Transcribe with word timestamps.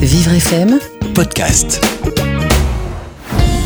Vivre 0.00 0.32
FM, 0.32 0.78
podcast. 1.14 1.80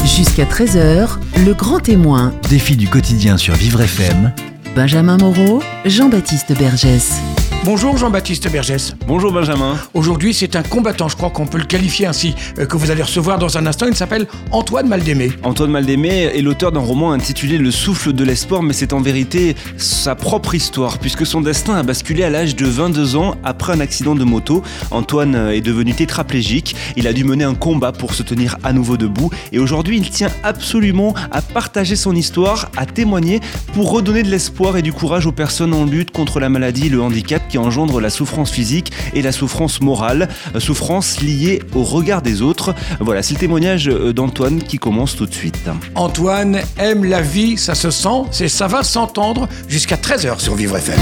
jusqu'à 0.05 0.45
13h, 0.45 1.19
le 1.45 1.55
grand 1.55 1.81
témoin. 1.81 2.33
Défi 2.49 2.77
du 2.77 2.89
quotidien 2.89 3.37
sur 3.37 3.55
Vivre 3.55 3.81
FM. 3.81 4.33
Benjamin 4.75 5.17
Moreau, 5.17 5.63
Jean-Baptiste 5.85 6.53
Bergès. 6.59 7.21
Bonjour 7.65 7.97
Jean-Baptiste 7.97 8.53
Bergès. 8.53 8.95
Bonjour 9.07 9.33
Benjamin. 9.33 9.79
Aujourd'hui, 9.95 10.35
c'est 10.35 10.55
un 10.55 10.63
combattant, 10.63 11.09
je 11.09 11.17
crois 11.17 11.31
qu'on 11.31 11.47
peut 11.47 11.57
le 11.57 11.65
qualifier 11.65 12.05
ainsi, 12.05 12.35
euh, 12.59 12.67
que 12.67 12.77
vous 12.77 12.91
allez 12.91 13.03
recevoir 13.03 13.39
dans 13.39 13.57
un 13.57 13.65
instant. 13.65 13.87
Il 13.87 13.97
s'appelle 13.97 14.27
Antoine 14.51 14.87
Maldémé. 14.87 15.33
Antoine 15.45 15.71
Maldémé 15.71 16.25
est 16.25 16.43
l'auteur 16.43 16.73
d'un 16.73 16.81
roman 16.81 17.13
intitulé 17.13 17.57
Le 17.57 17.71
souffle 17.71 18.13
de 18.13 18.23
l'espoir, 18.23 18.63
mais 18.63 18.75
c'est 18.75 18.93
en 18.93 19.01
vérité 19.01 19.57
sa 19.79 20.15
propre 20.15 20.55
histoire, 20.55 20.99
puisque 20.99 21.25
son 21.25 21.41
destin 21.41 21.77
a 21.77 21.83
basculé 21.83 22.23
à 22.23 22.29
l'âge 22.29 22.55
de 22.55 22.67
22 22.67 23.17
ans 23.17 23.35
après 23.45 23.73
un 23.73 23.81
accident 23.81 24.15
de 24.15 24.25
moto. 24.25 24.63
Antoine 24.91 25.35
est 25.35 25.63
devenu 25.63 25.95
tétraplégique, 25.95 26.77
il 26.97 27.07
a 27.07 27.15
dû 27.15 27.25
mener 27.25 27.45
un 27.45 27.55
combat 27.55 27.93
pour 27.93 28.13
se 28.13 28.23
tenir 28.23 28.59
à 28.63 28.75
nouveau 28.75 28.99
debout, 28.99 29.31
et 29.53 29.59
aujourd'hui 29.59 29.97
il 29.97 30.11
tient 30.11 30.31
absolument 30.43 31.15
à 31.31 31.41
partager 31.41 31.97
son 31.97 32.15
histoire, 32.15 32.71
à 32.77 32.85
témoigner 32.85 33.41
pour 33.73 33.91
redonner 33.91 34.23
de 34.23 34.29
l'espoir 34.29 34.77
et 34.77 34.83
du 34.83 34.93
courage 34.93 35.25
aux 35.25 35.33
personnes 35.33 35.73
en 35.73 35.87
lutte 35.87 36.11
contre 36.11 36.41
la 36.41 36.51
maladie 36.51 36.89
et 36.89 36.91
le 36.91 37.01
handicap 37.01 37.43
qui 37.55 37.59
engendre 37.59 38.01
la 38.01 38.11
souffrance 38.11 38.51
physique 38.51 38.91
et 39.13 39.23
la 39.23 39.31
souffrance 39.31 39.81
morale, 39.81 40.29
euh, 40.57 40.59
souffrance 40.59 41.21
liée 41.21 41.63
au 41.77 41.85
regard 41.85 42.21
des 42.21 42.43
autres. 42.43 42.75
Voilà, 42.99 43.23
c'est 43.23 43.35
le 43.35 43.39
témoignage 43.39 43.89
euh, 43.89 44.13
d'Antoine 44.13 44.61
qui 44.61 44.79
commence 44.79 45.15
tout 45.15 45.27
de 45.27 45.33
suite. 45.33 45.71
Antoine 45.95 46.59
aime 46.79 47.05
la 47.05 47.23
vie, 47.23 47.57
ça 47.57 47.77
se 47.77 47.93
sent, 47.93 48.25
c'est 48.33 48.49
ça 48.49 48.67
va 48.67 48.83
s'entendre 48.83 49.49
jusqu'à 49.69 49.95
13h 49.95 50.41
sur 50.41 50.57
Vivre 50.57 50.79
FM. 50.79 50.99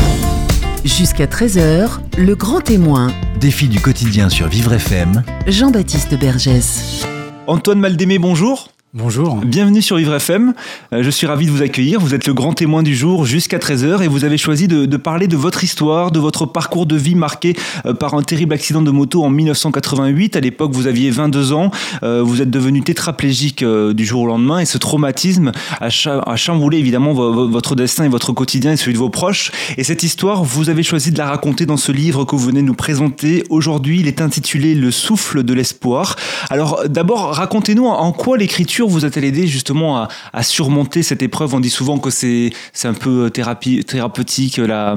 Jusqu'à 0.85 1.25
13h, 1.25 2.01
le 2.19 2.35
grand 2.35 2.61
témoin. 2.61 3.15
Défi 3.41 3.69
du 3.69 3.81
quotidien 3.81 4.29
sur 4.29 4.47
Vivre 4.49 4.75
FM. 4.75 5.23
Jean-Baptiste 5.47 6.19
Bergès. 6.19 7.07
Antoine 7.47 7.81
Maldémé, 7.81 8.19
bonjour. 8.19 8.72
Bonjour. 8.95 9.37
Bienvenue 9.37 9.81
sur 9.81 9.97
Vivre 9.97 10.13
FM. 10.15 10.53
Euh, 10.93 11.03
Je 11.03 11.09
suis 11.09 11.27
ravi 11.27 11.47
de 11.47 11.51
vous 11.51 11.63
accueillir. 11.63 11.99
Vous 11.99 12.13
êtes 12.15 12.27
le 12.27 12.35
grand 12.35 12.53
témoin 12.53 12.83
du 12.83 12.95
jour 12.95 13.25
jusqu'à 13.25 13.57
13h 13.57 14.03
et 14.03 14.07
vous 14.07 14.27
avez 14.27 14.37
choisi 14.37 14.69
de, 14.69 14.85
parler 14.99 15.29
de 15.29 15.37
votre 15.39 15.65
histoire, 15.65 16.11
de 16.11 16.19
votre 16.21 16.45
parcours 16.45 16.85
de 16.85 16.95
vie 16.95 17.15
marqué 17.15 17.57
euh, 17.87 17.95
par 17.95 18.13
un 18.13 18.23
terrible 18.23 18.53
accident 18.53 18.83
de 18.83 18.91
moto 18.91 19.25
en 19.25 19.31
1988. 19.31 20.37
À 20.37 20.41
l'époque, 20.41 20.73
vous 20.75 20.87
aviez 20.87 21.11
22 21.11 21.55
ans. 21.55 21.71
Euh, 22.03 22.21
Vous 22.23 22.43
êtes 22.43 22.51
devenu 22.51 22.83
tétraplégique 22.83 23.65
du 23.65 24.05
jour 24.05 24.21
au 24.23 24.27
lendemain 24.27 24.59
et 24.59 24.67
ce 24.67 24.77
traumatisme 24.77 25.53
a, 25.81 25.87
a 25.87 26.37
chamboulé 26.37 26.77
évidemment 26.77 27.15
vo- 27.15 27.33
vo- 27.33 27.49
votre 27.49 27.75
destin 27.75 28.05
et 28.05 28.09
votre 28.11 28.33
quotidien 28.35 28.73
et 28.73 28.77
celui 28.77 28.93
de 28.93 28.99
vos 28.99 29.09
proches. 29.09 29.53
Et 29.79 29.85
cette 29.85 30.03
histoire, 30.03 30.45
vous 30.45 30.69
avez 30.69 30.83
choisi 30.83 31.13
de 31.13 31.17
la 31.17 31.29
raconter 31.29 31.65
dans 31.65 31.79
ce 31.79 31.93
livre 31.93 32.27
que 32.27 32.37
vous 32.37 32.45
venez 32.45 32.61
de 32.61 32.67
nous 32.67 32.75
présenter. 32.75 33.43
Aujourd'hui, 33.49 34.01
il 34.01 34.07
est 34.07 34.21
intitulé 34.21 34.75
Le 34.75 34.91
souffle 34.91 35.45
de 35.45 35.55
l'espoir. 35.55 36.17
Alors 36.51 36.83
d'abord, 36.91 37.33
racontez-nous 37.33 37.87
en 37.87 38.13
quoi 38.13 38.37
l'écriture 38.37 38.82
vous 38.89 39.05
a-t-elle 39.05 39.25
aidé 39.25 39.47
justement 39.47 39.99
à, 39.99 40.09
à 40.33 40.43
surmonter 40.43 41.03
cette 41.03 41.23
épreuve 41.23 41.55
On 41.55 41.61
dit 41.61 41.71
souvent 41.71 41.99
que 41.99 42.11
c'est 42.11 42.53
un 42.85 42.95
peu 42.95 43.31
thérapie, 43.31 43.85
thérapeutique. 43.85 44.57
La, 44.59 44.97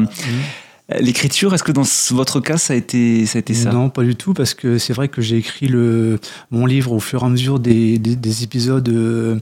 L'écriture, 1.00 1.52
est-ce 1.56 1.64
que 1.64 1.72
dans 1.72 1.82
votre 2.12 2.40
cas, 2.40 2.58
ça 2.58 2.74
a 2.74 2.76
été 2.76 3.26
ça, 3.26 3.38
a 3.38 3.40
été 3.40 3.56
ça? 3.56 3.72
Non, 3.72 3.90
pas 3.90 4.04
du 4.04 4.16
tout, 4.16 4.36
parce 4.36 4.54
que 4.54 4.78
c'est 4.78 4.94
vrai 4.94 5.08
que 5.08 5.20
j'ai 5.20 5.38
écrit 5.38 5.68
le, 5.68 6.20
mon 6.52 6.68
livre 6.68 6.92
au 6.92 7.00
fur 7.00 7.24
et 7.24 7.26
à 7.26 7.30
mesure 7.30 7.60
des, 7.60 7.98
des, 7.98 8.16
des 8.16 8.44
épisodes 8.44 8.88
euh, 8.90 9.40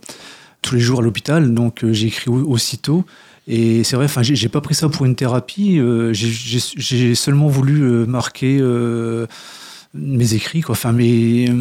tous 0.62 0.76
les 0.76 0.80
jours 0.82 1.00
à 1.00 1.02
l'hôpital, 1.02 1.54
donc 1.54 1.84
euh, 1.84 1.92
j'ai 1.92 2.08
écrit 2.08 2.30
au- 2.30 2.50
aussitôt. 2.50 3.04
Et 3.50 3.84
c'est 3.84 3.98
vrai, 3.98 4.06
enfin, 4.06 4.22
j'ai 4.24 4.48
pas 4.48 4.62
pris 4.62 4.74
ça 4.74 4.88
pour 4.88 5.06
une 5.06 5.16
thérapie. 5.16 5.80
euh, 5.80 6.14
j'ai- 6.14 7.14
seulement 7.14 7.50
voulu 7.50 7.82
euh, 7.82 8.06
marquer 8.06 8.60
euh, 8.62 9.28
mes 9.94 10.36
écrits, 10.36 10.62
quoi. 10.62 10.72
Enfin, 10.72 10.94
mes 10.94 11.52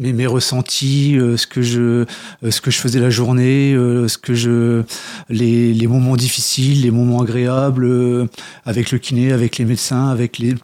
mes, 0.00 0.12
mes 0.12 0.26
ressentis, 0.26 1.16
euh, 1.16 1.36
ce 1.36 1.46
que 1.46 1.62
je 1.62 1.80
euh, 1.80 2.50
ce 2.50 2.60
que 2.60 2.70
je 2.72 2.78
faisais 2.78 2.98
la 2.98 3.10
journée, 3.10 3.72
euh, 3.74 4.08
ce 4.08 4.18
que 4.18 4.34
je 4.34 4.82
les, 5.28 5.72
les 5.74 5.86
moments 5.86 6.16
difficiles, 6.16 6.82
les 6.82 6.90
moments 6.90 7.20
agréables 7.22 8.28
avec 8.64 8.90
le 8.90 8.98
kiné, 8.98 9.30
avec 9.32 9.58
les 9.58 9.64
médecins, 9.64 10.08
avec 10.08 10.38
les 10.38 10.54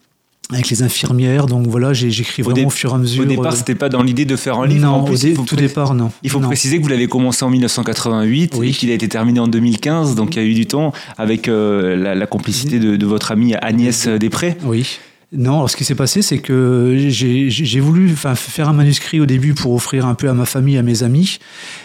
avec 0.52 0.68
les 0.70 0.82
infirmières. 0.84 1.46
Donc 1.46 1.66
voilà, 1.66 1.92
j'écris 1.92 2.42
vraiment 2.42 2.68
au 2.68 2.70
fur 2.70 2.92
et 2.92 2.94
à 2.94 2.98
mesure. 2.98 3.24
Au 3.24 3.26
départ, 3.26 3.52
c'était 3.56 3.74
pas 3.74 3.88
dans 3.88 4.02
l'idée 4.04 4.24
de 4.24 4.36
faire 4.36 4.58
un 4.60 4.66
livre. 4.66 4.86
non, 4.86 4.92
en 4.92 5.02
plus, 5.04 5.24
au 5.24 5.28
dé- 5.28 5.34
tout 5.44 5.56
départ, 5.56 5.92
non. 5.94 6.12
Il 6.22 6.30
faut 6.30 6.38
Non. 6.38 6.46
préciser 6.46 6.78
que 6.78 6.82
vous 6.82 6.88
l'avez 6.88 7.08
commencé 7.08 7.44
en 7.44 7.50
1988 7.50 8.54
Oui. 8.56 8.68
et 8.68 8.70
qu'il 8.72 8.90
a 8.90 8.94
été 8.94 9.08
terminé 9.08 9.40
en 9.40 9.48
2015, 9.48 10.14
donc 10.14 10.36
il 10.36 10.42
y 10.42 10.44
a 10.44 10.48
eu 10.48 10.54
du 10.54 10.66
temps 10.66 10.92
avec 11.18 11.48
la, 11.48 12.14
la 12.14 12.26
complicité 12.26 12.78
de, 12.78 12.94
de 12.96 13.06
votre 13.06 13.32
amie 13.32 13.54
Agnès 13.56 14.06
Després. 14.06 14.56
Oui. 14.62 14.98
Non, 15.32 15.54
alors 15.54 15.70
ce 15.70 15.76
qui 15.76 15.84
s'est 15.84 15.96
passé, 15.96 16.22
c'est 16.22 16.38
que 16.38 16.94
j'ai 17.08 17.80
voulu 17.80 18.08
faire 18.10 18.68
un 18.68 18.72
manuscrit 18.72 19.18
au 19.18 19.26
début 19.26 19.54
pour 19.54 19.74
offrir 19.74 20.06
un 20.06 20.14
peu 20.14 20.28
à 20.28 20.34
ma 20.34 20.46
famille, 20.46 20.78
à 20.78 20.82
mes 20.82 21.02
amis. 21.02 21.40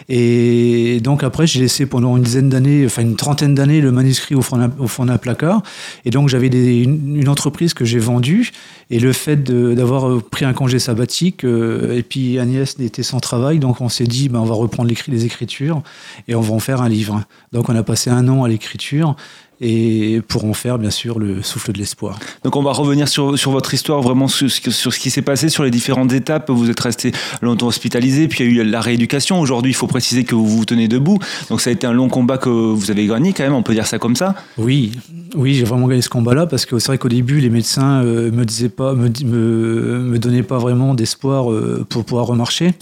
Et 0.10 1.00
donc 1.02 1.24
après, 1.24 1.48
j'ai 1.48 1.60
laissé 1.60 1.88
pendant 1.88 2.18
une 2.18 2.24
dizaine 2.24 2.50
d'années, 2.50 2.86
enfin 2.86 3.02
une 3.02 3.16
trentaine 3.16 3.56
d'années, 3.56 3.82
le 3.82 3.92
manuscrit 3.92 4.36
au 4.36 4.44
fond 4.44 4.58
d'un- 5.06 5.18
placard. 5.18 5.64
Et 6.06 6.12
donc 6.12 6.30
j'avais 6.30 6.48
une, 6.48 7.28
entreprise 7.28 7.74
que 7.74 7.84
j'ai 7.84 7.98
vendue. 7.98 8.52
Et 8.92 9.00
le 9.00 9.12
fait 9.12 9.42
d'avoir 9.42 10.22
pris 10.22 10.46
un 10.46 10.54
congé 10.54 10.78
sabbatique, 10.78 11.44
euh, 11.44 11.98
et 11.98 12.04
puis 12.04 12.38
Agnès 12.38 12.76
était 12.80 13.04
sans 13.04 13.22
travail, 13.22 13.58
donc 13.58 13.82
on 13.82 13.90
s'est 13.90 14.06
dit, 14.06 14.30
ben, 14.30 14.40
on 14.40 14.46
va 14.46 14.54
reprendre 14.54 14.92
les 15.08 15.26
écritures 15.26 15.82
et 16.28 16.36
on 16.36 16.42
va 16.42 16.54
en 16.54 16.60
faire 16.60 16.82
un 16.82 16.90
livre. 16.90 17.24
Donc 17.54 17.70
on 17.70 17.76
a 17.76 17.84
passé 17.84 18.12
un 18.12 18.28
an 18.28 18.44
à 18.44 18.50
l'écriture. 18.50 19.16
Et 19.64 20.22
pour 20.28 20.46
en 20.46 20.54
faire, 20.54 20.80
bien 20.80 20.90
sûr, 20.90 21.20
le 21.20 21.44
souffle 21.44 21.72
de 21.72 21.78
l'espoir. 21.78 22.18
Donc 22.44 22.56
on 22.56 22.64
va 22.64 22.72
revenir 22.72 23.08
sur, 23.08 23.38
sur 23.38 23.52
votre 23.52 23.74
histoire, 23.76 24.02
vraiment 24.02 24.28
sur, 24.28 24.50
ce 24.50 24.60
que- 24.60 24.72
sur 24.72 24.92
ce 24.92 25.00
qui 25.00 25.12
s'est 25.12 25.22
passé, 25.22 25.50
sur 25.50 25.64
les 25.64 25.70
différentes 25.70 26.12
étapes. 26.14 26.50
Vous 26.50 26.70
êtes 26.72 26.80
resté 26.80 27.12
longtemps 27.44 27.68
hospitalisé, 27.68 28.28
puis 28.28 28.44
il 28.44 28.56
y 28.56 28.60
a 28.60 28.64
eu 28.64 28.66
la 28.66 28.82
rééducation. 28.82 29.40
Aujourd'hui, 29.40 29.72
il 29.72 29.76
faut 29.76 29.86
préciser 29.86 30.24
que 30.24 30.34
vous 30.34 30.48
vous 30.48 30.66
tenez 30.66 30.88
debout. 30.88 31.20
Donc 31.50 31.62
ça 31.62 31.70
a 31.70 31.74
été 31.74 31.86
un 31.86 31.94
long 31.94 32.10
combat 32.10 32.40
que 32.40 32.50
vous 32.50 32.90
avez 32.90 33.06
gagné 33.06 33.34
quand 33.34 33.44
même, 33.44 33.54
on 33.54 33.62
peut 33.62 33.74
dire 33.76 33.86
ça 33.86 34.00
comme 34.00 34.16
ça. 34.16 34.34
Oui, 34.58 34.94
oui, 35.36 35.54
j'ai 35.54 35.64
vraiment 35.64 35.88
gagné 35.88 36.02
ce 36.02 36.10
combat-là 36.10 36.48
parce 36.48 36.66
que 36.66 36.80
c'est 36.80 36.88
vrai 36.88 36.98
qu'au 36.98 37.10
début, 37.10 37.40
les 37.40 37.52
médecins 37.52 38.02
euh, 38.04 38.32
me 38.32 38.46
disaient 38.46 38.70
pas, 38.70 38.94
me, 38.96 39.10
me, 39.24 40.00
me 40.00 40.18
donnaient 40.18 40.42
pas 40.44 40.58
vraiment 40.58 40.96
d'espoir 40.96 41.52
euh, 41.52 41.86
pour 41.88 42.04
pouvoir 42.04 42.26
remarcher. 42.26 42.74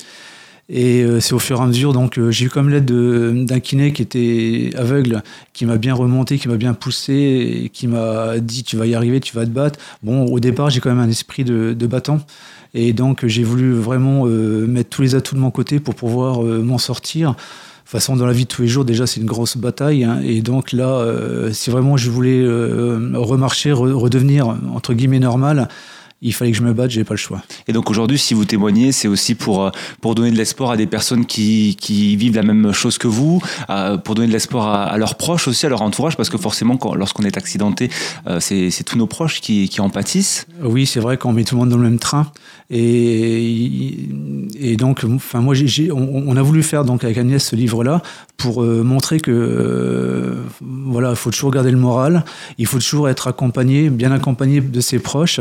Et 0.72 1.02
euh, 1.02 1.20
c'est 1.20 1.34
au 1.34 1.40
fur 1.40 1.60
et 1.60 1.64
à 1.64 1.66
mesure, 1.66 1.94
donc 1.94 2.20
euh, 2.20 2.30
j'ai 2.30 2.46
eu 2.46 2.50
comme 2.50 2.70
l'aide 2.70 2.86
de- 2.86 3.34
d'un 3.48 3.60
kiné 3.60 3.92
qui 3.92 4.04
était 4.04 4.70
aveugle, 4.78 5.24
qui 5.52 5.66
m'a 5.66 5.78
bien 5.78 5.96
remonté, 5.96 6.38
qui 6.38 6.48
m'a 6.48 6.58
bien 6.58 6.76
poussé, 6.76 7.72
qui 7.74 7.88
m'a 7.88 8.38
dit 8.40 8.64
tu 8.64 8.78
vas 8.78 8.86
y 8.86 8.94
arriver, 8.94 9.20
tu 9.20 9.36
vas 9.36 9.46
te 9.46 9.50
battre. 9.52 9.80
Bon, 10.04 10.26
au 10.26 10.40
départ, 10.40 10.70
j'ai 10.70 10.80
quand 10.80 10.90
même 10.92 11.00
un 11.00 11.10
esprit 11.10 11.44
de, 11.44 11.74
de 11.74 11.88
battant. 11.88 12.20
Et 12.76 12.94
donc 12.94 13.26
j'ai 13.26 13.44
voulu 13.44 13.74
vraiment 13.74 14.28
euh, 14.28 14.68
mettre 14.68 14.92
tous 14.92 15.02
les 15.02 15.16
atouts 15.16 15.34
de 15.34 15.40
mon 15.40 15.50
côté 15.50 15.80
pour 15.80 15.96
pouvoir 15.96 16.46
euh, 16.46 16.62
m'en 16.62 16.78
sortir. 16.78 17.32
De 17.32 17.36
toute 17.36 18.02
façon, 18.02 18.16
dans 18.16 18.28
la 18.28 18.34
vie 18.34 18.44
de 18.44 18.50
tous 18.50 18.62
les 18.62 18.68
jours, 18.68 18.86
déjà, 18.86 19.08
c'est 19.08 19.20
une 19.20 19.26
grosse 19.26 19.58
bataille. 19.58 20.04
hein. 20.04 20.20
et 20.24 20.42
donc 20.42 20.72
là, 20.74 20.88
euh, 21.00 21.52
si 21.52 21.72
vraiment 21.72 21.98
je 21.98 22.12
voulais 22.12 22.40
euh, 22.44 23.10
remarcher, 23.16 23.72
re- 23.72 23.92
redevenir, 23.94 24.48
entre 24.72 24.94
guillemets, 24.94 25.18
normal, 25.18 25.68
il 26.22 26.34
fallait 26.34 26.52
que 26.52 26.58
je 26.58 26.64
me 26.64 26.74
batte, 26.74 26.92
j'ai 26.92 27.04
pas 27.04 27.14
le 27.14 27.20
choix. 27.20 27.42
Et 27.68 27.74
donc 27.74 27.90
aujourd'hui, 27.90 28.18
si 28.18 28.34
vous 28.34 28.46
témoignez, 28.46 28.92
c'est 28.92 29.08
aussi 29.08 29.36
pour, 29.36 29.64
euh, 29.64 29.70
pour 30.02 30.16
donner 30.16 30.32
de 30.32 30.38
l'espoir 30.38 30.72
à 30.72 30.78
des 30.78 30.88
personnes 30.88 31.26
qui, 31.26 31.78
qui 31.80 32.16
vivent 32.16 32.36
la 32.36 32.44
même 32.44 32.72
chose 32.72 32.98
que 32.98 33.08
vous, 33.08 33.42
euh, 33.70 33.98
pour 33.98 34.16
donner 34.16 34.28
de 34.28 34.34
l'espoir 34.34 34.68
à, 34.68 34.84
à 34.86 34.98
leurs 34.98 35.16
proches 35.16 35.48
aussi, 35.48 35.66
à 35.66 35.70
leur 35.70 35.82
entourage, 35.82 36.18
parce 36.18 36.30
que 36.30 36.38
forcément, 36.38 36.78
quand, 36.78 36.96
lorsqu'on 36.96 37.24
est 37.24 37.38
accidenté, 37.38 37.90
euh, 38.28 38.40
c'est 38.40 38.70
c'est 38.70 38.84
tous 38.84 38.98
nos 38.98 39.08
proches 39.08 39.42
qui, 39.42 39.70
qui 39.70 39.82
en 39.82 39.90
pâtissent. 39.90 40.46
Oui, 40.62 40.86
c'est 40.86 41.00
vrai 41.00 41.18
qu'on 41.18 41.34
met 41.34 41.44
tout 41.44 41.56
le 41.56 41.60
monde 41.60 41.70
dans 41.70 41.78
le 41.78 41.84
même 41.84 42.00
train. 42.00 42.32
Et, 42.72 44.08
donc, 44.78 45.04
enfin, 45.04 45.42
moi, 45.42 45.56
on, 45.92 46.38
a 46.38 46.42
voulu 46.44 46.62
faire 46.62 46.86
donc 46.86 47.04
avec 47.04 47.18
Agnès 47.18 47.44
ce 47.44 47.56
livre-là 47.56 48.04
pour 48.38 48.62
euh, 48.64 48.84
montrer 48.84 49.20
que 49.20 49.32
euh, 49.32 50.36
voilà, 50.62 51.10
il 51.10 51.16
faut 51.16 51.32
toujours 51.32 51.50
garder 51.50 51.72
le 51.72 51.78
moral, 51.78 52.24
il 52.60 52.68
faut 52.68 52.78
toujours 52.78 53.10
être 53.10 53.28
accompagné, 53.28 53.90
bien 53.90 54.12
accompagné 54.12 54.62
de 54.62 54.82
ses 54.82 55.00
proches 55.00 55.40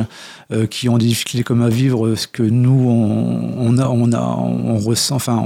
euh, 0.52 0.66
qui 0.66 0.88
ont 0.88 0.96
des 0.96 1.04
difficultés 1.04 1.44
comme 1.44 1.60
à 1.60 1.68
vivre 1.68 2.14
ce 2.14 2.26
que 2.26 2.42
nous 2.42 2.88
on, 2.88 3.76
a, 3.76 3.88
on 3.88 4.12
a, 4.12 4.20
on 4.20 4.78
ressent, 4.78 5.16
enfin, 5.16 5.44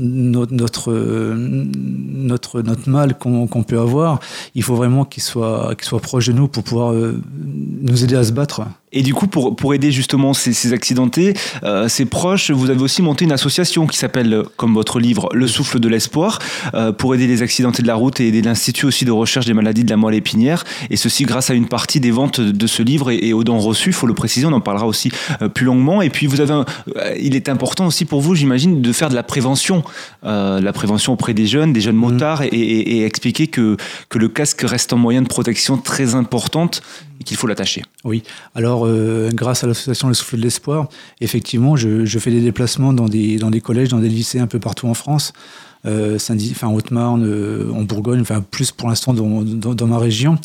notre 0.00 0.92
notre 0.94 2.62
notre, 2.62 2.62
mal 2.86 3.18
qu'on 3.18 3.62
peut 3.62 3.78
avoir. 3.78 4.20
Il 4.54 4.62
faut 4.62 4.74
vraiment 4.74 5.04
qu'il 5.04 5.22
soit 5.22 5.74
qu'il 5.76 5.84
soit 5.84 6.00
proche 6.00 6.28
de 6.28 6.32
nous 6.32 6.48
pour 6.48 6.62
pouvoir 6.62 6.94
nous 6.94 8.04
aider 8.04 8.16
à 8.16 8.24
se 8.24 8.32
battre. 8.32 8.62
Et 8.92 9.02
du 9.02 9.12
coup, 9.14 9.26
pour, 9.26 9.54
pour 9.54 9.74
aider 9.74 9.92
justement 9.92 10.32
ces, 10.32 10.52
ces 10.52 10.72
accidentés, 10.72 11.34
euh, 11.62 11.88
ces 11.88 12.06
proches, 12.06 12.50
vous 12.50 12.70
avez 12.70 12.80
aussi 12.80 13.02
monté 13.02 13.24
une 13.24 13.32
association 13.32 13.86
qui 13.86 13.98
s'appelle, 13.98 14.32
euh, 14.32 14.42
comme 14.56 14.72
votre 14.74 14.98
livre, 14.98 15.28
Le 15.34 15.46
Souffle 15.46 15.78
de 15.78 15.88
l'Espoir, 15.88 16.38
euh, 16.74 16.90
pour 16.92 17.14
aider 17.14 17.26
les 17.26 17.42
accidentés 17.42 17.82
de 17.82 17.86
la 17.86 17.94
route 17.96 18.18
et 18.20 18.28
aider 18.28 18.40
l'Institut 18.42 18.86
aussi 18.86 19.04
de 19.04 19.10
recherche 19.10 19.44
des 19.46 19.52
maladies 19.54 19.84
de 19.84 19.90
la 19.90 19.96
moelle 19.96 20.14
épinière. 20.14 20.64
Et 20.90 20.96
ceci 20.96 21.24
grâce 21.24 21.50
à 21.50 21.54
une 21.54 21.68
partie 21.68 22.00
des 22.00 22.10
ventes 22.10 22.40
de 22.40 22.66
ce 22.66 22.82
livre 22.82 23.10
et, 23.10 23.18
et 23.28 23.32
aux 23.34 23.44
dons 23.44 23.58
reçus, 23.58 23.90
il 23.90 23.94
faut 23.94 24.06
le 24.06 24.14
préciser, 24.14 24.46
on 24.46 24.52
en 24.52 24.60
parlera 24.60 24.86
aussi 24.86 25.10
euh, 25.42 25.48
plus 25.48 25.66
longuement. 25.66 26.00
Et 26.00 26.08
puis, 26.10 26.26
vous 26.26 26.40
avez 26.40 26.54
un- 26.54 26.64
euh, 26.96 27.14
il 27.20 27.36
est 27.36 27.48
important 27.48 27.86
aussi 27.86 28.04
pour 28.06 28.20
vous, 28.22 28.34
j'imagine, 28.34 28.80
de 28.80 28.92
faire 28.92 29.10
de 29.10 29.14
la 29.14 29.22
prévention, 29.22 29.82
euh, 30.24 30.60
la 30.60 30.72
prévention 30.72 31.12
auprès 31.12 31.34
des 31.34 31.46
jeunes, 31.46 31.72
des 31.74 31.80
jeunes 31.82 31.96
motards, 31.96 32.42
et, 32.42 32.46
et- 32.46 32.98
et 32.98 33.04
expliquer 33.04 33.48
que, 33.48 33.76
que 34.08 34.18
le 34.18 34.28
casque 34.28 34.62
reste 34.62 34.92
un 34.92 34.96
moyen 34.96 35.22
de 35.22 35.28
protection 35.28 35.76
très 35.76 36.14
importante 36.14 36.82
et 37.20 37.24
qu'il 37.24 37.36
faut 37.36 37.46
l'attacher. 37.46 37.82
Oui. 38.04 38.22
Alors, 38.54 38.86
euh, 38.86 39.30
grâce 39.32 39.64
à 39.64 39.66
l'association 39.66 40.08
Le 40.08 40.14
Souffle 40.14 40.36
de 40.36 40.42
l'Espoir, 40.42 40.88
effectivement, 41.20 41.76
je, 41.76 42.18
fais 42.18 42.30
des 42.30 42.40
déplacements 42.40 42.92
dans 42.92 43.08
des, 43.08 43.36
dans 43.36 43.50
des 43.50 43.60
collèges, 43.60 43.88
dans 43.88 43.98
des 43.98 44.08
lycées 44.08 44.38
un 44.38 44.46
peu 44.46 44.58
partout 44.58 44.88
en 44.88 44.94
France. 44.94 45.32
Euh, 45.86 46.18
enfin 46.50 46.68
Haute-Marne, 46.68 47.24
euh, 47.24 47.70
en 47.72 47.82
Bourgogne, 47.82 48.20
enfin 48.20 48.40
plus 48.42 48.72
pour 48.72 48.88
l'instant 48.88 49.14
dans, 49.14 49.42
dans, 49.42 49.86
ma 49.86 49.98
région. 49.98 50.36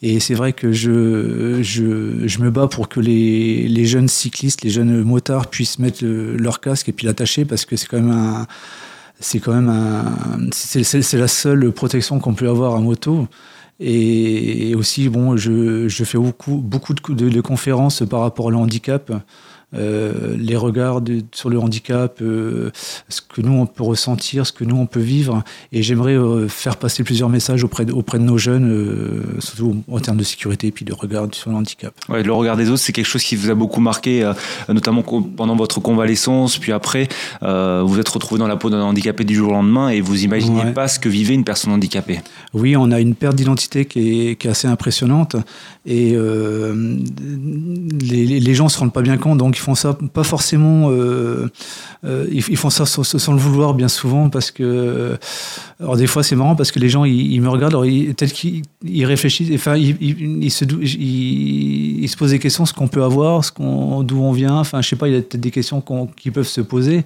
Et 0.00 0.20
c'est 0.20 0.34
vrai 0.34 0.52
que 0.52 0.70
je, 0.70 1.60
je, 1.60 2.26
je, 2.26 2.38
me 2.38 2.50
bats 2.50 2.68
pour 2.68 2.88
que 2.88 3.00
les, 3.00 3.66
les, 3.66 3.84
jeunes 3.84 4.06
cyclistes, 4.06 4.62
les 4.62 4.70
jeunes 4.70 5.02
motards 5.02 5.48
puissent 5.48 5.80
mettre 5.80 6.04
le, 6.04 6.36
leur 6.36 6.60
casque 6.60 6.88
et 6.88 6.92
puis 6.92 7.04
l'attacher 7.04 7.44
parce 7.44 7.64
que 7.64 7.74
c'est 7.74 7.88
quand 7.88 8.00
même 8.00 8.12
un 8.12 8.46
c'est 9.18 9.40
quand 9.40 9.54
même 9.54 9.70
un, 9.70 10.50
c'est 10.52 11.14
la 11.14 11.28
seule 11.28 11.72
protection 11.72 12.20
qu'on 12.20 12.34
peut 12.34 12.48
avoir 12.48 12.74
à 12.74 12.80
moto. 12.80 13.26
Et, 13.78 14.74
aussi, 14.74 15.08
bon, 15.08 15.36
je, 15.36 15.88
je 15.88 16.04
fais 16.04 16.18
beaucoup, 16.18 16.56
beaucoup 16.56 16.94
de, 16.94 17.12
de, 17.12 17.28
de, 17.28 17.40
conférences 17.40 18.02
par 18.08 18.20
rapport 18.20 18.46
au 18.46 18.52
handicap. 18.52 19.12
Euh, 19.74 20.36
les 20.38 20.54
regards 20.54 21.00
de, 21.00 21.22
sur 21.32 21.50
le 21.50 21.58
handicap, 21.58 22.18
euh, 22.22 22.70
ce 23.08 23.20
que 23.20 23.40
nous 23.40 23.52
on 23.52 23.66
peut 23.66 23.82
ressentir, 23.82 24.46
ce 24.46 24.52
que 24.52 24.62
nous 24.62 24.76
on 24.76 24.86
peut 24.86 25.00
vivre. 25.00 25.42
Et 25.72 25.82
j'aimerais 25.82 26.14
euh, 26.14 26.46
faire 26.46 26.76
passer 26.76 27.02
plusieurs 27.02 27.28
messages 27.28 27.64
auprès 27.64 27.84
de, 27.84 27.92
auprès 27.92 28.18
de 28.18 28.22
nos 28.22 28.38
jeunes, 28.38 29.24
surtout 29.40 29.82
en 29.90 29.98
termes 29.98 30.18
de 30.18 30.24
sécurité 30.24 30.68
et 30.68 30.70
puis 30.70 30.84
de 30.84 30.92
regard 30.92 31.26
sur 31.32 31.50
le 31.50 31.56
handicap. 31.56 31.92
Ouais, 32.08 32.22
le 32.22 32.32
regard 32.32 32.56
des 32.56 32.70
autres, 32.70 32.78
c'est 32.78 32.92
quelque 32.92 33.06
chose 33.06 33.24
qui 33.24 33.34
vous 33.34 33.50
a 33.50 33.54
beaucoup 33.54 33.80
marqué, 33.80 34.30
notamment 34.68 35.02
pendant 35.02 35.56
votre 35.56 35.80
convalescence, 35.80 36.58
puis 36.58 36.72
après, 36.72 37.08
vous 37.40 37.98
êtes 37.98 38.08
retrouvé 38.08 38.38
dans 38.38 38.46
la 38.46 38.56
peau 38.56 38.70
d'un 38.70 38.82
handicapé 38.82 39.24
du 39.24 39.34
jour 39.34 39.50
au 39.50 39.52
lendemain 39.52 39.88
et 39.88 40.00
vous 40.00 40.24
imaginez 40.24 40.62
ouais. 40.62 40.72
pas 40.72 40.86
ce 40.88 41.00
que 41.00 41.08
vivait 41.08 41.34
une 41.34 41.44
personne 41.44 41.72
handicapée. 41.72 42.20
Oui, 42.54 42.76
on 42.76 42.92
a 42.92 43.00
une 43.00 43.14
perte 43.14 43.36
d'identité 43.36 43.84
qui 43.84 44.28
est, 44.28 44.36
qui 44.36 44.46
est, 44.46 44.50
assez 44.50 44.68
impressionnante 44.68 45.36
et 45.84 46.16
les, 48.00 48.40
les, 48.40 48.54
gens 48.54 48.68
se 48.68 48.78
rendent 48.78 48.92
pas 48.92 49.02
bien 49.02 49.16
compte, 49.16 49.38
donc 49.38 49.55
ils 49.56 49.60
font 49.60 49.74
ça 49.74 49.96
pas 50.12 50.24
forcément. 50.24 50.90
Euh, 50.90 51.50
euh, 52.04 52.26
ils, 52.30 52.56
font 52.56 52.70
ça 52.70 52.86
sans, 52.86 53.32
le 53.32 53.38
vouloir 53.38 53.74
bien 53.74 53.88
souvent 53.88 54.28
parce 54.28 54.50
que. 54.50 55.16
Alors 55.80 55.96
des 55.96 56.06
fois 56.06 56.22
c'est 56.22 56.36
marrant 56.36 56.56
parce 56.56 56.70
que 56.70 56.78
les 56.78 56.88
gens 56.88 57.04
ils, 57.04 57.40
me 57.40 57.48
regardent, 57.48 57.74
alors 57.74 57.84
peut-être 57.84 58.32
qu'ils 58.32 59.04
réfléchissent, 59.04 59.50
enfin 59.54 59.76
ils, 59.76 60.50
se, 60.50 60.64
ils, 60.64 62.08
se 62.08 62.16
posent 62.16 62.30
des 62.30 62.38
questions, 62.38 62.64
ce 62.64 62.72
qu'on 62.72 62.88
peut 62.88 63.02
avoir, 63.02 63.44
ce 63.44 63.52
qu'on, 63.52 64.02
d'où 64.02 64.22
on 64.22 64.32
vient. 64.32 64.58
Enfin 64.58 64.80
je 64.80 64.88
sais 64.88 64.96
pas, 64.96 65.08
il 65.08 65.14
y 65.14 65.16
a 65.16 65.20
peut-être 65.20 65.40
des 65.40 65.50
questions 65.50 65.82
qui 66.16 66.30
peuvent 66.30 66.46
se 66.46 66.60
poser. 66.60 67.04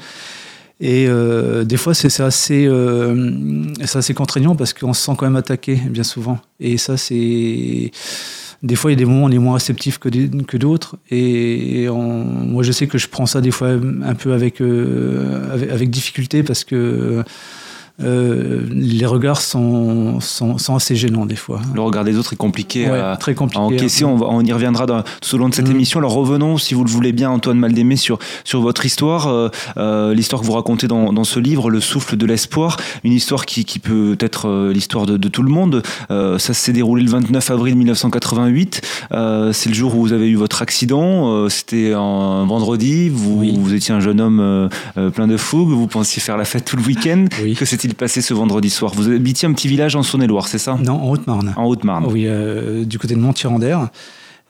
Et 0.81 1.06
euh, 1.06 1.64
des 1.64 1.76
fois, 1.76 1.93
c'est 1.93 2.20
assez, 2.20 2.64
euh, 2.67 3.64
assez 3.93 4.14
contraignant 4.14 4.56
parce 4.56 4.73
qu'on 4.73 4.94
se 4.94 5.03
sent 5.05 5.12
quand 5.17 5.26
même 5.26 5.37
attaqué 5.37 5.75
bien 5.75 6.03
souvent. 6.03 6.38
Et 6.58 6.79
ça, 6.79 6.96
c'est 6.96 7.91
des 8.62 8.77
fois, 8.77 8.91
il 8.91 8.95
y 8.95 8.97
a 8.97 8.99
des 8.99 9.07
moments 9.07 9.23
où 9.25 9.29
on 9.29 9.31
est 9.31 9.39
moins 9.39 9.55
réceptif 9.55 9.99
que, 9.99 10.09
que 10.09 10.57
d'autres. 10.57 10.97
Et 11.11 11.89
on, 11.89 12.25
moi, 12.25 12.62
je 12.62 12.73
sais 12.73 12.87
que 12.87 12.99
je 12.99 13.09
prends 13.09 13.27
ça 13.27 13.41
des 13.41 13.51
fois 13.51 13.69
un 13.71 14.15
peu 14.15 14.33
avec, 14.35 14.61
euh, 14.61 15.53
avec, 15.53 15.71
avec, 15.71 15.91
difficulté 15.91 16.43
parce 16.43 16.65
que 16.65 17.25
euh, 18.03 18.67
les 18.71 19.07
regards 19.07 19.41
sont, 19.41 20.21
sont, 20.21 20.59
sont, 20.59 20.75
assez 20.75 20.97
gênants 20.97 21.27
des 21.27 21.37
fois. 21.37 21.61
Le 21.75 21.81
regard 21.81 22.05
des 22.05 22.17
autres 22.17 22.33
est 22.33 22.37
compliqué, 22.37 22.91
ouais, 22.91 22.99
à, 22.99 23.17
très 23.17 23.35
compliqué 23.35 23.61
à 23.61 23.65
encaisser. 23.65 24.05
On, 24.05 24.17
va, 24.17 24.27
on, 24.31 24.43
y 24.43 24.53
reviendra 24.53 24.87
dans, 24.87 25.03
tout 25.03 25.35
au 25.35 25.39
long 25.39 25.49
de 25.49 25.55
cette 25.55 25.69
mmh. 25.69 25.73
émission. 25.73 25.99
Alors 25.99 26.15
revenons, 26.15 26.57
si 26.57 26.75
vous 26.75 26.85
le 26.85 26.91
voulez 26.91 27.13
bien, 27.13 27.31
Antoine 27.31 27.59
Maldémé, 27.59 27.97
sur, 27.97 28.19
sur 28.45 28.61
votre 28.61 28.87
histoire, 28.87 29.29
euh, 29.29 29.49
euh, 29.77 30.15
l'histoire 30.15 30.41
que 30.41 30.47
vous 30.47 30.53
racontez 30.53 30.89
dans, 30.89 31.13
dans, 31.13 31.25
ce 31.25 31.41
livre, 31.41 31.71
Le 31.71 31.81
souffle 31.81 32.17
de 32.17 32.27
l'espoir, 32.27 32.79
une 33.05 33.13
histoire 33.13 33.45
qui, 33.45 33.65
qui 33.65 33.79
peut 33.79 34.17
être 34.21 34.71
l'histoire 34.73 35.07
de, 35.07 35.17
de, 35.17 35.29
tout 35.29 35.43
le 35.43 35.51
monde. 35.51 35.83
Euh, 36.11 36.39
ça 36.39 36.55
s'est 36.55 36.73
déroulé 36.73 37.03
le 37.03 37.11
29 37.11 37.51
avril 37.51 37.77
1988. 37.77 38.81
Euh, 39.13 39.53
C'est 39.53 39.69
le 39.69 39.75
jour 39.75 39.95
où 39.97 40.01
vous 40.01 40.13
avez 40.13 40.29
eu 40.29 40.37
votre 40.37 40.63
accident. 40.63 41.49
C'était 41.49 41.93
un 41.93 42.45
vendredi. 42.47 43.09
Vous, 43.09 43.41
oui. 43.41 43.55
vous 43.59 43.75
étiez 43.75 43.95
un 43.95 44.01
jeune 44.01 44.21
homme 44.21 44.69
plein 45.15 45.27
de 45.27 45.37
fougue. 45.37 45.71
Vous 45.71 45.87
pensiez 45.87 46.23
faire 46.23 46.37
la 46.37 46.45
fête 46.45 46.65
tout 46.65 46.77
le 46.77 46.83
week-end. 46.83 47.27
Oui. 47.43 47.55
Que 47.55 47.65
s'est-il 47.91 47.95
passé 47.95 48.23
ce 48.23 48.35
vendredi 48.35 48.71
soir 48.71 48.93
Vous 48.95 49.11
habitiez 49.11 49.49
un 49.49 49.53
petit 49.53 49.69
village 49.69 49.97
en 49.97 50.03
Saône-et-Loire, 50.03 50.49
c'est 50.49 50.59
ça 50.59 50.79
Non, 50.83 50.95
en 50.95 51.11
Haute-Marne. 51.11 51.55
En 51.57 51.65
Haute-Marne. 51.67 52.07
Oui, 52.07 52.25
euh, 52.27 52.85
du 52.85 52.99
côté 52.99 53.15
de 53.15 53.21
Mont-Tirandère. 53.21 53.89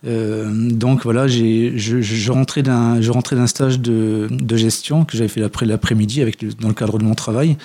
Euh, 0.06 0.50
donc 0.70 1.04
voilà, 1.04 1.26
je, 1.26 1.72
je, 1.76 2.32
rentrais 2.32 2.62
d'un 2.62 3.46
stage 3.46 3.80
de, 3.80 4.28
de, 4.30 4.56
gestion 4.56 5.04
que 5.04 5.16
j'avais 5.16 5.28
fait 5.28 5.40
l'après-midi 5.66 6.22
avec 6.22 6.42
dans 6.58 6.68
le 6.68 6.74
cadre 6.74 6.98
de 6.98 7.04
mon 7.04 7.14
travail. 7.14 7.58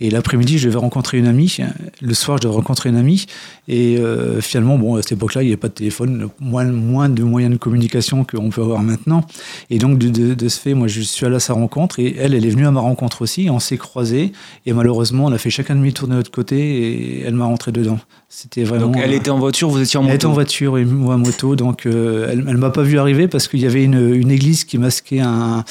Et 0.00 0.10
l'après-midi, 0.10 0.58
je 0.58 0.68
devais 0.68 0.78
rencontrer 0.78 1.18
une 1.18 1.26
amie. 1.26 1.58
Le 2.00 2.14
soir, 2.14 2.38
je 2.38 2.42
devais 2.44 2.54
rencontrer 2.54 2.88
une 2.88 2.96
amie. 2.96 3.26
Et 3.68 3.98
euh, 3.98 4.40
finalement, 4.40 4.78
bon, 4.78 4.96
à 4.96 5.02
cette 5.02 5.12
époque-là, 5.12 5.42
il 5.42 5.46
n'y 5.46 5.52
avait 5.52 5.58
pas 5.58 5.68
de 5.68 5.74
téléphone, 5.74 6.28
moins, 6.40 6.64
moins 6.64 7.08
de 7.08 7.22
moyens 7.22 7.52
de 7.52 7.58
communication 7.58 8.24
qu'on 8.24 8.50
peut 8.50 8.62
avoir 8.62 8.82
maintenant. 8.82 9.24
Et 9.68 9.78
donc, 9.78 9.98
de, 9.98 10.08
de, 10.08 10.34
de, 10.34 10.48
ce 10.48 10.58
fait, 10.58 10.74
moi, 10.74 10.88
je 10.88 11.02
suis 11.02 11.26
allé 11.26 11.36
à 11.36 11.40
sa 11.40 11.52
rencontre. 11.52 11.98
Et 11.98 12.16
elle, 12.18 12.34
elle 12.34 12.46
est 12.46 12.50
venue 12.50 12.66
à 12.66 12.70
ma 12.70 12.80
rencontre 12.80 13.22
aussi. 13.22 13.48
On 13.50 13.58
s'est 13.58 13.78
croisés. 13.78 14.32
Et 14.64 14.72
malheureusement, 14.72 15.26
on 15.26 15.32
a 15.32 15.38
fait 15.38 15.50
chacun 15.50 15.74
demi-tour 15.74 16.08
de 16.08 16.14
notre 16.14 16.30
côté. 16.30 16.58
Et 16.58 17.22
elle 17.22 17.34
m'a 17.34 17.44
rentré 17.44 17.70
dedans. 17.70 17.98
C'était 18.32 18.62
vraiment. 18.62 18.86
Donc, 18.86 18.96
elle 19.02 19.12
était 19.12 19.30
en 19.30 19.40
voiture, 19.40 19.68
vous 19.68 19.80
étiez 19.80 19.98
en 19.98 20.02
moto 20.02 20.12
Elle 20.12 20.14
était 20.14 20.26
en 20.26 20.32
voiture 20.32 20.78
et 20.78 20.84
moi 20.84 21.16
en 21.16 21.18
moto. 21.18 21.56
Donc, 21.56 21.84
euh, 21.84 22.28
elle 22.30 22.44
ne 22.44 22.56
m'a 22.56 22.70
pas 22.70 22.82
vu 22.82 22.96
arriver 22.96 23.26
parce 23.26 23.48
qu'il 23.48 23.58
y 23.58 23.66
avait 23.66 23.82
une, 23.82 24.14
une, 24.14 24.30
église 24.30 24.62
qui 24.62 24.78
masquait 24.78 25.18
un, 25.18 25.64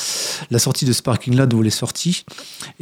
la 0.51 0.59
sortie 0.59 0.83
de 0.83 0.91
ce 0.91 1.01
parking-là 1.01 1.45
d'où 1.45 1.61
elle 1.61 1.67
est 1.67 1.69
sortie. 1.69 2.25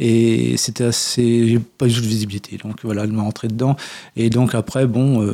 Et 0.00 0.56
c'était 0.56 0.82
assez. 0.82 1.37
J'ai 1.46 1.58
pas 1.58 1.86
du 1.86 1.94
tout 1.94 2.00
de 2.00 2.06
visibilité. 2.06 2.58
Donc, 2.62 2.76
voilà, 2.82 3.04
elle 3.04 3.12
m'a 3.12 3.22
rentré 3.22 3.48
dedans. 3.48 3.76
Et 4.16 4.30
donc, 4.30 4.54
après, 4.54 4.86
bon, 4.86 5.22
euh, 5.22 5.26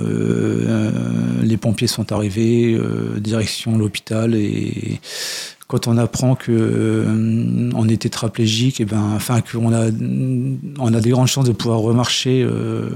euh, 0.66 0.90
les 1.42 1.56
pompiers 1.56 1.88
sont 1.88 2.12
arrivés, 2.12 2.74
euh, 2.74 3.18
direction 3.20 3.78
l'hôpital. 3.78 4.34
Et 4.34 5.00
quand 5.66 5.88
on 5.88 5.96
apprend 5.96 6.34
que 6.34 6.52
euh, 6.52 7.70
on 7.74 7.88
est 7.88 8.02
tétraplégique, 8.02 8.80
et 8.80 8.84
ben, 8.84 9.12
enfin 9.16 9.40
qu'on 9.40 9.72
a, 9.72 9.86
on 10.78 10.92
a 10.94 11.00
des 11.00 11.10
grandes 11.10 11.26
chances 11.26 11.46
de 11.46 11.52
pouvoir 11.52 11.78
remarcher, 11.78 12.42
euh, 12.46 12.90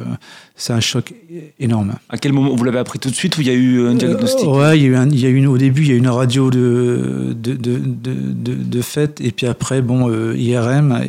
c'est 0.54 0.74
un 0.74 0.80
choc 0.80 1.14
énorme. 1.58 1.94
À 2.10 2.18
quel 2.18 2.32
moment 2.32 2.54
vous 2.54 2.64
l'avez 2.64 2.78
appris 2.78 2.98
tout 2.98 3.08
de 3.08 3.14
suite 3.14 3.38
ou 3.38 3.40
il 3.40 3.46
y 3.46 3.50
a 3.50 3.54
eu 3.54 3.86
un 3.86 3.94
diagnostic? 3.94 4.46
euh, 4.46 4.58
Ouais, 4.58 4.78
il 4.78 4.82
y 4.82 4.86
a 4.86 4.88
eu, 4.90 4.96
un, 4.96 5.08
il 5.08 5.18
y 5.18 5.24
a 5.24 5.30
eu 5.30 5.36
une, 5.36 5.46
au 5.46 5.56
début 5.56 5.82
il 5.82 5.88
y 5.88 5.92
a 5.92 5.94
eu 5.94 5.98
une 5.98 6.08
radio 6.08 6.50
de 6.50 7.34
de, 7.34 7.54
de, 7.54 7.78
de, 7.78 8.54
de 8.54 8.82
fait 8.82 9.20
et 9.22 9.30
puis 9.32 9.46
après 9.46 9.80
bon 9.80 10.10
IRM, 10.34 11.00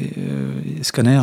scanner 0.82 1.22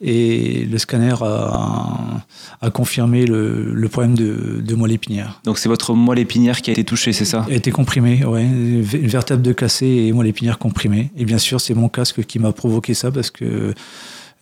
et 0.00 0.66
le 0.70 0.78
scanner 0.78 1.14
a, 1.20 2.22
a 2.60 2.70
confirmé 2.70 3.24
le, 3.24 3.72
le, 3.72 3.88
problème 3.88 4.14
de, 4.14 4.60
de 4.60 4.74
moelle 4.74 4.92
épinière. 4.92 5.40
Donc 5.44 5.58
c'est 5.58 5.68
votre 5.68 5.94
moelle 5.94 6.18
épinière 6.18 6.60
qui 6.60 6.70
a 6.70 6.72
été 6.72 6.84
touchée, 6.84 7.12
c'est 7.12 7.24
ça? 7.24 7.46
A 7.48 7.52
été 7.52 7.70
comprimée, 7.70 8.24
ouais, 8.24 8.42
une 8.44 8.82
vertèbre 8.82 9.42
de 9.42 9.52
cassée 9.52 9.86
et 9.86 10.12
moelle 10.12 10.28
épinière 10.28 10.58
comprimée. 10.58 11.10
Et 11.16 11.24
bien 11.24 11.38
sûr, 11.38 11.60
c'est 11.60 11.74
mon 11.74 11.88
casque 11.88 12.24
qui 12.24 12.38
m'a 12.38 12.52
provoqué 12.52 12.94
ça 12.94 13.10
parce 13.10 13.30
que 13.30 13.74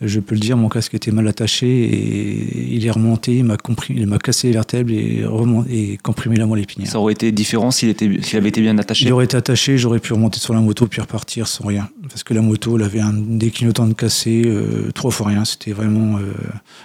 je 0.00 0.20
peux 0.20 0.34
le 0.34 0.40
dire, 0.40 0.56
mon 0.56 0.68
casque 0.68 0.94
était 0.94 1.10
mal 1.10 1.26
attaché 1.28 1.66
et 1.66 2.74
il 2.74 2.86
est 2.86 2.90
remonté, 2.90 3.36
il 3.38 3.44
m'a 3.44 3.56
comprimé, 3.56 4.00
il 4.00 4.06
m'a 4.06 4.18
cassé 4.18 4.48
les 4.48 4.52
vertèbres 4.54 4.90
et, 4.92 5.24
remonté, 5.24 5.92
et 5.92 5.96
comprimé 5.98 6.36
la 6.36 6.46
moelle 6.46 6.62
épinière. 6.62 6.90
Ça 6.90 6.98
aurait 6.98 7.12
été 7.12 7.30
différent 7.32 7.70
s'il 7.70 7.88
était, 7.88 8.10
s'il 8.22 8.36
avait 8.36 8.48
été 8.48 8.60
bien 8.60 8.76
attaché. 8.78 9.06
Il 9.06 9.12
aurait 9.12 9.24
été 9.24 9.36
attaché, 9.36 9.78
j'aurais 9.78 10.00
pu 10.00 10.12
remonter 10.12 10.38
sur 10.40 10.52
la 10.52 10.60
moto 10.60 10.86
puis 10.86 11.00
repartir 11.00 11.46
sans 11.46 11.66
rien, 11.66 11.88
parce 12.08 12.24
que 12.24 12.34
la 12.34 12.42
moto, 12.42 12.76
elle 12.76 12.84
avait 12.84 13.00
un 13.00 13.12
déclignotant 13.12 13.86
de 13.86 13.94
cassé, 13.94 14.42
euh, 14.44 14.90
trois 14.92 15.10
fois 15.10 15.28
rien. 15.28 15.44
C'était 15.44 15.72
vraiment, 15.72 16.18
euh, 16.18 16.32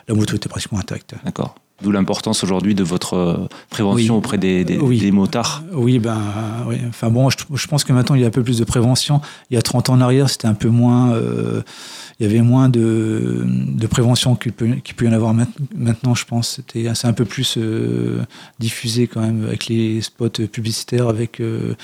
la 0.08 0.16
moto 0.16 0.36
était 0.36 0.50
pratiquement 0.50 0.80
intacte. 0.80 1.16
D'accord. 1.26 1.56
D'où 1.82 1.92
l'importance 1.92 2.44
aujourd'hui 2.44 2.76
de 2.76 2.84
votre 2.84 3.48
prévention 3.70 4.16
oui. 4.16 4.18
auprès 4.18 4.38
des, 4.38 4.66
des, 4.66 4.78
oui. 4.78 5.00
des, 5.00 5.12
motards. 5.12 5.64
Oui, 5.72 5.98
ben, 5.98 6.20
oui. 6.68 6.76
Enfin 6.90 7.10
bon, 7.10 7.30
je, 7.30 7.38
je, 7.54 7.68
pense 7.68 7.86
que 7.86 7.94
maintenant 7.94 8.16
il 8.16 8.22
y 8.22 8.26
a 8.26 8.28
un 8.28 8.32
peu 8.32 8.44
plus 8.44 8.58
de 8.58 8.66
prévention. 8.66 9.22
Il 9.50 9.56
y 9.56 9.58
a 9.58 9.62
30 9.62 9.90
ans 9.90 9.94
en 9.94 10.02
arrière, 10.02 10.30
c'était 10.30 10.48
un 10.48 10.56
peu 10.56 10.68
moins. 10.68 11.14
Euh, 11.14 11.62
il 12.20 12.28
y 12.28 12.30
avait 12.30 12.42
moins 12.42 12.68
de, 12.68 13.46
de 13.48 13.88
prévention 13.88 14.36
qu'il 14.36 14.52
peut, 14.52 14.68
qu 14.84 14.94
peut 14.94 15.06
y 15.06 15.08
en 15.08 15.14
avoir 15.14 15.34
maintenant, 15.34 16.16
je 16.16 16.26
pense. 16.26 16.60
C'est 16.74 17.06
un 17.06 17.14
peu 17.14 17.26
plus 17.26 17.56
euh, 17.58 18.22
diffusé 18.60 19.08
quand 19.08 19.22
même 19.22 19.46
avec 19.46 19.68
les 19.68 20.02
spots 20.02 20.48
publicitaires, 20.52 21.08
avec 21.08 21.40
euh, 21.40 21.76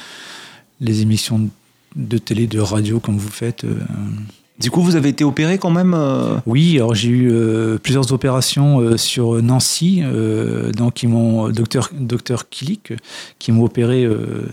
les 0.81 1.01
émissions 1.01 1.49
de 1.95 2.17
télé, 2.17 2.47
de 2.47 2.59
radio 2.59 2.99
comme 2.99 3.17
vous 3.17 3.29
faites. 3.29 3.65
Euh. 4.57 4.61
Du 4.61 4.71
coup, 4.71 4.81
vous 4.81 4.95
avez 4.95 5.09
été 5.09 5.23
opéré 5.23 5.57
quand 5.57 5.69
même 5.69 5.93
euh... 5.93 6.37
Oui, 6.45 6.77
alors 6.77 6.95
j'ai 6.95 7.09
eu 7.09 7.29
euh, 7.31 7.77
plusieurs 7.77 8.11
opérations 8.13 8.79
euh, 8.79 8.97
sur 8.97 9.41
Nancy, 9.41 10.01
euh, 10.03 10.71
donc 10.71 11.03
ils 11.03 11.09
m'ont 11.09 11.49
docteur 11.49 11.89
docteur 11.93 12.49
Kilik 12.49 12.93
qui 13.39 13.51
m'a 13.51 13.61
opéré 13.61 14.07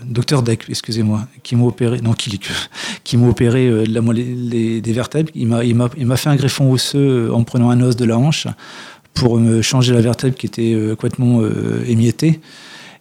docteur 0.05 0.43
Deck, 0.43 0.65
excusez-moi, 0.69 1.27
qui 1.43 1.55
m'a 1.55 1.65
opéré 1.65 2.01
non 2.01 2.13
Kilik, 2.13 2.49
qui 3.03 3.17
m'a 3.17 3.27
opéré 3.27 3.69
de 3.69 3.93
la 3.93 4.01
les, 4.13 4.81
des 4.81 4.93
vertèbres. 4.93 5.31
Il 5.35 5.47
m'a 5.47 5.63
il 5.63 5.75
m'a 5.75 6.17
fait 6.17 6.29
un 6.29 6.35
greffon 6.35 6.71
osseux 6.71 7.31
en 7.33 7.43
prenant 7.43 7.69
un 7.69 7.81
os 7.81 7.95
de 7.95 8.05
la 8.05 8.17
hanche 8.17 8.47
pour 9.13 9.37
me 9.37 9.61
changer 9.61 9.93
la 9.93 10.01
vertèbre 10.01 10.35
qui 10.35 10.47
était 10.47 10.75
complètement 10.97 11.41
émiettée. 11.87 12.39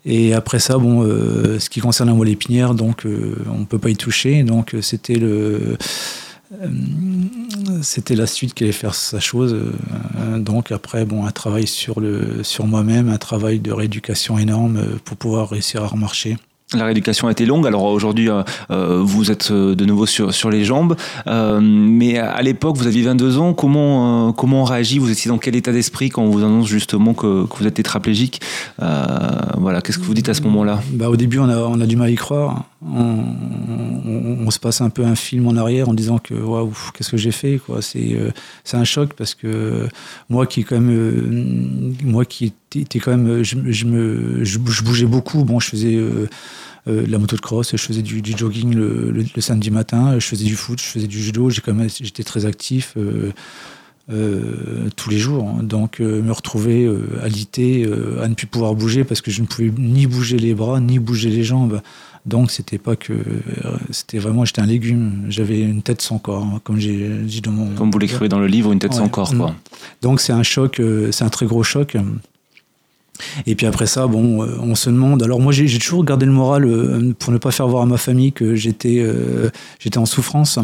Et 0.04 0.34
après 0.34 0.58
ça, 0.58 0.78
bon, 0.78 1.02
euh, 1.02 1.58
ce 1.58 1.70
qui 1.70 1.80
concerne 1.80 2.08
la 2.08 2.14
moelle 2.14 2.30
épinière, 2.30 2.74
donc 2.74 3.06
euh, 3.06 3.36
on 3.52 3.64
peut 3.64 3.78
pas 3.78 3.90
y 3.90 3.96
toucher. 3.96 4.42
Donc 4.42 4.74
c'était 4.80 5.14
le 5.14 5.76
c'était 7.82 8.14
la 8.14 8.26
suite 8.26 8.54
qui 8.54 8.64
allait 8.64 8.72
faire 8.72 8.94
sa 8.94 9.20
chose. 9.20 9.54
Euh, 9.54 10.38
donc 10.38 10.72
après, 10.72 11.04
bon, 11.04 11.26
un 11.26 11.30
travail 11.30 11.66
sur, 11.66 12.00
le, 12.00 12.42
sur 12.42 12.66
moi-même, 12.66 13.08
un 13.08 13.18
travail 13.18 13.60
de 13.60 13.72
rééducation 13.72 14.38
énorme 14.38 14.76
euh, 14.76 14.98
pour 15.04 15.16
pouvoir 15.16 15.50
réussir 15.50 15.82
à 15.82 15.86
remarcher. 15.86 16.36
La 16.74 16.84
rééducation 16.84 17.28
a 17.28 17.32
été 17.32 17.46
longue. 17.46 17.66
Alors 17.66 17.84
aujourd'hui, 17.84 18.28
euh, 18.30 18.42
euh, 18.70 19.02
vous 19.02 19.30
êtes 19.30 19.50
euh, 19.50 19.74
de 19.74 19.84
nouveau 19.84 20.06
sur, 20.06 20.32
sur 20.34 20.50
les 20.50 20.64
jambes. 20.64 20.96
mais 21.26 22.18
à 22.18 22.42
l'époque, 22.42 22.76
vous 22.76 22.86
aviez 22.86 23.02
22 23.02 23.38
ans. 23.38 23.54
Comment, 23.54 24.32
comment 24.32 24.62
on 24.62 24.64
réagit? 24.64 24.98
Vous 24.98 25.10
étiez 25.10 25.28
dans 25.28 25.38
quel 25.38 25.56
état 25.56 25.72
d'esprit 25.72 26.08
quand 26.08 26.22
on 26.22 26.30
vous 26.30 26.44
annonce 26.44 26.66
justement 26.66 27.14
que, 27.14 27.46
que 27.46 27.56
vous 27.58 27.66
êtes 27.66 27.74
tétraplégique? 27.74 28.40
Voilà, 28.78 29.80
qu'est-ce 29.80 29.98
que 29.98 30.04
vous 30.04 30.14
dites 30.14 30.28
à 30.28 30.34
ce 30.34 30.42
moment-là? 30.42 30.80
Bah, 30.92 31.08
Au 31.08 31.16
début, 31.16 31.38
on 31.38 31.48
a, 31.48 31.56
on 31.56 31.80
a, 31.80 31.86
du 31.86 31.96
mal 31.96 32.08
à 32.08 32.10
y 32.10 32.16
croire. 32.16 32.64
On, 32.84 34.50
se 34.50 34.58
passe 34.58 34.82
un 34.82 34.90
peu 34.90 35.04
un 35.04 35.14
film 35.14 35.46
en 35.48 35.56
arrière 35.56 35.88
en 35.88 35.94
disant 35.94 36.18
que 36.18 36.34
waouh, 36.34 36.72
qu'est-ce 36.94 37.10
que 37.10 37.16
j'ai 37.16 37.30
fait 37.30 37.60
c'est 37.80 38.76
un 38.76 38.84
choc 38.84 39.14
parce 39.14 39.34
que 39.34 39.88
moi 40.28 40.46
qui 40.46 40.64
quand 40.64 40.78
même 40.78 41.94
moi 42.04 42.24
qui 42.24 42.52
quand 43.00 43.16
même 43.16 43.42
je, 43.42 43.56
je 43.66 43.84
me 43.86 44.44
je, 44.44 44.58
bougeais 44.58 45.06
beaucoup. 45.06 45.44
Bon, 45.44 45.60
je 45.60 45.68
faisais 45.68 45.98
euh, 46.88 47.06
la 47.06 47.18
moto 47.18 47.36
de 47.36 47.40
cross, 47.40 47.70
je 47.72 47.76
faisais 47.76 48.02
du, 48.02 48.22
jogging 48.36 48.74
le, 48.74 49.24
samedi 49.38 49.70
matin, 49.70 50.18
je 50.18 50.26
faisais 50.26 50.44
du 50.44 50.56
foot, 50.56 50.80
je 50.80 50.86
faisais 50.86 51.06
du 51.06 51.22
judo, 51.22 51.48
j'étais 51.50 52.24
très 52.24 52.46
actif. 52.46 52.94
Euh, 52.96 53.32
euh, 54.10 54.88
tous 54.96 55.10
les 55.10 55.18
jours. 55.18 55.48
Hein. 55.48 55.62
Donc 55.62 56.00
me 56.00 56.32
retrouver 56.32 56.90
alité, 57.22 57.88
à 58.20 58.26
ne 58.26 58.34
plus 58.34 58.48
pouvoir 58.48 58.74
bouger 58.74 59.04
parce 59.04 59.20
que 59.20 59.30
je 59.30 59.42
ne 59.42 59.46
pouvais 59.46 59.72
ni 59.78 60.08
bouger 60.08 60.38
les 60.38 60.54
bras 60.54 60.80
ni 60.80 60.98
bouger 60.98 61.30
les 61.30 61.44
jambes. 61.44 61.80
Donc 62.26 62.50
c'était 62.50 62.78
pas 62.78 62.96
que 62.96 63.12
c'était 63.90 64.18
vraiment 64.18 64.44
j'étais 64.44 64.60
un 64.60 64.66
légume. 64.66 65.26
J'avais 65.28 65.60
une 65.60 65.82
tête 65.82 66.02
sans 66.02 66.18
corps, 66.18 66.42
hein, 66.42 66.60
comme 66.64 66.78
j'ai 66.78 67.08
dit 67.20 67.40
dans 67.42 67.52
mon. 67.52 67.74
Comme 67.76 67.92
vous 67.92 67.98
l'écrivez 67.98 68.28
dans 68.28 68.40
le 68.40 68.48
livre, 68.48 68.72
une 68.72 68.80
tête 68.80 68.94
sans 68.94 69.08
corps, 69.08 69.32
quoi. 69.34 69.54
Donc 70.02 70.20
c'est 70.20 70.32
un 70.32 70.42
choc, 70.42 70.82
c'est 71.12 71.24
un 71.24 71.30
très 71.30 71.46
gros 71.46 71.62
choc. 71.62 71.96
Et 73.46 73.54
puis 73.54 73.66
après 73.66 73.86
ça, 73.86 74.06
bon, 74.06 74.42
euh, 74.42 74.56
on 74.60 74.74
se 74.74 74.90
demande. 74.90 75.22
Alors 75.22 75.40
moi, 75.40 75.52
j'ai 75.52 75.78
toujours 75.78 76.04
gardé 76.04 76.26
le 76.26 76.32
moral 76.32 76.64
euh, 76.64 77.12
pour 77.18 77.32
ne 77.32 77.38
pas 77.38 77.50
faire 77.50 77.68
voir 77.68 77.82
à 77.82 77.86
ma 77.86 77.96
famille 77.96 78.32
que 78.32 78.54
j'étais 78.54 78.98
euh, 79.00 79.50
j'étais 79.78 79.98
en 79.98 80.06
souffrance. 80.06 80.58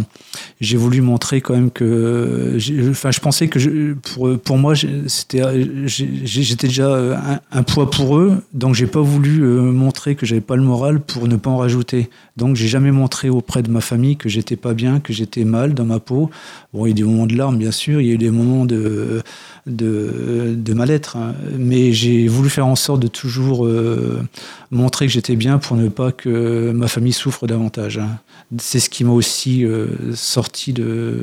J'ai 0.60 0.76
voulu 0.76 1.00
montrer 1.00 1.40
quand 1.40 1.54
même 1.54 1.70
que, 1.70 2.58
enfin, 2.90 3.10
je 3.10 3.20
pensais 3.20 3.48
que 3.48 3.94
pour 3.94 4.38
pour 4.38 4.58
moi, 4.58 4.74
c'était 5.06 5.42
j'étais 5.86 6.68
déjà 6.68 7.40
un, 7.50 7.62
poids 7.62 7.90
pour 7.90 8.18
eux, 8.18 8.42
donc 8.52 8.74
j'ai 8.74 8.86
pas 8.86 9.00
voulu 9.00 9.40
montrer 9.40 10.14
que 10.14 10.26
j'avais 10.26 10.40
pas 10.40 10.56
le 10.56 10.62
moral 10.62 11.00
pour 11.00 11.28
ne 11.28 11.36
pas 11.36 11.50
en 11.50 11.58
rajouter. 11.58 12.10
Donc 12.36 12.56
j'ai 12.56 12.68
jamais 12.68 12.92
montré 12.92 13.30
auprès 13.30 13.62
de 13.62 13.70
ma 13.70 13.80
famille 13.80 14.16
que 14.16 14.28
j'étais 14.28 14.56
pas 14.56 14.74
bien, 14.74 15.00
que 15.00 15.12
j'étais 15.12 15.44
mal 15.44 15.74
dans 15.74 15.84
ma 15.84 15.98
peau. 15.98 16.30
Bon, 16.72 16.86
il 16.86 16.90
y 16.90 16.90
a 16.90 16.90
eu 16.90 16.94
des 16.94 17.02
moments 17.02 17.26
de 17.26 17.36
larmes, 17.36 17.58
bien 17.58 17.72
sûr, 17.72 18.00
il 18.00 18.06
y 18.06 18.10
a 18.10 18.14
eu 18.14 18.18
des 18.18 18.30
moments 18.30 18.64
de 18.64 19.22
de, 19.66 20.54
de 20.56 20.74
mal-être, 20.74 21.16
hein. 21.16 21.34
mais 21.58 21.92
j'ai 21.92 22.26
voulu 22.26 22.47
faire 22.48 22.66
en 22.66 22.76
sorte 22.76 23.00
de 23.00 23.08
toujours 23.08 23.66
euh, 23.66 24.22
montrer 24.70 25.06
que 25.06 25.12
j'étais 25.12 25.36
bien 25.36 25.58
pour 25.58 25.76
ne 25.76 25.88
pas 25.88 26.12
que 26.12 26.70
ma 26.72 26.88
famille 26.88 27.12
souffre 27.12 27.46
davantage. 27.46 27.98
Hein. 27.98 28.18
C'est 28.58 28.80
ce 28.80 28.90
qui 28.90 29.04
m'a 29.04 29.12
aussi 29.12 29.64
euh, 29.64 30.14
sorti 30.14 30.72
de, 30.72 31.18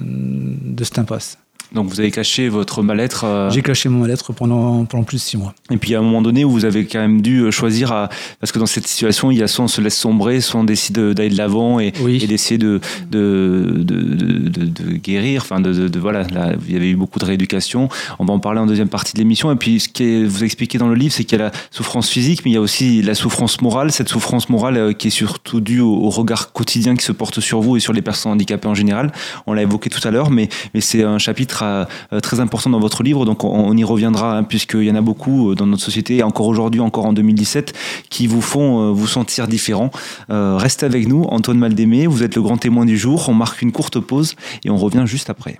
de 0.00 0.84
cette 0.84 0.98
impasse. 0.98 1.38
Donc 1.72 1.88
vous 1.88 2.00
avez 2.00 2.10
caché 2.10 2.48
votre 2.48 2.82
mal-être. 2.82 3.24
Euh, 3.24 3.50
J'ai 3.50 3.62
caché 3.62 3.88
mon 3.88 4.00
mal-être 4.00 4.32
pendant, 4.32 4.84
pendant 4.84 5.04
plus 5.04 5.18
de 5.18 5.22
six 5.22 5.36
mois. 5.36 5.54
Et 5.70 5.76
puis 5.76 5.94
à 5.94 6.00
un 6.00 6.02
moment 6.02 6.22
donné 6.22 6.44
où 6.44 6.50
vous 6.50 6.64
avez 6.64 6.84
quand 6.86 6.98
même 6.98 7.22
dû 7.22 7.40
euh, 7.40 7.50
choisir, 7.50 7.92
à... 7.92 8.08
parce 8.40 8.50
que 8.50 8.58
dans 8.58 8.66
cette 8.66 8.86
situation, 8.86 9.30
il 9.30 9.38
y 9.38 9.42
a 9.42 9.46
soit 9.46 9.64
on 9.64 9.68
se 9.68 9.80
laisse 9.80 9.96
sombrer, 9.96 10.40
soit 10.40 10.60
on 10.60 10.64
décide 10.64 10.98
d'aller 10.98 11.30
de 11.30 11.36
l'avant 11.36 11.78
et, 11.78 11.92
et 12.08 12.26
d'essayer 12.26 12.58
de 12.58 12.80
de, 13.10 13.72
de, 13.76 14.00
de, 14.00 14.64
de, 14.66 14.92
guérir. 14.96 15.42
Enfin, 15.42 15.60
de, 15.60 15.98
voilà, 15.98 16.24
là, 16.24 16.52
il 16.66 16.74
y 16.74 16.76
avait 16.76 16.90
eu 16.90 16.96
beaucoup 16.96 17.18
de 17.18 17.24
rééducation. 17.24 17.88
On 18.18 18.24
va 18.24 18.34
en 18.34 18.40
parler 18.40 18.60
en 18.60 18.66
deuxième 18.66 18.88
partie 18.88 19.12
de 19.12 19.18
l'émission. 19.18 19.52
Et 19.52 19.56
puis 19.56 19.80
ce 19.80 19.88
que 19.88 20.26
vous 20.26 20.44
expliquez 20.44 20.78
dans 20.78 20.88
le 20.88 20.94
livre, 20.94 21.14
c'est 21.14 21.24
qu'il 21.24 21.38
y 21.38 21.40
a 21.40 21.46
la 21.46 21.52
souffrance 21.70 22.08
physique, 22.08 22.42
mais 22.44 22.50
il 22.50 22.54
y 22.54 22.58
a 22.58 22.60
aussi 22.60 23.02
la 23.02 23.14
souffrance 23.14 23.60
morale. 23.60 23.92
Cette 23.92 24.08
souffrance 24.08 24.48
morale 24.48 24.76
euh, 24.76 24.92
qui 24.92 25.08
est 25.08 25.10
surtout 25.10 25.60
due 25.60 25.80
au, 25.80 25.94
au, 25.94 26.10
regard 26.10 26.52
quotidien 26.52 26.96
qui 26.96 27.04
se 27.04 27.12
porte 27.12 27.40
sur 27.40 27.60
vous 27.60 27.76
et 27.76 27.80
sur 27.80 27.92
les 27.92 28.02
personnes 28.02 28.32
handicapées 28.32 28.68
en 28.68 28.74
général. 28.74 29.12
On 29.46 29.52
l'a 29.52 29.62
évoqué 29.62 29.88
tout 29.88 30.06
à 30.06 30.10
l'heure, 30.10 30.30
mais, 30.30 30.48
mais 30.74 30.80
c'est 30.80 31.04
un 31.04 31.18
chapitre 31.18 31.59
euh, 31.62 32.20
très 32.20 32.40
important 32.40 32.70
dans 32.70 32.80
votre 32.80 33.02
livre, 33.02 33.24
donc 33.24 33.44
on, 33.44 33.76
y 33.76 33.84
reviendra, 33.84 34.36
hein, 34.36 34.42
puisqu'il 34.42 34.84
y 34.84 34.90
en 34.90 34.94
a 34.94 35.00
beaucoup 35.00 35.50
euh, 35.50 35.54
dans 35.54 35.66
notre 35.66 35.82
société, 35.82 36.22
encore 36.22 36.46
aujourd'hui, 36.46 36.80
encore 36.80 37.06
en 37.06 37.12
2017, 37.12 37.72
qui 38.08 38.26
vous 38.26 38.40
font 38.40 38.88
euh, 38.88 38.90
vous 38.90 39.06
sentir 39.06 39.48
différent. 39.48 39.90
restez 40.28 40.86
avec 40.86 41.08
nous, 41.08 41.24
Antoine 41.24 41.58
Maldémé, 41.58 42.06
vous 42.06 42.22
êtes 42.22 42.36
le 42.36 42.42
grand 42.42 42.56
témoin 42.56 42.84
du 42.84 42.96
jour. 42.96 43.28
On 43.28 43.34
marque 43.34 43.62
une 43.62 43.72
courte 43.72 44.00
pause 44.00 44.34
et 44.64 44.70
on 44.70 44.76
revient 44.76 45.04
juste 45.06 45.30
après. 45.30 45.58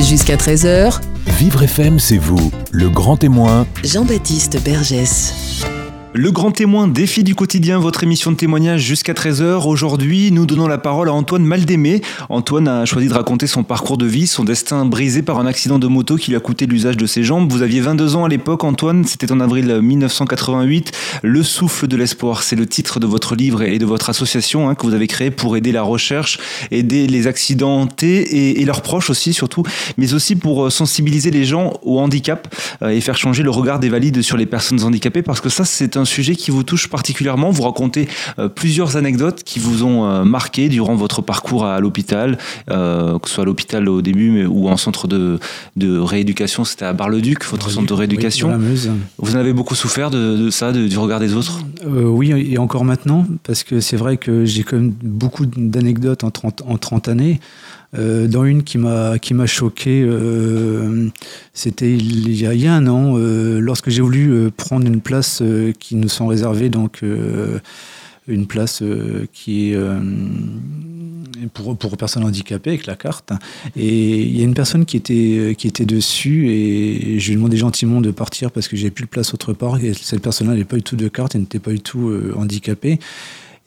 Jusqu'à 0.00 0.36
13h. 0.36 1.00
Vivre 1.38 1.62
FM, 1.62 1.98
c'est 1.98 2.18
vous, 2.18 2.50
le 2.70 2.88
grand 2.88 3.16
témoin. 3.16 3.66
Jean-Baptiste 3.82 4.62
Bergès. 4.64 5.64
Le 6.18 6.30
grand 6.30 6.50
témoin 6.50 6.88
défi 6.88 7.24
du 7.24 7.34
quotidien, 7.34 7.78
votre 7.78 8.02
émission 8.02 8.32
de 8.32 8.36
témoignage 8.36 8.80
jusqu'à 8.80 9.12
13h. 9.12 9.66
Aujourd'hui, 9.66 10.32
nous 10.32 10.46
donnons 10.46 10.66
la 10.66 10.78
parole 10.78 11.10
à 11.10 11.12
Antoine 11.12 11.44
Maldémé. 11.44 12.00
Antoine 12.30 12.68
a 12.68 12.86
choisi 12.86 13.08
de 13.08 13.12
raconter 13.12 13.46
son 13.46 13.64
parcours 13.64 13.98
de 13.98 14.06
vie, 14.06 14.26
son 14.26 14.42
destin 14.42 14.86
brisé 14.86 15.20
par 15.20 15.38
un 15.38 15.44
accident 15.44 15.78
de 15.78 15.86
moto 15.86 16.16
qui 16.16 16.30
lui 16.30 16.36
a 16.38 16.40
coûté 16.40 16.64
l'usage 16.64 16.96
de 16.96 17.04
ses 17.04 17.22
jambes. 17.22 17.52
Vous 17.52 17.60
aviez 17.60 17.82
22 17.82 18.16
ans 18.16 18.24
à 18.24 18.30
l'époque, 18.30 18.64
Antoine, 18.64 19.04
c'était 19.04 19.30
en 19.30 19.40
avril 19.40 19.66
1988. 19.82 20.90
Le 21.22 21.42
souffle 21.42 21.86
de 21.86 21.98
l'espoir, 21.98 22.42
c'est 22.42 22.56
le 22.56 22.64
titre 22.64 22.98
de 22.98 23.06
votre 23.06 23.34
livre 23.34 23.60
et 23.60 23.78
de 23.78 23.84
votre 23.84 24.08
association 24.08 24.70
hein, 24.70 24.74
que 24.74 24.86
vous 24.86 24.94
avez 24.94 25.08
créé 25.08 25.30
pour 25.30 25.54
aider 25.54 25.70
la 25.70 25.82
recherche, 25.82 26.38
aider 26.70 27.06
les 27.08 27.26
accidentés 27.26 28.58
et, 28.58 28.64
leurs 28.64 28.80
proches 28.80 29.10
aussi 29.10 29.34
surtout, 29.34 29.64
mais 29.98 30.14
aussi 30.14 30.34
pour 30.34 30.64
euh, 30.64 30.70
sensibiliser 30.70 31.30
les 31.30 31.44
gens 31.44 31.74
au 31.82 32.00
handicap 32.00 32.52
euh, 32.80 32.88
et 32.88 33.02
faire 33.02 33.18
changer 33.18 33.42
le 33.42 33.50
regard 33.50 33.80
des 33.80 33.90
valides 33.90 34.22
sur 34.22 34.38
les 34.38 34.46
personnes 34.46 34.82
handicapées 34.82 35.22
parce 35.22 35.42
que 35.42 35.50
ça 35.50 35.66
c'est 35.66 35.98
un 35.98 36.05
sujet 36.06 36.36
qui 36.36 36.50
vous 36.50 36.62
touche 36.62 36.88
particulièrement. 36.88 37.50
Vous 37.50 37.62
racontez 37.62 38.08
euh, 38.38 38.48
plusieurs 38.48 38.96
anecdotes 38.96 39.42
qui 39.44 39.58
vous 39.58 39.84
ont 39.84 40.06
euh, 40.06 40.24
marqué 40.24 40.68
durant 40.68 40.94
votre 40.94 41.22
parcours 41.22 41.66
à, 41.66 41.80
l'hôpital, 41.80 42.38
euh, 42.70 43.18
que 43.18 43.28
ce 43.28 43.34
soit 43.34 43.42
à 43.42 43.44
l'hôpital 43.44 43.88
au 43.88 44.02
début 44.02 44.30
mais, 44.30 44.46
ou 44.46 44.68
en 44.68 44.76
centre 44.76 45.08
de, 45.08 45.38
de 45.76 45.98
rééducation. 45.98 46.64
C'était 46.64 46.84
à 46.84 46.92
Bar-le-Duc, 46.92 47.44
votre 47.44 47.70
centre 47.70 47.86
de 47.86 47.94
rééducation. 47.94 48.58
vous 49.18 49.36
en 49.36 49.38
avez 49.38 49.52
beaucoup 49.52 49.74
souffert 49.74 50.10
de, 50.10 50.50
ça, 50.50 50.72
du 50.72 50.98
regard 50.98 51.20
des 51.20 51.34
autres? 51.34 51.60
Oui, 51.84 52.30
et 52.30 52.58
encore 52.58 52.84
maintenant, 52.84 53.26
parce 53.42 53.64
que 53.64 53.80
c'est 53.80 53.96
vrai 53.96 54.16
que 54.16 54.44
j'ai 54.44 54.62
quand 54.62 54.76
même 54.76 54.94
beaucoup 55.02 55.46
d'anecdotes 55.46 56.24
en 56.24 56.30
30, 56.30 56.62
en 56.66 56.78
30 56.78 57.08
années. 57.08 57.40
Euh, 57.98 58.26
dans 58.26 58.44
une 58.44 58.62
qui 58.62 58.78
m'a 58.78 59.18
qui 59.18 59.34
m'a 59.34 59.46
choqué, 59.46 60.02
euh, 60.02 61.08
c'était 61.54 61.92
il, 61.92 62.34
y 62.34 62.66
a 62.66 62.74
un 62.74 62.86
an, 62.86 63.14
euh, 63.16 63.58
lorsque 63.58 63.90
j'ai 63.90 64.02
voulu 64.02 64.50
prendre 64.50 64.86
une 64.86 65.00
place 65.00 65.42
qui 65.78 65.96
nous 65.96 66.08
sont 66.08 66.26
réservées, 66.26 66.68
donc 66.68 67.02
une 68.28 68.46
place 68.46 68.82
qui 69.32 69.72
est 69.72 69.78
pour, 71.54 71.76
pour 71.76 71.96
personnes 71.96 72.24
handicapées 72.24 72.70
avec 72.70 72.86
la 72.86 72.96
carte. 72.96 73.32
Et 73.76 74.22
il 74.22 74.36
y 74.36 74.40
a 74.40 74.44
une 74.44 74.54
personne 74.54 74.84
qui 74.84 74.96
était, 74.96 75.54
qui 75.56 75.68
était 75.68 75.84
dessus 75.84 76.48
et 76.48 77.18
je 77.20 77.26
lui 77.26 77.32
ai 77.34 77.36
demandé 77.36 77.56
gentiment 77.56 78.00
de 78.00 78.10
partir 78.10 78.50
parce 78.50 78.68
que 78.68 78.76
j'avais 78.76 78.90
plus 78.90 79.04
de 79.04 79.10
place 79.10 79.32
autre 79.32 79.52
part. 79.52 79.82
Et 79.82 79.94
cette 79.94 80.22
personne-là 80.22 80.54
n'avait 80.54 80.64
pas 80.64 80.76
du 80.76 80.82
tout 80.82 80.96
de 80.96 81.08
carte, 81.08 81.34
elle 81.34 81.42
n'était 81.42 81.60
pas 81.60 81.72
du 81.72 81.80
tout 81.80 82.12
handicapée. 82.36 82.98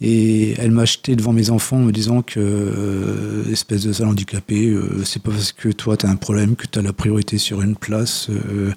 Et 0.01 0.53
elle 0.57 0.71
m'a 0.71 0.83
acheté 0.83 1.15
devant 1.15 1.33
mes 1.33 1.49
enfants 1.49 1.77
en 1.77 1.83
me 1.83 1.91
disant 1.91 2.21
que, 2.21 2.39
euh, 2.39 3.51
espèce 3.51 3.83
de 3.83 3.91
sale 3.91 4.07
handicapé, 4.07 4.67
euh, 4.67 5.03
c'est 5.03 5.21
pas 5.21 5.31
parce 5.31 5.51
que 5.51 5.69
toi 5.69 5.97
tu 5.97 6.05
as 6.05 6.09
un 6.09 6.15
problème 6.15 6.55
que 6.55 6.67
tu 6.67 6.79
as 6.79 6.81
la 6.81 6.93
priorité 6.93 7.37
sur 7.37 7.61
une 7.61 7.75
place. 7.75 8.29
Euh. 8.29 8.71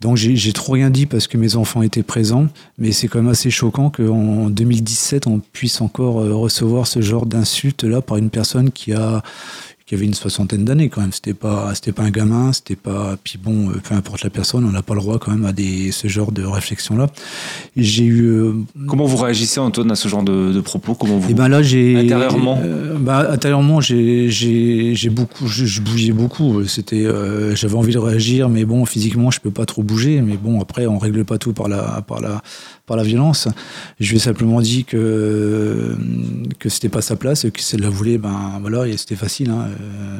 donc 0.00 0.16
j'ai 0.16 0.52
trop 0.52 0.72
rien 0.72 0.90
dit 0.90 1.06
parce 1.06 1.28
que 1.28 1.36
mes 1.36 1.56
enfants 1.56 1.82
étaient 1.82 2.02
présents, 2.02 2.48
mais 2.78 2.92
c'est 2.92 3.08
quand 3.08 3.20
même 3.20 3.30
assez 3.30 3.50
choquant 3.50 3.90
qu'en 3.90 4.48
2017 4.48 5.26
on 5.26 5.40
puisse 5.40 5.82
encore 5.82 6.14
recevoir 6.14 6.86
ce 6.86 7.00
genre 7.02 7.26
d'insulte 7.26 7.84
là 7.84 8.00
par 8.00 8.16
une 8.16 8.30
personne 8.30 8.70
qui 8.70 8.92
a 8.92 9.22
qui 9.86 9.94
avait 9.94 10.06
une 10.06 10.14
soixantaine 10.14 10.64
d'années 10.64 10.88
quand 10.88 11.02
même. 11.02 11.12
C'était 11.12 11.34
pas, 11.34 11.74
c'était 11.74 11.92
pas 11.92 12.04
un 12.04 12.10
gamin, 12.10 12.52
c'était 12.54 12.76
pas. 12.76 13.16
Puis 13.22 13.38
bon, 13.42 13.68
euh, 13.68 13.74
peu 13.86 13.94
importe 13.94 14.22
la 14.22 14.30
personne, 14.30 14.64
on 14.64 14.70
n'a 14.70 14.82
pas 14.82 14.94
le 14.94 15.00
droit 15.00 15.18
quand 15.18 15.30
même 15.30 15.44
à 15.44 15.52
des, 15.52 15.92
ce 15.92 16.08
genre 16.08 16.32
de 16.32 16.42
réflexion-là. 16.42 17.08
J'ai 17.76 18.04
eu. 18.04 18.22
Euh, 18.22 18.54
Comment 18.88 19.04
vous 19.04 19.18
réagissez, 19.18 19.60
Antoine, 19.60 19.90
à 19.90 19.94
ce 19.94 20.08
genre 20.08 20.22
de, 20.22 20.58
propos? 20.60 20.94
Comment 20.94 21.18
vous 21.18 21.28
Et 21.28 21.32
eh 21.32 21.34
ben 21.34 21.48
là, 21.48 21.62
j'ai 21.62 21.98
intérieurement? 21.98 22.58
Euh, 22.62 22.96
bah, 22.98 23.30
intérieurement, 23.30 23.82
j'ai, 23.82 24.30
j'ai, 24.30 24.94
j'ai 24.94 25.10
beaucoup, 25.10 25.46
je, 25.46 25.80
bougeais 25.82 26.12
beaucoup. 26.12 26.64
C'était, 26.64 27.06
j'avais 27.54 27.76
envie 27.76 27.92
de 27.92 27.98
réagir, 27.98 28.48
mais 28.48 28.64
bon, 28.64 28.86
physiquement, 28.86 29.30
je 29.30 29.40
peux 29.40 29.50
pas 29.50 29.66
trop 29.66 29.82
bouger. 29.82 30.22
Mais 30.22 30.38
bon, 30.38 30.62
après, 30.62 30.86
on 30.86 30.98
règle 30.98 31.26
pas 31.26 31.36
tout 31.36 31.52
par 31.52 31.68
la, 31.68 32.02
par 32.06 32.22
la, 32.22 32.42
par 32.86 32.96
la 32.96 33.02
violence. 33.02 33.48
Je 34.00 34.10
lui 34.10 34.16
ai 34.16 34.20
simplement 34.20 34.60
dit 34.60 34.84
que 34.84 35.96
que 36.58 36.68
c'était 36.68 36.88
pas 36.88 37.02
sa 37.02 37.16
place, 37.16 37.46
que 37.52 37.60
si 37.60 37.74
elle 37.74 37.82
la 37.82 37.88
voulait, 37.88 38.18
ben 38.18 38.58
voilà, 38.60 38.84
c'était 38.96 39.16
facile. 39.16 39.50
Hein. 39.50 39.68
Euh, 39.68 40.18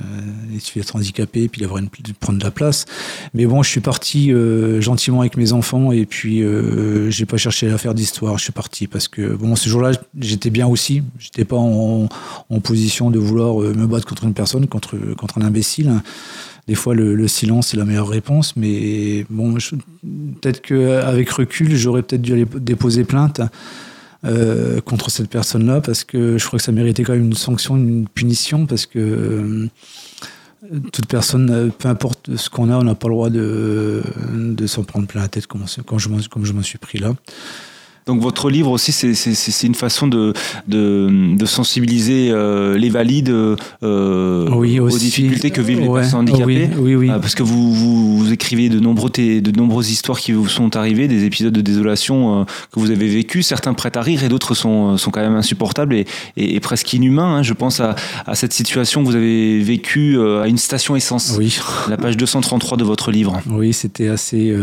il 0.53 0.61
suffit 0.61 0.79
d'être 0.79 0.97
handicapé 0.97 1.49
puis 1.49 1.61
d'avoir 1.61 1.79
une 1.79 1.89
prendre 2.21 2.39
de 2.39 2.45
la 2.45 2.51
place. 2.51 2.87
Mais 3.35 3.47
bon, 3.47 3.63
je 3.63 3.71
suis 3.71 3.81
parti 3.81 4.33
euh, 4.33 4.81
gentiment 4.81 5.21
avec 5.21 5.37
mes 5.37 5.53
enfants 5.53 5.93
et 5.93 6.07
puis 6.07 6.43
euh, 6.43 7.11
j'ai 7.11 7.27
pas 7.27 7.37
cherché 7.37 7.71
à 7.71 7.79
faire 7.79 7.95
d'histoire. 7.95 8.39
Je 8.39 8.45
suis 8.45 8.53
parti 8.53 8.87
parce 8.87 9.09
que 9.09 9.35
bon, 9.35 9.57
ce 9.57 9.69
jour-là, 9.69 9.93
j'étais 10.19 10.51
bien 10.51 10.67
aussi. 10.67 11.03
J'étais 11.19 11.45
pas 11.45 11.57
en, 11.57 12.09
en 12.51 12.61
position 12.61 13.11
de 13.11 13.19
vouloir 13.19 13.57
me 13.59 13.87
battre 13.87 14.07
contre 14.07 14.25
une 14.25 14.35
personne, 14.35 14.67
contre, 14.67 14.97
contre 15.17 15.39
un 15.39 15.43
imbécile. 15.43 15.93
Des 16.67 16.75
fois, 16.75 16.95
le, 16.95 17.29
silence 17.29 17.75
est 17.75 17.77
la 17.77 17.85
meilleure 17.85 18.09
réponse, 18.09 18.57
mais 18.57 19.27
bon, 19.29 19.55
peut-être 19.55 20.63
qu'avec 20.63 21.29
recul, 21.31 21.77
j'aurais 21.77 22.03
peut-être 22.03 22.23
dû 22.23 22.33
aller 22.33 22.47
déposer 22.57 23.05
plainte. 23.05 23.41
contre 24.87 25.11
cette 25.11 25.29
personne-là 25.29 25.83
parce 25.83 26.03
que 26.03 26.39
je 26.39 26.47
crois 26.47 26.59
que 26.59 26.65
ça 26.65 26.73
méritait 26.73 27.03
quand 27.03 27.13
même 27.13 27.27
une 27.27 27.35
sanction, 27.35 27.77
une 27.77 28.09
punition 28.09 28.65
parce 28.65 28.87
que 28.87 29.69
toute 30.93 31.07
personne, 31.07 31.71
peu 31.79 31.89
importe 31.89 32.35
ce 32.37 32.49
qu'on 32.49 32.71
a, 32.71 32.79
on 32.79 32.85
n'a 32.85 32.95
pas 32.95 33.09
le 33.09 33.15
droit 33.15 33.29
de, 33.29 34.03
s'en 34.67 34.85
prendre 34.85 35.07
plein 35.07 35.21
la 35.21 35.29
tête 35.29 35.47
comme 35.47 35.67
je 35.99 36.53
m'en 36.53 36.63
suis 36.63 36.79
pris 36.79 36.99
là. 36.99 37.15
Donc 38.07 38.21
votre 38.21 38.51
livre 38.51 38.71
aussi, 38.71 38.93
c'est 38.93 39.67
une 39.67 39.75
façon 39.75 40.07
de, 40.07 40.35
de, 40.69 41.47
sensibiliser 41.47 42.31
euh, 42.31 42.77
les 42.77 42.91
valides 42.91 43.31
euh, 43.31 44.49
aux 44.51 44.99
difficultés 44.99 45.51
que 45.51 45.63
vivent 45.63 45.81
les 45.81 45.89
personnes 45.89 46.21
handicapées. 46.21 46.69
Oui, 46.77 46.95
oui, 46.97 47.11
euh, 47.11 47.19
parce 47.19 47.35
que 47.35 47.43
vous, 47.43 47.73
vous, 47.73 48.33
écrivez 48.33 48.69
de, 48.69 48.79
nombreux 48.79 49.11
de 49.11 49.51
nombreuses 49.57 49.91
histoires 49.91 50.19
qui 50.19 50.33
vous 50.33 50.49
sont 50.49 50.77
arrivées, 50.77 51.09
des 51.09 51.25
épisodes 51.25 51.53
de 51.53 51.61
désolation 51.63 52.45
que 52.73 52.81
vous 52.81 52.91
avez 52.91 53.09
vécu. 53.09 53.43
Certains 53.43 53.73
prêtent 53.73 53.97
à 53.97 54.03
rire 54.03 54.23
et 54.23 54.29
d'autres 54.29 54.55
sont, 54.55 54.99
sont 54.99 55.11
quand 55.11 55.23
même 55.23 55.37
insupportables 55.37 55.95
et, 55.95 56.07
et, 56.37 56.61
presque 56.61 56.93
inhumains. 56.93 57.37
Hein. 57.37 57.43
Je 57.43 57.55
pense 57.55 57.81
à, 57.81 57.95
à, 58.27 58.35
cette 58.35 58.53
situation 58.53 59.03
que 59.03 59.09
vous 59.09 59.17
avez 59.17 59.61
vécue 59.61 60.21
à 60.21 60.47
une 60.47 60.59
station 60.59 60.95
essence. 60.95 61.35
Oui. 61.39 61.59
La 61.89 61.97
page 61.97 62.19
233 62.19 62.77
de 62.77 62.85
votre 62.85 63.11
livre. 63.11 63.41
Oui, 63.49 63.73
c'était 63.73 64.09
assez, 64.09 64.55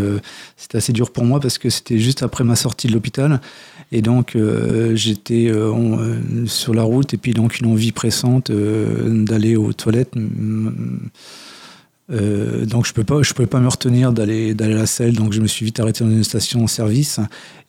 c'était 0.57 0.77
assez 0.77 0.93
dur 0.93 1.12
pour 1.12 1.25
moi 1.25 1.39
parce 1.39 1.57
que 1.57 1.71
c'était 1.71 1.98
juste 1.98 2.21
après 2.21 2.43
ma 2.43 2.55
sortie 2.55 2.88
de 2.88 2.93
l'hôpital. 2.93 3.30
Et 3.91 4.01
donc, 4.01 4.35
euh, 4.35 4.95
j'étais 4.95 5.47
euh, 5.50 5.73
euh, 5.73 6.45
sur 6.45 6.73
la 6.73 6.83
route 6.83 7.13
et 7.13 7.17
puis 7.17 7.33
donc 7.33 7.59
une 7.59 7.67
envie 7.67 7.91
pressante 7.91 8.51
d'aller 8.51 9.55
aux 9.55 9.73
toilettes. 9.73 10.15
Euh, 12.11 12.65
donc 12.65 12.85
je 12.85 12.93
peux 12.93 13.03
pas, 13.03 13.21
je 13.21 13.33
pouvais 13.33 13.47
pas 13.47 13.59
me 13.59 13.67
retenir 13.67 14.11
d'aller 14.11 14.53
d'aller 14.53 14.73
à 14.73 14.79
la 14.79 14.85
selle, 14.85 15.15
donc 15.15 15.31
je 15.31 15.39
me 15.39 15.47
suis 15.47 15.65
vite 15.65 15.79
arrêté 15.79 16.03
dans 16.03 16.09
une 16.09 16.23
station 16.23 16.63
en 16.63 16.67
service. 16.67 17.19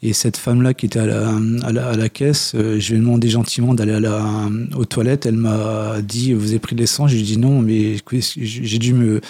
Et 0.05 0.13
cette 0.13 0.37
femme-là 0.37 0.75
qui 0.75 0.87
était 0.87 0.99
à 0.99 1.07
la, 1.07 1.31
à 1.65 1.97
la, 1.97 2.09
caisse, 2.09 2.55
euh, 2.57 2.81
je 2.81 2.91
lui 2.91 2.97
ai 2.97 3.01
demandé 3.01 3.29
gentiment 3.29 3.73
d'aller 3.73 3.93
à 3.93 4.01
la, 4.01 4.27
aux 4.75 4.85
toilettes. 4.85 5.27
Elle 5.27 5.37
m'a 5.37 6.01
dit 6.03 6.33
Vous 6.33 6.51
avez 6.51 6.59
pris 6.59 6.75
de 6.75 6.81
l'essence? 6.81 7.11
J'ai 7.11 7.23
dit 7.23 7.39
non, 7.39 7.63
mais 7.63 7.97
j'ai 8.11 8.79
dû 8.79 8.95
me, 8.95 9.21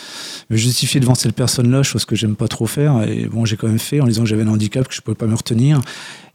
me, 0.49 0.57
justifier 0.57 0.99
devant 0.99 1.15
cette 1.15 1.35
personne-là, 1.35 1.83
chose 1.83 2.07
que 2.07 2.17
j'aime 2.17 2.37
pas 2.37 2.49
trop 2.49 2.67
faire. 2.67 3.03
Et 3.07 3.27
bon, 3.27 3.45
j'ai 3.45 3.59
quand 3.59 3.69
même 3.69 3.79
fait 3.79 4.01
en 4.01 4.07
disant 4.07 4.23
que 4.23 4.29
j'avais 4.31 4.45
un 4.45 4.49
handicap, 4.49 4.89
que 4.89 4.95
je 4.95 5.03
pouvais 5.03 5.15
pas 5.15 5.27
me 5.27 5.35
retenir. 5.35 5.83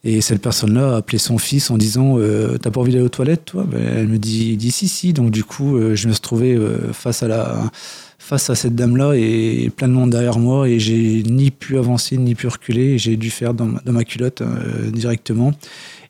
Et 0.03 0.21
cette 0.21 0.41
personne-là 0.41 0.93
a 0.93 0.97
appelé 0.97 1.17
son 1.17 1.37
fils 1.37 1.69
en 1.69 1.77
disant 1.77 2.17
euh, 2.17 2.57
T'as 2.57 2.71
pas 2.71 2.79
envie 2.79 2.91
d'aller 2.93 3.03
aux 3.03 3.09
toilettes, 3.09 3.45
toi? 3.45 3.65
Ben, 3.69 3.81
Elle 3.81 4.07
me 4.07 4.17
dit, 4.17 4.55
dit 4.57 4.71
Si, 4.71 4.87
si. 4.87 5.13
Donc, 5.13 5.31
du 5.31 5.43
coup, 5.43 5.77
euh, 5.77 5.95
je 5.95 6.07
me 6.07 6.13
suis 6.13 6.21
trouvé 6.21 6.57
face 6.93 7.23
à 7.23 7.27
la 7.27 7.71
face 8.27 8.49
à 8.49 8.55
cette 8.55 8.75
dame-là 8.75 9.13
et 9.13 9.71
plein 9.73 9.87
de 9.87 9.93
monde 9.93 10.09
derrière 10.09 10.37
moi 10.37 10.67
et 10.67 10.79
j'ai 10.79 11.23
ni 11.23 11.49
pu 11.49 11.77
avancer 11.77 12.17
ni 12.17 12.35
pu 12.35 12.47
reculer. 12.47 12.97
J'ai 12.97 13.15
dû 13.15 13.29
faire 13.29 13.53
dans, 13.53 13.69
ma 13.85 14.03
culotte 14.03 14.41
euh, 14.41 14.91
directement. 14.91 15.53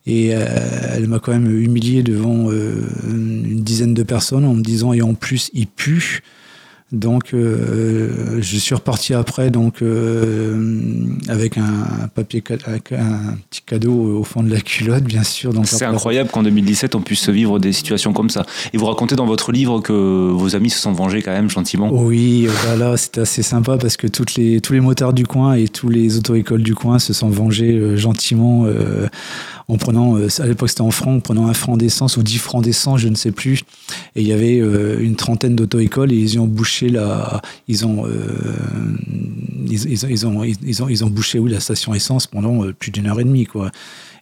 Et 0.08 0.34
euh, 0.34 0.48
elle 0.96 1.08
m'a 1.08 1.20
quand 1.20 1.32
même 1.32 1.48
humilié 1.48 2.02
devant 2.02 2.50
euh, 2.50 2.82
une 3.08 3.62
dizaine 3.62 3.94
de 3.94 4.02
personnes 4.02 4.46
en 4.46 4.56
me 4.56 4.64
disant 4.64 4.94
et 4.94 5.04
en 5.04 5.14
plus 5.14 5.52
il 5.54 5.68
pue. 5.68 6.24
Donc, 6.94 7.34
euh, 7.34 8.38
je 8.40 8.58
suis 8.58 8.74
reparti 8.74 9.14
après, 9.14 9.52
donc 9.52 9.82
euh, 9.82 11.06
avec 11.28 11.58
un 11.58 12.08
papier, 12.16 12.42
avec 12.66 12.94
un 12.94 13.36
petit 13.50 13.62
cadeau 13.62 14.20
au 14.20 14.24
fond 14.24 14.42
de 14.42 14.50
la 14.50 14.62
culotte, 14.62 15.04
bien 15.04 15.24
sûr. 15.24 15.52
C'est 15.66 15.84
incroyable 15.84 16.30
qu'en 16.30 16.44
2017 16.44 16.96
on 16.96 17.02
puisse 17.02 17.28
vivre 17.28 17.60
des 17.60 17.74
situations 17.74 18.14
comme 18.14 18.30
ça. 18.30 18.46
Et 18.72 18.78
vous 18.78 18.86
racontez 18.86 19.16
dans 19.16 19.26
votre 19.26 19.52
livre 19.52 19.82
que 19.82 19.92
vos 20.32 20.56
amis 20.56 20.70
se 20.70 20.80
sont 20.80 20.94
vengés 20.94 21.22
quand 21.22 21.34
même 21.34 21.50
gentiment. 21.50 21.90
Oui, 21.92 22.48
bah 22.64 22.78
là 22.78 22.96
c'était 22.96 23.22
assez 23.22 23.44
sympa 23.44 23.78
parce 23.78 23.98
que 23.98 24.08
toutes 24.08 24.36
les, 24.36 24.62
tous 24.62 24.72
les 24.72 24.80
motards 24.80 25.14
du 25.14 25.26
coin 25.26 25.56
et 25.56 25.68
tous 25.68 25.90
les 25.90 26.18
auto-écoles 26.18 26.64
du 26.64 26.74
coin 26.74 27.00
se 27.00 27.12
sont 27.12 27.30
vengés 27.30 27.74
euh, 27.74 27.98
gentiment 27.98 28.66
en 29.70 29.78
prenant, 29.78 30.18
euh, 30.18 30.28
à 30.40 30.48
l'époque 30.48 30.70
c'était 30.70 30.82
en 30.82 30.92
francs, 30.92 31.18
en 31.18 31.20
prenant 31.20 31.48
un 31.48 31.54
franc 31.54 31.76
d'essence 31.76 32.16
ou 32.16 32.24
dix 32.24 32.38
francs 32.38 32.64
d'essence, 32.64 33.02
je 33.02 33.10
ne 33.10 33.16
sais 33.16 33.32
plus. 33.32 33.64
Et 34.16 34.22
il 34.22 34.28
y 34.28 34.32
avait 34.32 34.60
euh, 34.60 35.00
une 35.00 35.16
trentaine 35.16 35.56
d'auto-écoles 35.56 36.14
et 36.14 36.16
ils 36.16 36.40
ont 36.40 36.48
bouché 36.48 36.90
la, 36.90 37.42
ils 37.68 37.86
ont, 37.86 38.06
euh, 38.06 38.18
ils, 39.66 39.92
ils, 39.92 40.10
ils, 40.10 40.26
ont, 40.26 40.44
ils, 40.44 40.84
ont, 40.84 40.90
ils 40.90 41.04
ont 41.04 41.10
bouché 41.10 41.40
où 41.40 41.48
la 41.48 41.60
station 41.60 41.94
essence 41.94 42.28
pendant 42.28 42.72
plus 42.72 42.92
d'une 42.92 43.08
heure 43.08 43.20
et 43.20 43.26
demie, 43.26 43.46
quoi. 43.46 43.72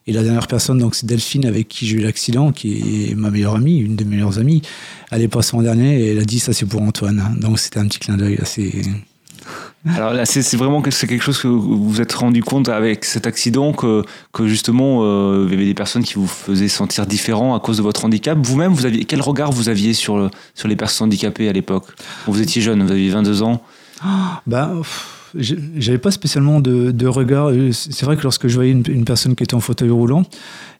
Et 0.08 0.12
la 0.12 0.22
dernière 0.22 0.46
personne, 0.46 0.78
donc, 0.78 0.94
c'est 0.94 1.06
Delphine 1.06 1.46
avec 1.46 1.66
qui 1.66 1.84
j'ai 1.84 1.96
eu 1.96 2.00
l'accident, 2.00 2.52
qui 2.52 3.08
est 3.10 3.14
ma 3.16 3.30
meilleure 3.30 3.56
amie, 3.56 3.78
une 3.78 3.96
de 3.96 4.04
mes 4.04 4.16
meilleures 4.16 4.38
amies. 4.38 4.62
Elle 5.10 5.22
est 5.22 5.28
passée 5.28 5.56
en 5.56 5.62
dernier 5.62 6.00
et 6.00 6.12
elle 6.12 6.20
a 6.20 6.24
dit 6.24 6.38
ça 6.38 6.52
c'est 6.52 6.66
pour 6.66 6.82
Antoine. 6.82 7.36
Donc 7.40 7.58
c'était 7.58 7.78
un 7.78 7.86
petit 7.86 7.98
clin 7.98 8.16
d'œil 8.16 8.38
assez. 8.40 8.82
Alors 9.94 10.12
là, 10.12 10.24
c'est 10.24 10.56
vraiment 10.56 10.82
quelque 10.82 11.20
chose 11.20 11.38
que 11.38 11.48
vous 11.48 11.88
vous 11.88 12.00
êtes 12.00 12.12
rendu 12.12 12.42
compte 12.42 12.68
avec 12.68 13.04
cet 13.04 13.26
accident 13.26 13.72
que, 13.72 14.04
justement 14.44 15.00
euh, 15.02 15.44
il 15.46 15.52
y 15.52 15.56
avait 15.56 15.64
des 15.64 15.74
personnes 15.74 16.02
qui 16.02 16.14
vous 16.14 16.26
faisaient 16.26 16.68
sentir 16.68 17.06
différent 17.06 17.54
à 17.54 17.60
cause 17.60 17.76
de 17.76 17.82
votre 17.82 18.04
handicap. 18.04 18.38
Vous-même, 18.42 18.74
quel 19.06 19.20
regard 19.20 19.52
vous 19.52 19.68
aviez 19.68 19.94
sur 19.94 20.30
les 20.64 20.76
personnes 20.76 21.06
handicapées 21.06 21.48
à 21.48 21.52
l'époque? 21.52 21.84
Vous 22.26 22.40
étiez 22.40 22.62
jeune, 22.62 22.82
vous 22.82 22.92
aviez 22.92 23.10
22 23.10 23.42
ans. 23.42 23.62
bah, 24.46 24.72
j'avais 25.34 25.98
pas 25.98 26.10
spécialement 26.10 26.60
de, 26.60 27.06
regard. 27.06 27.50
C'est 27.72 28.04
vrai 28.04 28.16
que 28.16 28.22
lorsque 28.22 28.48
je 28.48 28.54
voyais 28.54 28.72
une, 28.72 29.04
personne 29.04 29.34
qui 29.34 29.44
était 29.44 29.54
en 29.54 29.60
fauteuil 29.60 29.90
roulant, 29.90 30.24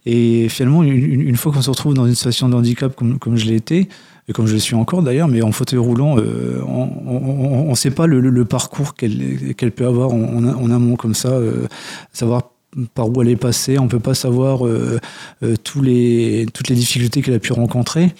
et 0.05 0.49
finalement 0.49 0.83
une, 0.83 1.37
fois 1.37 1.53
qu'on 1.53 1.62
se 1.62 1.71
retrouve 1.71 1.95
dans 1.95 2.07
une 2.07 2.14
situation 2.14 2.49
de 2.49 2.55
handicap 2.55 2.95
comme 2.95 3.37
je 3.37 3.47
l'ai 3.47 3.57
été, 3.57 3.88
et 4.29 4.33
comme 4.33 4.47
je 4.47 4.55
le 4.55 4.59
suis 4.59 4.75
encore 4.75 5.03
d'ailleurs, 5.03 5.29
mais 5.29 5.43
en 5.43 5.53
fauteuil 5.53 5.79
roulant, 5.79 6.19
euh, 6.19 6.61
on 6.67 7.71
ne 7.71 7.75
sait 7.77 7.93
pas 7.93 8.07
le, 8.07 8.45
parcours 8.45 8.95
qu'elle 8.95 9.73
peut 9.73 9.87
avoir 9.87 10.12
en, 10.12 10.45
en, 10.45 10.71
amont 10.71 10.97
comme 10.97 11.15
ça, 11.15 11.31
euh, 11.31 11.69
savoir 12.12 12.51
par 12.95 13.09
où 13.09 13.23
elle 13.23 13.29
est 13.29 13.37
passée, 13.37 13.79
on 13.79 13.85
ne 13.85 13.89
peut 13.89 14.01
pas 14.01 14.15
savoir 14.15 14.67
euh, 14.67 14.99
toutes 15.62 15.87
les 15.87 16.47
difficultés 16.71 17.23
qu'elle 17.23 17.35
a 17.35 17.39
pu 17.39 17.53
rencontrer. 17.53 18.12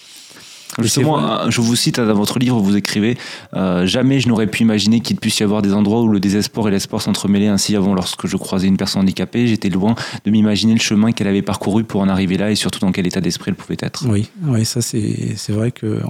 Justement, 0.83 1.51
je 1.51 1.61
vous 1.61 1.77
cite 1.77 2.01
dans 2.01 2.15
votre 2.15 2.39
livre, 2.39 2.59
vous 2.61 2.77
écrivez 2.77 3.17
euh, 3.55 3.87
Jamais 3.87 4.21
je 4.21 4.29
n'aurais 4.29 4.47
pu 4.47 4.63
imaginer 4.63 5.01
qu'il 5.01 5.17
puisse 5.17 5.39
y 5.39 5.43
avoir 5.43 5.63
des 5.63 5.73
endroits 5.73 6.03
où 6.03 6.09
le 6.09 6.21
désespoir 6.21 6.69
et 6.69 6.71
l'espoir 6.71 7.03
s'entremêlaient 7.03 7.49
ainsi 7.49 7.77
avant 7.77 7.95
lorsque 7.95 8.27
je 8.27 8.37
croisais 8.37 8.67
une 8.67 8.77
personne 8.77 9.03
handicapée. 9.03 9.47
J'étais 9.47 9.69
loin 9.69 9.95
de 10.25 10.31
m'imaginer 10.31 10.75
le 10.75 10.81
chemin 10.81 11.13
qu'elle 11.13 11.29
avait 11.29 11.43
parcouru 11.43 11.85
pour 11.85 12.01
en 12.01 12.09
arriver 12.09 12.37
là 12.37 12.51
et 12.51 12.55
surtout 12.55 12.81
dans 12.81 12.93
quel 12.93 13.07
état 13.07 13.21
d'esprit 13.21 13.51
elle 13.51 13.57
pouvait 13.57 13.79
être. 13.81 14.05
Oui, 14.09 14.29
oui 14.45 14.65
ça 14.65 14.81
c'est 14.83 15.53
vrai 15.53 15.71
que 15.71 16.01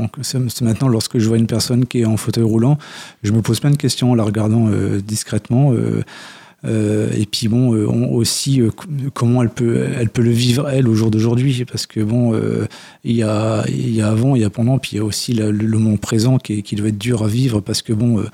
maintenant, 0.63 0.89
lorsque 0.89 1.19
je 1.19 1.29
vois 1.29 1.39
une 1.39 1.47
personne 1.47 1.87
qui 1.87 2.01
est 2.01 2.07
en 2.07 2.17
fauteuil 2.17 2.45
roulant, 2.45 2.79
je 3.23 3.33
me 3.33 3.43
pose 3.43 3.61
plein 3.61 3.71
de 3.71 3.77
questions 3.77 4.13
en 4.13 4.15
la 4.15 4.25
regardant 4.25 4.69
euh, 4.69 5.01
discrètement. 5.01 5.73
Euh, 5.73 6.03
euh, 6.65 7.11
et 7.17 7.27
puis 7.27 7.49
bon, 7.49 7.75
euh, 7.75 7.87
aussi 7.87 8.61
euh, 8.61 8.71
comment 9.15 9.43
elle 9.43 9.51
peut, 9.51 9.87
elle 9.99 10.09
peut 10.09 10.23
le 10.23 10.31
vivre 10.31 10.69
elle 10.69 10.89
au 10.89 10.95
jour 10.95 11.11
d'aujourd'hui, 11.11 11.65
parce 11.71 11.87
que 11.87 12.01
bon, 12.01 12.35
il 13.05 13.15
y 13.15 13.23
a, 13.23 13.65
y 13.69 14.01
a 14.01 14.09
avant, 14.09 14.37
il 14.37 14.43
y 14.43 14.45
a 14.45 14.51
pendant, 14.51 14.79
puis 14.79 14.93
il 14.95 14.97
y 14.97 15.01
a 15.01 15.05
aussi 15.05 15.35
le, 15.35 15.53
moment 15.53 15.97
présent 15.97 16.39
qui, 16.39 16.63
qui, 16.63 16.77
doit 16.77 16.89
être 16.89 16.99
dur 16.99 17.23
à 17.23 17.29
vivre, 17.29 17.61
parce 17.61 17.83
que 17.83 17.93
bon. 17.93 18.25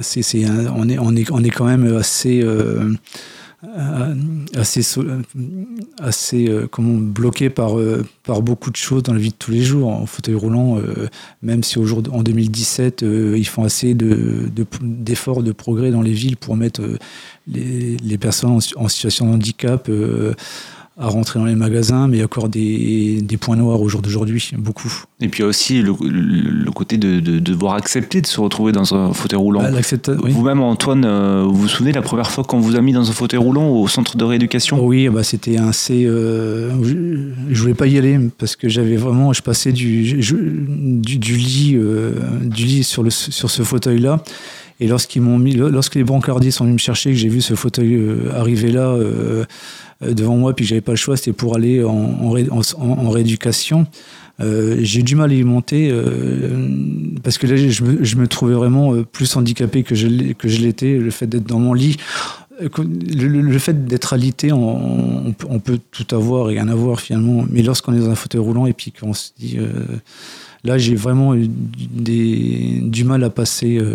c'est, 0.00 0.44
on, 0.48 0.88
est, 0.88 0.98
on, 0.98 1.16
est, 1.16 1.30
on 1.30 1.42
est 1.42 1.50
quand 1.50 1.66
même 1.66 1.96
assez 1.96 2.44
assez, 4.54 4.82
assez 5.98 6.48
euh, 6.48 6.66
comment, 6.70 6.94
bloqué 6.94 7.50
par, 7.50 7.78
euh, 7.78 8.04
par 8.22 8.42
beaucoup 8.42 8.70
de 8.70 8.76
choses 8.76 9.02
dans 9.02 9.12
la 9.12 9.18
vie 9.18 9.30
de 9.30 9.34
tous 9.34 9.50
les 9.50 9.62
jours. 9.62 9.88
En 9.88 10.06
fauteuil 10.06 10.34
roulant, 10.34 10.78
même 11.42 11.62
si 11.62 11.78
aujourd'hui, 11.78 12.12
en 12.12 12.22
2017, 12.22 13.02
ils 13.02 13.46
font 13.46 13.64
assez 13.64 13.94
de, 13.94 14.48
d'efforts, 14.80 15.42
de, 15.42 15.52
progrès 15.52 15.90
dans 15.90 16.02
les 16.02 16.12
villes 16.12 16.36
pour 16.36 16.56
mettre 16.56 16.82
les, 17.46 17.96
les 17.96 18.18
personnes 18.18 18.50
en, 18.50 18.58
en, 18.76 18.88
situation 18.88 19.26
de 19.26 19.34
handicap 19.34 19.90
à 20.98 21.08
rentrer 21.08 21.38
dans 21.38 21.44
les 21.44 21.54
magasins, 21.54 22.08
mais 22.08 22.16
il 22.16 22.20
y 22.20 22.22
a 22.22 22.24
encore 22.24 22.48
des, 22.48 23.20
des 23.20 23.36
points 23.36 23.56
noirs 23.56 23.82
au 23.82 23.88
jour 23.88 24.00
d'aujourd'hui, 24.00 24.50
beaucoup. 24.56 24.90
Et 25.20 25.28
puis 25.28 25.40
il 25.40 25.42
y 25.42 25.44
a 25.44 25.48
aussi 25.48 25.82
le, 25.82 25.92
le 26.00 26.70
côté 26.70 26.96
de, 26.96 27.20
de, 27.20 27.38
devoir 27.38 27.74
accepter 27.74 28.22
de 28.22 28.26
se 28.26 28.40
retrouver 28.40 28.72
dans 28.72 28.94
un 28.94 29.12
fauteuil 29.12 29.38
roulant. 29.38 29.62
Bah, 29.62 30.14
Vous-même, 30.30 30.60
Antoine, 30.60 31.04
euh, 31.04 31.42
vous 31.46 31.54
vous 31.54 31.68
souvenez 31.68 31.92
la 31.92 32.00
première 32.00 32.30
fois 32.30 32.44
qu'on 32.44 32.60
vous 32.60 32.76
a 32.76 32.80
mis 32.80 32.94
dans 32.94 33.10
un 33.10 33.12
fauteuil 33.12 33.38
roulant 33.38 33.68
au 33.68 33.86
centre 33.88 34.16
de 34.16 34.24
rééducation? 34.24 34.82
Oui, 34.82 35.10
bah, 35.10 35.22
c'était 35.22 35.58
assez. 35.58 36.06
Euh, 36.06 36.70
je 37.50 37.60
voulais 37.60 37.74
pas 37.74 37.86
y 37.88 37.98
aller 37.98 38.18
parce 38.38 38.56
que 38.56 38.70
j'avais 38.70 38.96
vraiment. 38.96 39.34
Je 39.34 39.42
passais 39.42 39.72
du, 39.72 40.02
du, 40.14 41.18
du, 41.18 41.36
lit, 41.36 41.74
euh, 41.76 42.12
du 42.42 42.64
lit 42.64 42.84
sur, 42.84 43.02
le, 43.02 43.10
sur 43.10 43.50
ce 43.50 43.62
fauteuil-là. 43.62 44.22
Et 44.80 44.88
lorsqu'ils 44.88 45.22
m'ont 45.22 45.38
mis, 45.38 45.52
lorsque 45.52 45.94
les 45.94 46.04
brancardiers 46.04 46.50
sont 46.50 46.64
venus 46.64 46.74
me 46.74 46.78
chercher, 46.78 47.10
que 47.10 47.16
j'ai 47.16 47.28
vu 47.28 47.40
ce 47.40 47.54
fauteuil 47.54 47.98
arriver 48.34 48.70
là 48.70 48.88
euh, 48.88 49.44
devant 50.00 50.36
moi, 50.36 50.54
puis 50.54 50.64
j'avais 50.64 50.80
pas 50.80 50.92
le 50.92 50.96
choix, 50.96 51.16
c'était 51.16 51.32
pour 51.32 51.56
aller 51.56 51.82
en, 51.82 52.32
en, 52.78 53.10
rééducation. 53.10 53.86
Euh, 54.40 54.76
j'ai 54.80 55.02
du 55.02 55.16
mal 55.16 55.30
à 55.30 55.34
y 55.34 55.42
monter 55.42 55.88
euh, 55.90 56.68
parce 57.22 57.38
que 57.38 57.46
là 57.46 57.56
je 57.56 57.82
me, 57.82 58.04
je 58.04 58.16
me 58.16 58.28
trouvais 58.28 58.52
vraiment 58.52 59.02
plus 59.04 59.34
handicapé 59.34 59.82
que 59.82 59.94
je, 59.94 60.32
que 60.34 60.48
je 60.48 60.60
l'étais. 60.60 60.98
Le 60.98 61.10
fait 61.10 61.26
d'être 61.26 61.46
dans 61.46 61.58
mon 61.58 61.72
lit, 61.72 61.96
le, 62.60 63.58
fait 63.58 63.86
d'être 63.86 64.12
alité, 64.12 64.52
on, 64.52 65.34
on, 65.48 65.58
peut 65.58 65.78
tout 65.90 66.14
avoir 66.14 66.50
et 66.50 66.54
rien 66.54 66.68
avoir 66.68 67.00
finalement. 67.00 67.46
Mais 67.50 67.62
lorsqu'on 67.62 67.94
est 67.94 67.98
dans 67.98 68.10
un 68.10 68.14
fauteuil 68.14 68.42
roulant 68.42 68.66
et 68.66 68.74
puis 68.74 68.92
qu'on 68.92 69.14
se 69.14 69.30
dit 69.38 69.58
Là, 70.66 70.78
j'ai 70.78 70.96
vraiment 70.96 71.36
eu 71.36 71.48
du 71.48 73.04
mal 73.04 73.22
à 73.22 73.30
passer 73.30 73.78
euh, 73.80 73.94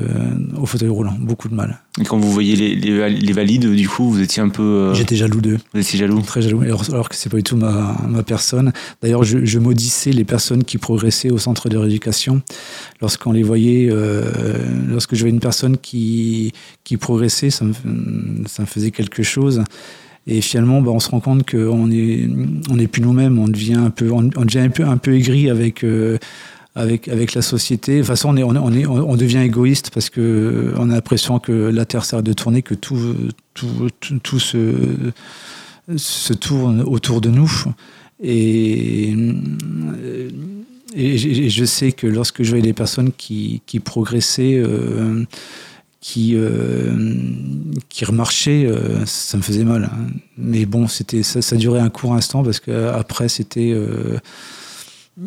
au 0.58 0.66
fauteuil 0.66 0.88
roulant, 0.88 1.16
beaucoup 1.20 1.50
de 1.50 1.54
mal. 1.54 1.82
Et 2.00 2.06
quand 2.06 2.18
vous 2.18 2.32
voyez 2.32 2.56
les, 2.56 3.34
valides, 3.34 3.68
du 3.76 3.90
coup, 3.90 4.10
vous 4.10 4.22
étiez 4.22 4.42
un 4.42 4.48
peu. 4.48 4.64
Euh, 4.64 4.94
J'étais 4.94 5.18
jaloux 5.18 5.42
d'eux. 5.42 5.58
Vous 5.74 5.82
étiez 5.82 6.00
jaloux 6.00 6.22
Très 6.22 6.42
jaloux, 6.42 6.62
alors, 6.62 6.86
alors 6.90 7.10
que 7.10 7.16
c'est 7.16 7.30
pas 7.30 7.36
du 7.38 7.44
tout 7.44 7.58
ma, 7.58 8.24
personne. 8.26 8.72
D'ailleurs, 9.02 9.24
je, 9.24 9.60
maudissais 9.60 10.12
les 10.12 10.24
personnes 10.24 10.64
qui 10.64 10.78
progressaient 10.78 11.30
au 11.30 11.38
centre 11.38 11.68
de 11.68 11.78
rééducation. 11.78 12.42
Lorsqu'on 13.02 13.34
les 13.34 13.44
voyait, 13.44 13.90
euh, 13.92 14.32
lorsque 14.88 15.16
je 15.16 15.20
voyais 15.20 15.34
une 15.34 15.42
personne 15.42 15.78
qui, 15.78 16.54
qui 16.86 16.96
progressait, 16.96 17.50
ça 17.50 17.66
me, 17.66 17.74
ça 18.48 18.64
me 18.64 18.68
faisait 18.68 18.92
quelque 18.92 19.24
chose. 19.24 19.62
Et 20.28 20.42
finalement, 20.42 20.82
bah, 20.82 20.92
on 20.92 21.00
se 21.00 21.10
rend 21.10 21.20
compte 21.20 21.50
qu'on 21.50 21.88
n'est 21.88 22.30
on 22.70 22.78
est 22.78 22.88
plus 22.88 23.02
nous-mêmes, 23.02 23.40
on 23.40 23.48
devient 23.48 23.76
un 23.76 23.90
peu, 23.90 24.12
on, 24.12 24.22
devient 24.24 24.60
un 24.60 24.70
peu, 24.70 24.86
un 24.86 24.98
peu 24.98 25.16
aigri 25.16 25.50
avec, 25.50 25.84
euh, 25.84 26.18
avec, 26.76 27.08
avec 27.08 27.34
la 27.34 27.42
société. 27.42 27.96
De 27.96 27.98
toute 28.00 28.08
façon, 28.08 28.30
on, 28.30 28.38
est, 28.38 28.44
on, 28.44 28.72
est, 28.72 28.86
on 28.86 29.16
devient 29.16 29.40
égoïste 29.40 29.92
parce 29.94 30.10
qu'on 30.10 30.90
a 30.90 30.94
l'impression 30.94 31.40
que 31.40 31.52
la 31.52 31.86
Terre 31.86 32.06
sert 32.06 32.24
de 32.24 32.34
tourner, 32.34 32.62
que 32.62 32.76
tout, 32.76 33.16
tout, 33.54 33.90
tout, 34.24 34.40
se, 34.40 34.74
se, 35.98 36.34
tourne 36.34 36.82
autour 36.82 37.22
de 37.22 37.30
nous. 37.30 37.52
Et, 38.24 39.14
et, 40.96 41.50
je 41.50 41.66
sais 41.66 41.92
que 41.92 42.08
lorsque 42.08 42.44
je 42.44 42.50
voyais 42.50 42.64
des 42.64 42.74
personnes 42.74 43.12
qui, 43.12 43.62
qui 43.66 43.80
progressaient, 43.80 44.58
euh, 44.58 45.26
qui, 46.00 46.36
euh, 46.36 47.16
qui 47.90 48.06
remarchait, 48.06 48.66
euh, 48.66 49.06
ça 49.06 49.38
me 49.38 49.42
faisait 49.44 49.66
mal. 49.66 49.86
Hein. 49.92 50.08
Mais 50.38 50.66
bon, 50.66 50.88
ça, 50.88 51.04
ça 51.42 51.56
durait 51.58 51.82
un 51.82 51.90
court 51.90 52.14
instant 52.14 52.44
parce 52.44 52.62
qu'après, 52.62 53.28
c'était. 53.28 53.76
Euh, 55.20 55.24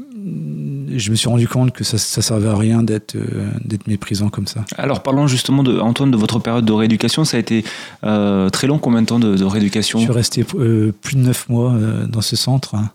je 0.96 1.10
me 1.10 1.16
suis 1.16 1.28
rendu 1.28 1.48
compte 1.48 1.72
que 1.72 1.84
ça, 1.84 1.98
ça 1.98 2.22
servait 2.22 2.48
à 2.48 2.56
rien 2.56 2.82
d'être 2.82 3.16
d'être 3.64 3.86
méprisant 3.86 4.28
comme 4.28 4.46
ça. 4.46 4.64
Alors 4.78 5.02
parlons 5.02 5.26
justement 5.26 5.62
de 5.62 5.78
Antoine 5.78 6.10
de 6.10 6.16
votre 6.16 6.38
période 6.38 6.64
de 6.64 6.72
rééducation. 6.72 7.24
Ça 7.24 7.36
a 7.36 7.40
été 7.40 7.64
très 8.02 8.66
long. 8.66 8.78
Combien 8.78 9.02
de 9.02 9.06
temps 9.06 9.18
de, 9.18 9.36
de 9.36 9.44
rééducation? 9.44 9.98
Je 9.98 10.04
suis 10.04 10.12
resté 10.12 10.44
plus 10.44 11.16
de 11.16 11.20
neuf 11.20 11.48
mois 11.48 11.74
dans 12.08 12.22
ce 12.22 12.36
centre. 12.36 12.74
Hein. 12.74 12.90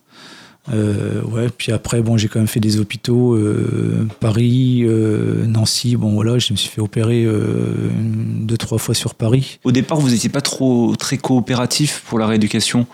Euh, 0.73 1.21
ouais, 1.23 1.47
puis 1.49 1.71
après, 1.71 2.01
bon, 2.01 2.17
j'ai 2.17 2.27
quand 2.27 2.39
même 2.39 2.47
fait 2.47 2.59
des 2.59 2.79
hôpitaux, 2.79 3.33
euh, 3.33 4.07
Paris, 4.19 4.81
euh, 4.83 5.45
Nancy. 5.45 5.95
Bon, 5.95 6.11
voilà, 6.11 6.37
je 6.37 6.53
me 6.53 6.57
suis 6.57 6.69
fait 6.69 6.81
opérer 6.81 7.25
deux, 7.25 8.57
trois 8.57 8.77
fois 8.77 8.93
sur 8.93 9.15
Paris. 9.15 9.59
Au 9.63 9.71
départ, 9.71 9.99
vous 9.99 10.09
n'étiez 10.09 10.29
pas 10.29 10.41
trop 10.41 10.95
très 10.95 11.17
coopératif 11.17 12.03
pour 12.07 12.19
la 12.19 12.27
rééducation 12.27 12.85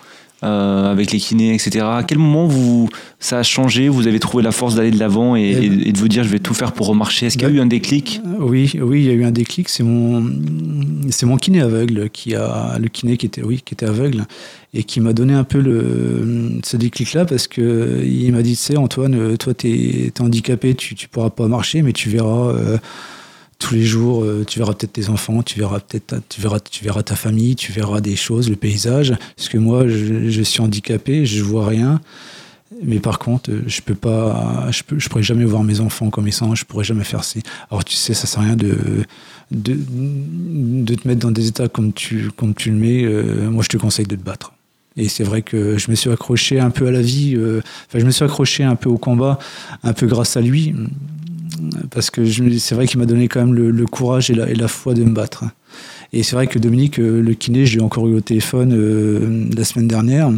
euh, 0.45 0.91
avec 0.91 1.11
les 1.11 1.19
kinés, 1.19 1.53
etc. 1.53 1.85
À 1.85 2.03
quel 2.07 2.19
moment 2.19 2.45
vous, 2.45 2.87
ça 3.19 3.39
a 3.39 3.43
changé 3.43 3.89
Vous 3.89 4.07
avez 4.07 4.19
trouvé 4.19 4.43
la 4.43 4.51
force 4.51 4.75
d'aller 4.75 4.91
de 4.91 4.99
l'avant 4.99 5.35
et, 5.35 5.57
eh 5.87 5.91
de 5.91 5.97
vous 5.97 6.07
dire 6.07 6.23
je 6.23 6.29
vais 6.29 6.39
tout 6.39 6.53
faire 6.53 6.71
pour 6.71 6.87
remarcher? 6.87 7.25
Est-ce 7.25 7.37
qu'il 7.37 7.47
y 7.47 7.51
a 7.51 7.53
eu 7.53 7.59
un 7.59 7.65
déclic? 7.65 8.21
Oui, 8.39 8.71
oui, 8.79 9.01
il 9.01 9.05
y 9.07 9.09
a 9.09 9.13
eu 9.13 9.23
un 9.23 9.31
déclic. 9.31 9.69
C'est 9.69 9.83
mon, 9.83 10.23
c'est 11.09 11.25
mon 11.25 11.37
kiné 11.37 11.61
aveugle 11.61 12.09
qui 12.09 12.35
a 12.35 12.77
le 12.79 12.87
kiné 12.87 13.17
qui 13.17 13.25
était, 13.25 13.41
oui, 13.41 13.61
qui 13.65 13.73
était 13.73 13.87
aveugle 13.87 14.25
et 14.73 14.83
qui 14.83 14.99
m'a 14.99 15.13
donné 15.13 15.33
un 15.33 15.43
peu 15.43 15.59
le, 15.59 16.59
ce 16.63 16.77
déclic-là 16.77 17.25
parce 17.25 17.47
que 17.47 18.03
il 18.05 18.31
m'a 18.31 18.41
dit, 18.41 18.51
tu 18.51 18.61
sais, 18.61 18.77
Antoine, 18.77 19.37
toi, 19.37 19.53
tu 19.53 19.67
es, 19.67 20.21
handicapé, 20.21 20.75
tu, 20.75 20.95
tu 20.95 21.07
pourras 21.07 21.31
pas 21.31 21.47
marcher, 21.47 21.81
mais 21.81 21.93
tu 21.93 22.09
verras. 22.09 22.53
Euh, 22.53 22.77
tous 23.59 23.73
les 23.73 23.83
jours, 23.83 24.23
euh, 24.23 24.43
tu 24.45 24.59
verras 24.59 24.73
peut-être 24.73 24.93
tes 24.93 25.09
enfants, 25.09 25.41
tu 25.41 25.59
verras 25.59 25.79
peut-être, 25.79 26.15
tu 26.29 26.41
verras, 26.41 26.59
tu 26.59 26.83
verras 26.83 27.03
ta 27.03 27.15
famille, 27.15 27.55
tu 27.55 27.71
verras 27.71 28.01
des 28.01 28.15
choses, 28.15 28.49
le 28.49 28.55
paysage. 28.55 29.13
Parce 29.35 29.49
que 29.49 29.57
moi, 29.57 29.87
je, 29.87 30.41
suis 30.41 30.61
handicapé, 30.61 31.25
je 31.25 31.43
vois 31.43 31.67
rien. 31.67 32.01
Mais 32.83 32.99
par 32.99 33.19
contre, 33.19 33.51
je 33.67 33.81
peux 33.81 33.95
pas, 33.95 34.67
je, 34.71 34.83
peux, 34.83 34.97
pourrais 34.97 35.23
jamais 35.23 35.45
voir 35.45 35.63
mes 35.63 35.79
enfants 35.79 36.09
comme 36.09 36.27
ils 36.27 36.33
sont, 36.33 36.55
je 36.55 36.65
pourrais 36.65 36.83
jamais 36.83 37.05
faire 37.05 37.23
ça. 37.23 37.39
Alors 37.71 37.85
tu 37.85 37.95
sais, 37.95 38.13
ça 38.13 38.27
sert 38.27 38.41
à 38.41 38.45
rien 38.45 38.55
de, 38.55 38.75
de, 39.51 39.77
de 39.77 40.95
te 40.95 41.07
mettre 41.07 41.21
dans 41.21 41.31
des 41.31 41.47
états 41.47 41.69
comme 41.69 41.93
tu, 41.93 42.31
comme 42.35 42.53
tu 42.53 42.71
le 42.71 42.75
mets. 42.75 43.03
Euh, 43.05 43.49
moi, 43.49 43.63
je 43.63 43.69
te 43.69 43.77
conseille 43.77 44.07
de 44.07 44.15
te 44.15 44.23
battre. 44.23 44.51
Et 44.97 45.09
c'est 45.09 45.23
vrai 45.23 45.41
que 45.41 45.77
je 45.77 45.91
me 45.91 45.95
suis 45.95 46.09
accroché 46.09 46.59
un 46.59 46.69
peu 46.69 46.87
à 46.87 46.91
la 46.91 47.01
vie, 47.01 47.35
euh, 47.35 47.61
enfin, 47.87 47.99
je 47.99 48.05
me 48.05 48.11
suis 48.11 48.23
accroché 48.23 48.63
un 48.63 48.75
peu 48.75 48.89
au 48.89 48.97
combat, 48.97 49.39
un 49.83 49.93
peu 49.93 50.07
grâce 50.07 50.37
à 50.37 50.41
lui 50.41 50.73
parce 51.91 52.09
que 52.09 52.25
c'est 52.59 52.75
vrai 52.75 52.87
qu'il 52.87 52.99
m'a 52.99 53.05
donné 53.05 53.27
quand 53.27 53.45
même 53.45 53.53
le, 53.53 53.85
courage 53.85 54.29
et 54.29 54.35
la, 54.35 54.67
foi 54.67 54.93
de 54.93 55.03
me 55.03 55.13
battre. 55.13 55.45
Et 56.13 56.23
c'est 56.23 56.35
vrai 56.35 56.47
que 56.47 56.59
Dominique, 56.59 56.99
euh, 56.99 57.21
le 57.21 57.33
kiné, 57.33 57.65
je 57.65 57.77
l'ai 57.77 57.83
encore 57.83 58.07
eu 58.07 58.15
au 58.15 58.21
téléphone 58.21 58.73
euh, 58.73 59.49
la 59.55 59.63
semaine 59.65 59.87
dernière, 59.87 60.31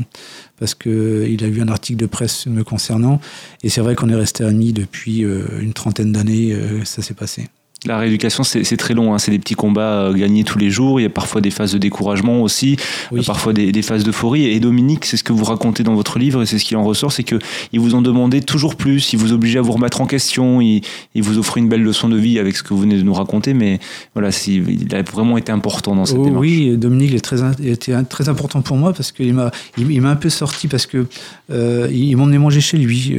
parce 0.60 0.73
qu'il 0.73 1.43
a 1.43 1.49
vu 1.49 1.62
un 1.62 1.67
article 1.67 1.99
de 1.99 2.08
presse 2.08 2.47
me 2.47 2.63
concernant. 2.63 3.21
Et 3.63 3.69
c'est 3.69 3.82
vrai 3.82 3.95
qu'on 3.95 4.10
est 4.10 4.15
resté 4.15 4.43
amis 4.43 4.73
depuis 4.73 5.23
euh, 5.23 5.45
une 5.62 5.73
trentaine 5.73 6.12
d'années, 6.12 6.58
ça 6.84 7.01
s'est 7.01 7.13
passé. 7.13 7.47
La 7.86 8.00
rééducation, 8.00 8.44
c'est 8.44 8.78
très 8.78 8.96
long. 8.96 9.13
Hein. 9.13 9.20
C'est 9.20 9.30
des 9.30 9.38
petits 9.38 9.54
combats 9.54 10.08
euh, 10.08 10.13
gagnés 10.13 10.44
tous 10.44 10.58
les 10.58 10.72
jours. 10.72 11.00
Il 11.00 11.04
y 11.04 11.06
a 11.06 11.12
parfois 11.12 11.42
des 11.42 11.52
phases 11.52 11.74
de 11.74 11.78
découragement 11.78 12.42
aussi, 12.42 12.76
euh, 13.13 13.22
parfois 13.22 13.54
des, 13.54 13.82
phases 13.84 14.04
d'euphorie. 14.04 14.46
Et 14.46 14.60
Dominique, 14.60 15.06
c'est 15.06 15.16
ce 15.16 15.24
que 15.24 15.32
vous 15.32 15.44
racontez 15.44 15.84
dans 15.84 15.94
votre 15.94 16.18
livre 16.18 16.42
et 16.42 16.48
c'est 16.48 16.58
ce 16.58 16.66
qui 16.66 16.76
en 16.76 16.84
ressort, 16.84 17.12
c'est 17.12 17.24
qu'ils 17.24 17.80
vous 17.80 17.94
ont 17.94 18.02
demandé 18.02 18.42
toujours 18.42 18.76
plus. 18.76 19.13
Ils 19.13 19.20
vous 19.20 19.32
obligent 19.32 19.58
à 19.58 19.62
vous 19.62 19.74
remettre 19.74 20.02
en 20.02 20.08
question. 20.08 20.60
Ils, 20.60 20.82
vous 21.16 21.38
offrent 21.38 21.58
une 21.58 21.70
belle 21.70 21.84
leçon 21.84 22.10
de 22.10 22.18
vie 22.18 22.40
avec 22.40 22.58
ce 22.58 22.63
que 22.63 22.70
vous 22.70 22.80
venez 22.80 22.98
de 22.98 23.04
nous 23.04 23.13
raconter. 23.13 23.54
Mais 23.54 23.80
voilà, 24.16 24.30
il 24.48 24.96
a 24.96 25.04
vraiment 25.04 25.38
été 25.38 25.52
important 25.52 25.96
dans 25.96 26.06
cette 26.06 26.18
oh, 26.18 26.26
démarche. 26.26 26.42
Oui, 26.42 26.76
Dominique 26.78 27.13
est 27.13 27.20
très, 27.20 27.38
était 27.63 27.94
très 28.06 28.28
important 28.28 28.62
pour 28.62 28.78
moi 28.78 28.92
parce 28.92 29.12
qu'il 29.12 29.36
m'a 29.36 29.52
il, 29.78 30.02
m'a 30.02 30.10
un 30.10 30.16
peu 30.16 30.30
sorti 30.30 30.68
parce 30.68 30.88
que 30.88 31.06
euh, 31.52 31.88
il 31.92 32.18
m'emmenait 32.18 32.40
manger 32.40 32.60
chez 32.60 32.78
lui. 32.78 33.16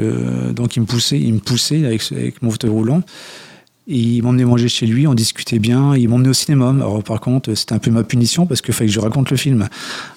donc 0.50 0.74
il 0.74 0.80
me 0.80 0.86
poussait, 0.86 1.18
il 1.20 1.34
me 1.34 1.38
poussait 1.38 1.86
avec, 1.86 2.02
avec 2.10 2.42
mon 2.42 2.50
fauteuil 2.50 2.70
roulant 2.70 3.02
il 3.90 4.22
m'emmenait 4.22 4.44
manger 4.44 4.68
chez 4.68 4.84
lui, 4.84 5.06
on 5.06 5.14
discutait 5.14 5.58
bien. 5.58 5.96
Il 5.96 6.10
m'emmenait 6.10 6.28
au 6.28 6.34
cinéma. 6.34 6.68
Alors, 6.68 7.02
par 7.02 7.20
contre, 7.20 7.54
c'était 7.54 7.72
un 7.72 7.78
peu 7.78 7.90
ma 7.90 8.04
punition 8.04 8.46
parce 8.46 8.60
qu'il 8.60 8.74
fallait 8.74 8.88
que 8.88 8.94
je 8.94 9.00
raconte 9.00 9.30
le 9.30 9.38
film. 9.38 9.66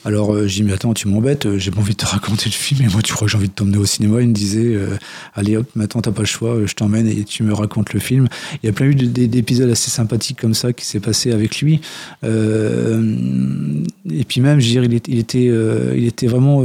Alors, 0.04 0.34
euh, 0.34 0.46
j'ai 0.46 0.62
dit, 0.62 0.68
mais 0.68 0.74
attends, 0.74 0.94
tu 0.94 1.08
m'embêtes, 1.08 1.46
euh, 1.46 1.58
j'ai 1.58 1.72
pas 1.72 1.80
envie 1.80 1.94
de 1.94 1.98
te 1.98 2.06
raconter 2.06 2.48
le 2.48 2.52
film. 2.52 2.82
Et 2.82 2.92
moi, 2.92 3.02
tu 3.02 3.14
crois 3.14 3.28
que 3.28 3.32
j'ai 3.32 3.38
envie 3.38 3.48
de 3.48 3.54
t'emmener 3.54 3.78
au 3.78 3.86
cinéma? 3.86 4.22
Il 4.22 4.28
me 4.28 4.34
disait, 4.34 4.76
euh, 4.76 4.98
allez 5.36 5.56
hop, 5.56 5.70
maintenant, 5.76 6.02
t'as 6.02 6.12
pas 6.12 6.24
le 6.24 6.28
choix, 6.28 6.58
je 6.66 6.74
t'emmène 6.74 7.08
et 7.08 7.24
tu 7.24 7.44
me 7.44 7.54
racontes 7.54 7.94
le 7.94 8.02
film. 8.02 8.28
Il 8.62 8.66
y 8.66 8.70
a 8.70 8.74
plein 8.74 8.92
d'épisodes 8.92 9.70
assez 9.70 9.90
sympathiques 9.90 10.42
comme 10.42 10.54
ça 10.54 10.74
qui 10.74 10.86
s'est 10.86 11.00
passé 11.00 11.32
avec 11.32 11.62
lui. 11.62 11.80
et 12.24 14.24
puis 14.28 14.42
même, 14.42 14.60
je 14.60 14.66
veux 14.66 14.72
dire, 14.72 14.84
il, 14.84 15.18
était, 15.18 15.50
il 15.96 16.06
était 16.06 16.28
vraiment 16.28 16.62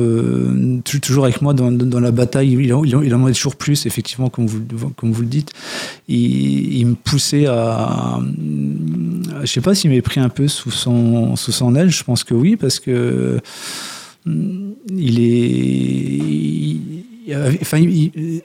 toujours 0.84 1.24
avec 1.24 1.40
moi 1.40 1.54
dans, 1.54 2.00
la 2.00 2.10
bataille. 2.10 2.52
Il, 2.52 2.74
en, 2.74 2.84
il 2.84 3.14
en 3.14 3.32
toujours 3.32 3.54
plus, 3.54 3.86
effectivement, 3.86 4.28
comme 4.28 4.46
vous, 4.46 4.60
comme 4.96 5.12
vous 5.12 5.22
le 5.22 5.28
dites. 5.28 5.52
Il, 6.08 6.76
il 6.76 6.95
poussé 6.96 7.46
à. 7.46 8.18
Je 9.42 9.46
sais 9.46 9.60
pas 9.60 9.74
s'il 9.74 9.90
m'est 9.90 10.02
pris 10.02 10.20
un 10.20 10.28
peu 10.28 10.48
sous 10.48 10.70
son, 10.70 11.36
sous 11.36 11.52
son 11.52 11.74
aile, 11.74 11.90
je 11.90 12.02
pense 12.04 12.24
que 12.24 12.34
oui, 12.34 12.56
parce 12.56 12.80
que. 12.80 13.40
Mm, 14.24 14.72
il 14.96 15.20
est. 17.28 17.36
enfin, 17.60 17.78
il, 17.78 18.42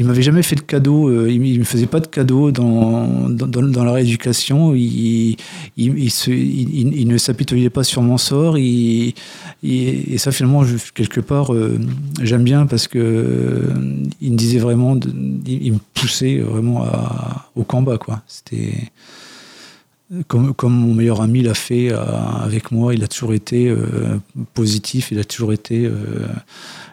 il 0.00 0.06
m'avait 0.06 0.22
jamais 0.22 0.42
fait 0.42 0.56
de 0.56 0.62
cadeau, 0.62 1.08
euh, 1.08 1.30
il, 1.30 1.58
me 1.58 1.64
faisait 1.64 1.86
pas 1.86 2.00
de 2.00 2.06
cadeau 2.06 2.50
dans, 2.52 3.28
dans, 3.28 3.84
la 3.84 3.92
rééducation, 3.92 4.74
il, 4.74 5.36
il, 5.76 6.10
se, 6.10 6.30
il, 6.30 7.06
ne 7.06 7.18
s'apitoyait 7.18 7.68
pas 7.68 7.84
sur 7.84 8.00
mon 8.00 8.16
sort, 8.16 8.56
et 9.62 10.16
ça 10.18 10.32
finalement, 10.32 10.64
quelque 10.94 11.20
part, 11.20 11.52
euh, 11.52 11.78
j'aime 12.22 12.44
bien 12.44 12.66
parce 12.66 12.88
que 12.88 12.98
euh, 12.98 13.74
il 14.20 14.32
me 14.32 14.36
disait 14.36 14.58
vraiment, 14.58 14.98
il, 15.46 15.72
me 15.74 15.78
poussait 15.92 16.38
vraiment 16.38 16.86
au 17.54 17.64
combat, 17.64 17.98
quoi. 17.98 18.22
C'était 18.26 18.90
comme, 20.28 20.54
comme 20.54 20.72
mon 20.72 20.94
meilleur 20.94 21.20
ami 21.20 21.42
l'a 21.42 21.54
fait 21.54 21.92
avec 21.92 22.72
moi, 22.72 22.94
il 22.94 23.04
a 23.04 23.08
toujours 23.08 23.34
été 23.34 23.72
positif, 24.54 25.12
il 25.12 25.18
a 25.18 25.24
toujours 25.24 25.52
été 25.52 25.90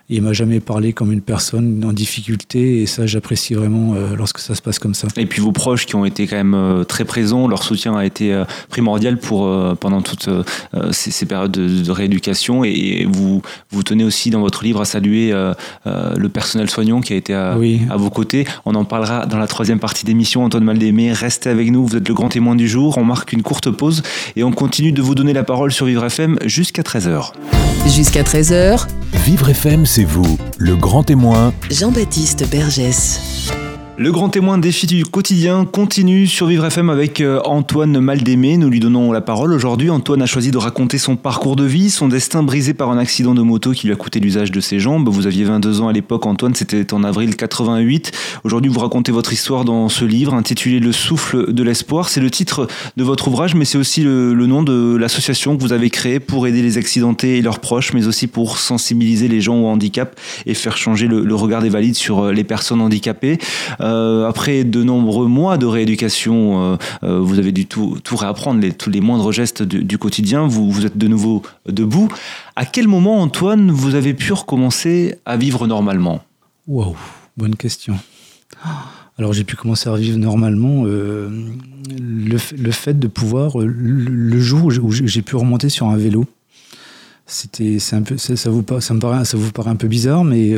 il 0.10 0.22
m'a 0.22 0.32
jamais 0.32 0.62
parlé 0.62 0.94
comme 0.94 1.12
une 1.12 1.22
personne 1.22 1.84
en 1.84 1.92
difficulté 1.92 2.82
et 2.82 2.86
ça 2.86 3.06
j'apprécie 3.06 3.56
vraiment 3.56 3.94
euh, 3.94 4.16
lorsque 4.16 4.40
ça 4.40 4.56
se 4.56 4.62
passe 4.62 4.80
comme 4.80 4.94
ça. 4.94 5.10
Et 5.18 5.26
puis 5.26 5.42
vos 5.42 5.52
proches 5.52 5.86
qui 5.86 5.96
ont 5.96 6.06
été 6.06 6.28
quand 6.28 6.38
même 6.38 6.54
euh, 6.54 6.86
très 6.86 7.04
présents, 7.04 7.46
leur 7.48 7.62
soutien 7.62 7.94
a 7.98 8.06
été 8.06 8.34
euh, 8.34 8.46
primordial 8.70 9.18
pour 9.18 9.48
pendant 9.80 10.02
toutes 10.02 10.30
ces, 10.92 11.26
périodes 11.26 11.52
de, 11.52 11.92
rééducation 11.92 12.64
et, 12.64 13.06
vous 13.10 13.42
vous 13.72 13.84
tenez 13.84 14.04
aussi 14.04 14.30
dans 14.30 14.40
votre 14.40 14.64
livre 14.64 14.82
à 14.82 14.86
saluer 14.86 15.34
le 15.86 16.28
personnel 16.28 16.70
soignant 16.70 17.02
qui 17.02 17.14
a 17.14 17.16
été 17.16 17.34
à, 17.34 17.54
à, 17.54 17.98
vos 17.98 18.10
côtés. 18.10 18.46
On 18.66 18.76
en 18.76 18.86
parlera 18.86 19.26
dans 19.26 19.38
la 19.38 19.48
troisième 19.48 19.80
partie 19.80 20.06
d'émission. 20.06 20.44
Antoine 20.44 20.64
Maldémé, 20.64 21.12
restez 21.12 21.50
avec 21.50 21.72
nous, 21.72 21.86
vous 21.86 21.96
êtes 21.96 22.08
le 22.08 22.14
grand 22.14 22.30
témoin 22.30 22.56
du 22.56 22.68
jour. 22.68 22.98
On 22.98 23.04
marque 23.04 23.34
une 23.34 23.44
courte 23.44 23.70
pause 23.72 24.04
et 24.36 24.44
on 24.44 24.52
continue 24.52 24.92
de 24.92 25.02
vous 25.02 25.16
donner 25.16 25.34
la 25.34 25.44
parole 25.44 25.72
sur 25.72 25.86
Vivre 25.86 26.06
FM 26.06 26.38
jusqu'à 26.46 26.82
13h. 26.82 27.32
Jusqu'à 27.88 28.24
13h. 28.24 28.88
Vivre 29.26 29.50
FM, 29.50 29.86
c'est 29.98 30.04
vous, 30.04 30.38
le 30.60 30.76
grand 30.76 31.02
témoin. 31.02 31.52
Jean-Baptiste 31.72 32.48
Bergès. 32.52 33.20
Le 34.00 34.12
grand 34.12 34.30
témoin 34.30 34.60
défi 34.60 34.86
du 34.86 35.06
quotidien 35.06 35.66
continue 35.66 36.28
sur 36.28 36.46
Vivre 36.46 36.66
FM 36.66 36.92
avec 36.92 37.20
euh, 37.20 37.42
Antoine 37.46 38.00
Maldémé. 38.00 38.58
Nous 38.58 38.70
lui 38.70 38.80
donnons 38.80 39.12
la 39.12 39.22
parole 39.22 39.52
aujourd'hui. 39.54 39.90
Antoine 39.90 40.22
a 40.22 40.28
choisi 40.28 40.52
de 40.52 40.60
raconter 40.60 41.00
son 41.00 41.16
parcours 41.16 41.56
de 41.56 41.64
vie, 41.64 41.90
son 41.90 42.08
destin 42.08 42.44
brisé 42.44 42.76
par 42.76 42.92
un 42.92 43.00
accident 43.00 43.34
de 43.34 43.42
moto 43.42 43.72
qui 43.72 43.88
lui 43.88 43.94
a 43.94 43.96
coûté 43.96 44.20
l'usage 44.20 44.52
de 44.52 44.60
ses 44.60 44.80
jambes. 44.80 45.10
Vous 45.10 45.26
aviez 45.26 45.46
22 45.46 45.82
ans 45.82 45.88
à 45.88 45.94
l'époque, 45.94 46.28
Antoine, 46.28 46.54
c'était 46.54 46.94
en 46.94 47.04
avril 47.04 47.36
88. 47.36 48.12
Aujourd'hui, 48.44 48.70
vous 48.70 48.80
racontez 48.80 49.12
votre 49.12 49.34
histoire 49.34 49.66
dans 49.66 49.90
ce 49.90 50.06
livre 50.06 50.36
intitulé 50.36 50.80
Le 50.80 50.92
souffle 50.92 51.52
de 51.52 51.64
l'espoir. 51.64 52.10
C'est 52.10 52.22
le 52.22 52.30
titre 52.30 52.68
de 52.98 53.04
votre 53.04 53.30
ouvrage, 53.30 53.56
mais 53.56 53.66
c'est 53.66 53.80
aussi 53.80 54.04
le, 54.04 54.36
nom 54.46 54.62
de 54.62 54.96
l'association 54.96 55.58
que 55.58 55.62
vous 55.64 55.74
avez 55.74 55.90
créée 55.90 56.20
pour 56.20 56.46
aider 56.46 56.62
les 56.62 56.78
accidentés 56.78 57.40
et 57.40 57.42
leurs 57.42 57.58
proches, 57.58 57.94
mais 57.94 58.06
aussi 58.06 58.28
pour 58.28 58.60
sensibiliser 58.60 59.28
les 59.28 59.42
gens 59.42 59.58
au 59.58 59.66
handicap 59.66 60.20
et 60.46 60.54
faire 60.54 60.78
changer 60.78 61.08
le, 61.08 61.34
regard 61.34 61.64
des 61.64 61.70
valides 61.70 61.96
sur 61.96 62.26
euh, 62.26 62.32
les 62.32 62.44
personnes 62.44 62.82
handicapées. 62.82 63.40
Euh, 63.87 63.87
après 64.28 64.64
de 64.64 64.84
nombreux 64.84 65.28
mois 65.28 65.58
de 65.58 65.66
rééducation, 65.66 66.74
euh, 66.74 66.78
euh, 67.04 67.20
vous 67.20 67.40
avez 67.40 67.52
dû 67.52 67.66
tout, 67.66 68.00
réapprendre, 68.12 68.60
les, 68.62 68.72
tous 68.72 68.90
les 68.90 69.02
moindres 69.02 69.32
gestes 69.32 69.64
du, 69.64 69.98
quotidien, 69.98 70.48
vous, 70.48 70.86
êtes 70.86 70.98
de 70.98 71.08
nouveau 71.08 71.42
debout. 71.68 72.10
À 72.56 72.66
quel 72.66 72.88
moment, 72.88 73.22
Antoine, 73.22 73.72
vous 73.72 73.96
avez 73.96 74.14
pu 74.14 74.34
recommencer 74.34 75.16
à 75.26 75.38
vivre 75.38 75.68
normalement? 75.68 76.22
Wow, 76.68 76.96
bonne 77.36 77.56
question. 77.56 77.98
Alors 79.18 79.34
j'ai 79.34 79.44
pu 79.44 79.56
commencer 79.56 79.90
à 79.90 79.96
vivre 79.96 80.18
normalement 80.18 80.84
le, 80.84 82.38
fait 82.72 83.00
de 83.00 83.08
pouvoir, 83.08 83.58
le, 83.58 84.40
jour 84.40 84.66
où 84.66 84.92
j'ai 84.92 85.22
pu 85.22 85.36
remonter 85.36 85.70
sur 85.70 85.88
un 85.88 85.98
vélo, 85.98 86.26
c'était 87.26 87.80
ça 87.80 88.00
vous 88.50 88.64
paraît 88.64 89.70
un 89.70 89.76
peu 89.76 89.88
bizarre 89.88 90.24
mais 90.24 90.56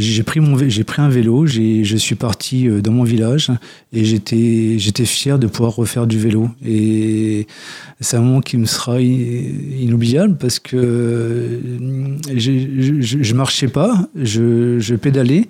j'ai 0.00 0.22
pris 0.22 0.40
mon 0.40 0.56
j'ai 0.68 0.84
pris 0.84 1.02
un 1.02 1.08
vélo, 1.08 1.46
je 1.46 1.96
suis 1.96 2.14
parti 2.14 2.68
euh, 2.68 2.80
dans 2.80 2.92
mon 2.92 3.04
village 3.04 3.50
et 3.92 4.04
j'étais 4.04 4.78
j'étais 4.78 5.04
fier 5.04 5.38
de 5.38 5.46
pouvoir 5.46 5.76
refaire 5.76 6.06
du 6.06 6.18
vélo 6.18 6.48
et 6.66 7.46
c'est 8.00 8.16
un 8.16 8.20
moment 8.20 8.40
qui 8.40 8.56
me 8.56 8.64
sera 8.64 9.00
inoubliable 9.00 10.36
parce 10.38 10.58
que 10.58 10.76
euh, 10.76 11.60
je, 12.34 13.00
je, 13.00 13.34
marchais 13.34 13.68
pas, 13.68 14.08
je, 14.16 14.78
je, 14.78 14.94
pédalais 14.94 15.46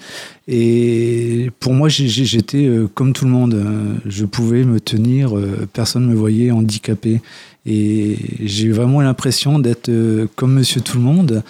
et 0.49 1.51
pour 1.61 1.73
moi 1.73 1.89
j'étais 1.89 2.67
euh, 2.67 2.89
comme 2.93 3.13
tout 3.13 3.25
le 3.25 3.31
monde, 3.31 3.65
je 4.07 4.25
pouvais 4.25 4.65
me 4.65 4.81
tenir, 4.81 5.33
personne 5.73 6.07
ne 6.07 6.11
me 6.11 6.17
voyait 6.17 6.51
handicapé 6.51 7.21
et 7.67 8.17
j'ai 8.43 8.71
vraiment 8.71 9.01
l'impression 9.01 9.59
d'être 9.59 9.91
comme 10.35 10.55
Monsieur 10.55 10.81
Tout 10.81 10.97
le 10.97 11.05
Monde. 11.05 11.43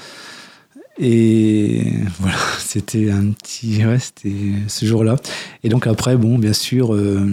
Et 1.00 1.82
voilà, 2.18 2.36
c'était 2.58 3.10
un 3.10 3.30
petit. 3.32 3.84
Ouais, 3.84 3.98
c'était 3.98 4.34
ce 4.68 4.84
jour-là. 4.84 5.16
Et 5.64 5.68
donc 5.68 5.86
après, 5.86 6.16
bon, 6.16 6.38
bien 6.38 6.52
sûr. 6.52 6.94
Euh, 6.94 7.26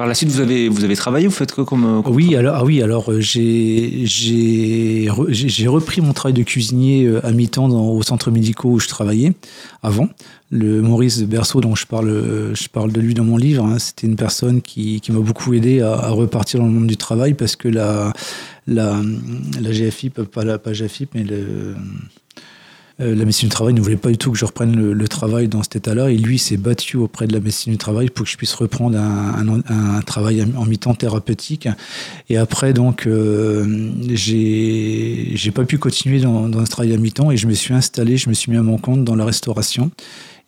Par 0.00 0.06
la 0.06 0.14
suite, 0.14 0.30
vous 0.30 0.40
avez, 0.40 0.70
vous 0.70 0.82
avez 0.82 0.96
travaillé, 0.96 1.26
vous 1.26 1.34
faites 1.34 1.52
quoi 1.52 1.66
comme, 1.66 2.02
Oui, 2.06 2.34
alors, 2.34 2.56
ah 2.56 2.64
oui, 2.64 2.80
alors 2.80 3.12
euh, 3.12 3.20
j'ai, 3.20 4.06
repris 5.10 6.00
mon 6.00 6.14
travail 6.14 6.32
de 6.32 6.42
cuisinier 6.42 7.04
euh, 7.04 7.20
à 7.22 7.32
mi-temps 7.32 7.68
au 7.68 8.02
centre 8.02 8.30
médical 8.30 8.64
où 8.64 8.78
je 8.78 8.88
travaillais 8.88 9.34
avant. 9.82 10.08
Le 10.50 10.80
Maurice 10.80 11.22
Berceau, 11.24 11.60
dont 11.60 11.74
je 11.74 11.86
parle, 11.86 12.54
je 12.54 12.68
parle 12.68 12.92
de 12.92 13.00
lui 13.02 13.12
dans 13.12 13.24
mon 13.24 13.36
livre, 13.36 13.62
hein, 13.62 13.78
c'était 13.78 14.06
une 14.06 14.16
personne 14.16 14.62
qui, 14.62 15.02
qui 15.02 15.12
m'a 15.12 15.20
beaucoup 15.20 15.52
aidé 15.52 15.82
à, 15.82 15.92
à, 15.92 16.08
repartir 16.08 16.60
dans 16.60 16.66
le 16.66 16.72
monde 16.72 16.86
du 16.86 16.96
travail 16.96 17.34
parce 17.34 17.54
que 17.54 17.68
la, 17.68 18.14
la, 18.66 19.02
la 19.60 19.70
GFIP, 19.70 20.22
pas 20.22 20.44
la 20.44 20.56
pas 20.56 20.72
GFIP, 20.72 21.10
mais 21.14 21.24
le, 21.24 21.74
euh, 23.00 23.14
la 23.14 23.24
médecine 23.24 23.48
du 23.48 23.54
travail 23.54 23.74
ne 23.74 23.80
voulait 23.80 23.96
pas 23.96 24.10
du 24.10 24.18
tout 24.18 24.32
que 24.32 24.38
je 24.38 24.44
reprenne 24.44 24.92
le, 24.92 25.08
travail 25.08 25.48
dans 25.48 25.62
cet 25.62 25.76
état-là. 25.76 26.10
Et 26.10 26.16
lui 26.16 26.38
s'est 26.38 26.56
battu 26.56 26.96
auprès 26.96 27.26
de 27.26 27.32
la 27.32 27.40
médecine 27.40 27.72
du 27.72 27.78
travail 27.78 28.10
pour 28.10 28.24
que 28.24 28.30
je 28.30 28.36
puisse 28.36 28.54
reprendre 28.54 28.98
un, 28.98 30.00
travail 30.02 30.46
en 30.56 30.64
mi-temps 30.64 30.94
thérapeutique. 30.94 31.68
Et 32.28 32.36
après, 32.36 32.72
donc, 32.72 33.06
euh, 33.06 33.90
j'ai 34.10 35.50
pas 35.54 35.64
pu 35.64 35.78
continuer 35.78 36.20
dans, 36.20 36.48
dans 36.48 36.64
ce 36.64 36.70
travail 36.70 36.92
à 36.92 36.96
mi-temps 36.96 37.30
et 37.30 37.36
je 37.36 37.46
me 37.46 37.54
suis 37.54 37.74
installé, 37.74 38.16
je 38.16 38.28
me 38.28 38.34
suis 38.34 38.52
mis 38.52 38.58
à 38.58 38.62
mon 38.62 38.78
compte 38.78 39.04
dans 39.04 39.16
la 39.16 39.24
restauration. 39.24 39.90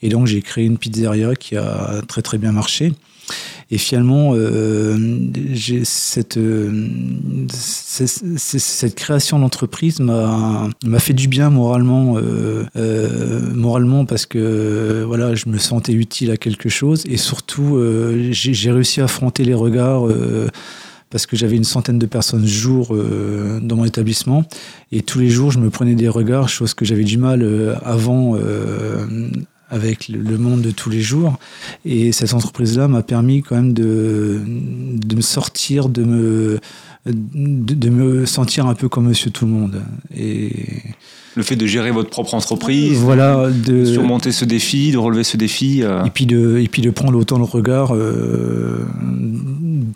Et 0.03 0.09
donc, 0.09 0.27
j'ai 0.27 0.43
créé 0.43 0.65
une 0.65 0.79
pizzeria 0.79 1.35
qui 1.35 1.57
a 1.57 2.03
très 2.07 2.23
très 2.23 2.39
bien 2.39 2.53
marché. 2.53 2.93
Et 3.73 3.79
finalement, 3.79 4.35
euh, 4.35 4.99
cette, 5.83 6.37
euh, 6.37 6.71
cette 7.49 8.95
création 8.95 9.39
d'entreprise 9.39 9.99
m'a 9.99 10.99
fait 10.99 11.15
du 11.15 11.27
bien 11.27 11.49
moralement, 11.49 12.19
euh, 12.19 12.67
euh, 12.77 13.41
moralement 13.55 14.05
parce 14.05 14.27
que 14.27 15.05
voilà, 15.07 15.35
je 15.35 15.49
me 15.49 15.57
sentais 15.57 15.95
utile 15.95 16.31
à 16.31 16.37
quelque 16.37 16.69
chose. 16.69 17.05
Et 17.07 17.17
surtout, 17.17 17.77
euh, 17.77 18.29
j'ai 18.31 18.71
réussi 18.71 19.01
à 19.01 19.05
affronter 19.05 19.43
les 19.43 19.55
regards 19.55 20.07
parce 21.09 21.25
que 21.25 21.35
j'avais 21.35 21.57
une 21.57 21.65
centaine 21.65 21.99
de 21.99 22.07
personnes 22.07 22.47
jour 22.47 22.95
euh, 22.95 23.59
dans 23.63 23.77
mon 23.77 23.87
établissement. 23.87 24.45
Et 24.93 25.01
tous 25.01 25.19
les 25.19 25.31
jours 25.31 25.51
je 25.51 25.59
me 25.59 25.71
prenais 25.71 25.95
des 25.95 26.11
regards, 26.11 26.51
chose 26.51 26.75
que 26.75 26.85
j'avais 26.85 27.05
du 27.05 27.17
mal 27.17 27.43
avant 27.83 28.37
avec 29.73 30.09
le 30.09 30.37
monde 30.37 30.61
de 30.61 30.71
tous 30.71 30.91
les 30.91 31.01
jours. 31.01 31.39
Et 31.87 32.13
cette 32.13 32.35
entreprise-là 32.35 32.89
m'a 32.89 33.03
permis 33.03 33.43
quand 33.43 33.57
même 33.57 33.73
de, 33.73 34.43
me 34.47 35.21
sortir, 35.23 35.89
de 35.89 36.05
me, 36.05 36.61
de, 37.07 37.91
me 37.91 38.27
sentir 38.27 38.67
un 38.67 38.75
peu 38.75 38.89
comme 38.89 39.09
monsieur 39.09 39.31
tout 39.31 39.45
le 39.45 39.51
monde. 39.51 39.83
Et 40.17 40.53
le 41.35 41.43
fait 41.43 41.57
de 41.57 41.67
gérer 41.67 41.91
votre 41.91 42.11
propre 42.11 42.35
entreprise, 42.35 42.99
voilà, 42.99 43.49
de 43.51 43.85
surmonter 43.85 44.33
ce 44.33 44.45
défi, 44.45 44.93
de 44.93 44.99
relever 44.99 45.25
ce 45.25 45.37
défi, 45.37 45.83
euh. 45.83 46.05
et 46.05 46.11
puis 46.11 46.27
de 46.27 46.59
et 46.59 46.69
puis 46.69 46.83
de 46.83 46.91
prendre 46.91 47.19
autant 47.19 47.39
le 47.39 47.45
regard 47.45 47.95
euh, 47.95 48.85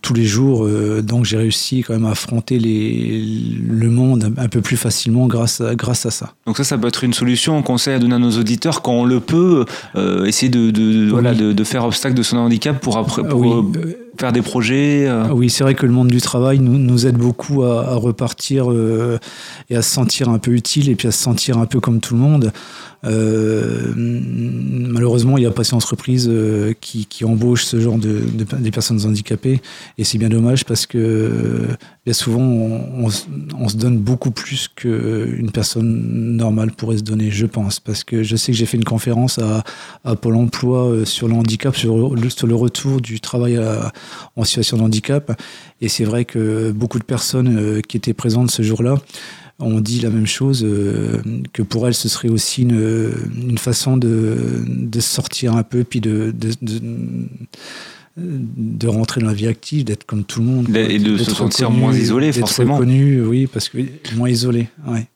tous 0.03 0.15
les 0.15 0.25
jours. 0.25 0.65
Euh, 0.65 1.03
donc 1.03 1.27
j'ai 1.27 1.37
réussi 1.37 1.83
quand 1.83 1.93
même 1.93 2.07
à 2.07 2.11
affronter 2.11 2.59
les, 2.59 3.23
le 3.69 3.91
monde 3.91 4.33
un 4.37 4.49
peu 4.49 4.61
plus 4.61 4.77
facilement 4.77 5.27
grâce 5.27 5.61
à, 5.61 5.75
grâce 5.75 6.07
à 6.07 6.11
ça. 6.11 6.33
Donc 6.47 6.57
ça, 6.57 6.65
ça 6.65 6.79
peut 6.79 6.89
être 6.89 7.05
une 7.05 7.15
solution, 7.15 7.57
un 7.57 7.63
conseil 7.63 7.95
à 7.95 7.99
donner 7.99 8.15
à 8.15 8.19
nos 8.19 8.39
auditeurs 8.39 8.83
quand 8.83 8.93
on 8.93 9.05
le 9.05 9.21
peut, 9.21 9.65
essayer 10.25 10.49
de, 10.49 10.71
de, 10.71 11.11
voilà, 11.11 11.35
de, 11.35 11.53
de, 11.53 11.65
faire 11.65 11.85
obstacle 11.85 12.15
de 12.15 12.23
son 12.23 12.39
handicap 12.39 12.81
pour 12.81 12.97
après 12.97 13.23
pour, 13.23 13.65
faire 14.19 14.33
des 14.33 14.43
projets 14.43 15.07
euh. 15.07 15.29
Oui, 15.33 15.51
c'est 15.51 15.65
vrai 15.65 15.75
que 15.75 15.87
le 15.87 15.93
monde 15.93 16.09
du 16.09 16.21
travail 16.21 16.59
nous, 16.59 17.07
aide 17.07 17.17
beaucoup 17.17 17.63
à, 17.65 17.95
repartir 17.95 18.71
euh, 18.71 19.19
et 19.71 19.77
à 19.77 19.83
se 19.83 19.91
sentir 19.91 20.29
un 20.29 20.39
peu 20.39 20.53
utile 20.53 20.89
et 20.89 20.95
puis 20.95 21.09
à 21.09 21.13
se 21.13 21.23
sentir 21.23 21.59
un 21.59 21.67
peu 21.67 21.81
comme 21.81 22.01
tout 22.01 22.15
le 22.15 22.21
monde. 22.21 22.53
Euh, 23.05 23.93
malheureusement, 23.95 25.37
il 25.39 25.43
n'y 25.43 25.47
a 25.47 25.51
pas 25.51 25.63
ces 25.63 25.75
entreprises 25.75 26.31
qui, 26.81 27.07
qui, 27.07 27.25
embauchent 27.25 27.65
ce 27.65 27.79
genre 27.79 27.99
de, 27.99 28.21
des 28.59 28.71
personnes 28.71 29.05
handicapées 29.05 29.61
et 29.99 30.05
c'est 30.05 30.19
bien 30.19 30.29
dommage 30.29 30.65
parce 30.65 30.87
que 30.87 31.67
bien 32.05 32.15
souvent 32.15 32.41
on, 32.41 33.11
se 33.11 33.77
donne 33.77 33.99
beaucoup 33.99 34.31
plus 34.31 34.69
qu'une 34.69 35.51
personne 35.53 36.37
normale 36.37 36.73
pourrait 36.73 36.99
se 36.99 37.03
donner, 37.03 37.31
je 37.31 37.47
pense, 37.47 37.79
parce 37.79 38.03
que 38.03 38.23
je 38.23 38.35
sais 38.35 38.51
que 38.53 38.59
j'ai 38.59 38.67
fait 38.67 38.79
une 38.79 38.85
conférence 38.85 39.39
à, 39.39 39.63
à 40.05 40.17
Pôle 40.17 40.37
Emploi 40.37 41.05
sur 41.05 41.29
le 41.29 41.35
handicap, 41.35 41.77
sur 41.77 42.17
sur 42.29 42.47
le 42.47 42.55
retour 42.55 43.01
du 43.01 43.21
travail 43.21 43.57
à, 43.57 43.93
en 44.37 44.45
situation 44.45 44.77
de 44.77 44.83
handicap. 44.83 45.41
Et 45.81 45.89
c'est 45.89 46.05
vrai 46.05 46.25
que 46.25 46.71
beaucoup 46.73 46.99
de 46.99 47.05
personnes 47.05 47.57
euh, 47.59 47.81
qui 47.81 47.97
étaient 47.97 48.15
présentes 48.15 48.51
ce 48.51 48.63
jour-là 48.63 48.97
ont 49.59 49.81
dit 49.81 50.01
la 50.01 50.11
même 50.11 50.27
chose, 50.27 50.65
euh, 50.65 51.23
que 51.53 51.63
pour 51.63 51.87
elles, 51.87 51.95
ce 51.95 52.09
serait 52.09 52.29
aussi 52.29 52.63
une, 52.63 53.13
une 53.49 53.59
façon 53.59 53.97
de, 53.97 54.65
de, 54.67 55.01
sortir 55.01 55.57
un 55.57 55.63
peu, 55.63 55.83
puis 55.83 56.03
de, 56.03 56.35
de, 56.39 56.53
de, 58.19 58.87
rentrer 58.87 59.23
dans 59.23 59.29
la 59.29 59.33
vie 59.33 59.47
active, 59.47 59.85
d'être 59.85 60.05
comme 60.05 60.25
tout 60.25 60.41
le 60.41 60.47
monde. 60.47 60.77
Et 60.77 60.99
de 60.99 61.17
se 61.17 61.31
sentir 61.31 61.71
moins 61.71 61.95
isolé, 61.95 62.33
forcément. 62.33 62.77
Connu, 62.77 63.23
oui, 63.23 63.47
parce 63.47 63.71
que 63.71 63.79
moins 64.15 64.29
isolé, 64.29 64.69
ouais. 64.87 65.07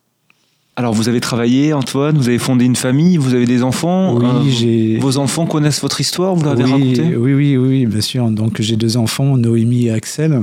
Alors 0.80 0.94
vous 0.94 1.10
avez 1.10 1.20
travaillé, 1.20 1.74
Antoine, 1.74 2.16
vous 2.16 2.30
avez 2.30 2.38
fondé 2.38 2.64
une 2.64 2.74
famille, 2.74 3.18
vous 3.18 3.34
avez 3.34 3.44
des 3.44 3.62
enfants. 3.62 4.14
Oui, 4.14 4.24
euh, 4.24 4.50
j'ai. 4.50 4.96
Vos 4.96 5.18
enfants 5.18 5.44
connaissent 5.44 5.82
votre 5.82 6.00
histoire, 6.00 6.34
vous 6.34 6.42
l'avez 6.46 6.64
oui, 6.64 6.70
raconté 6.70 7.16
Oui, 7.16 7.34
oui, 7.34 7.58
oui, 7.58 7.84
bien 7.84 8.00
sûr. 8.00 8.26
Donc 8.30 8.62
j'ai 8.62 8.76
deux 8.76 8.96
enfants, 8.96 9.36
Noémie 9.36 9.88
et 9.88 9.90
Axel. 9.90 10.40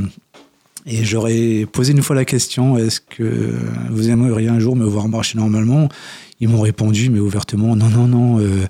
Et 0.86 1.04
j'aurais 1.04 1.66
posé 1.72 1.92
une 1.92 2.04
fois 2.04 2.16
la 2.16 2.24
question 2.24 2.78
est-ce 2.78 3.02
que 3.02 3.52
vous 3.90 4.12
aimeriez 4.12 4.48
un 4.48 4.60
jour 4.60 4.76
me 4.76 4.86
voir 4.86 5.08
marcher 5.08 5.40
normalement? 5.40 5.90
Ils 6.40 6.50
m'ont 6.50 6.62
répondu, 6.62 7.10
mais 7.10 7.20
ouvertement 7.20 7.76
non, 7.76 7.90
non, 7.90 8.06
non. 8.06 8.40
Euh, 8.40 8.68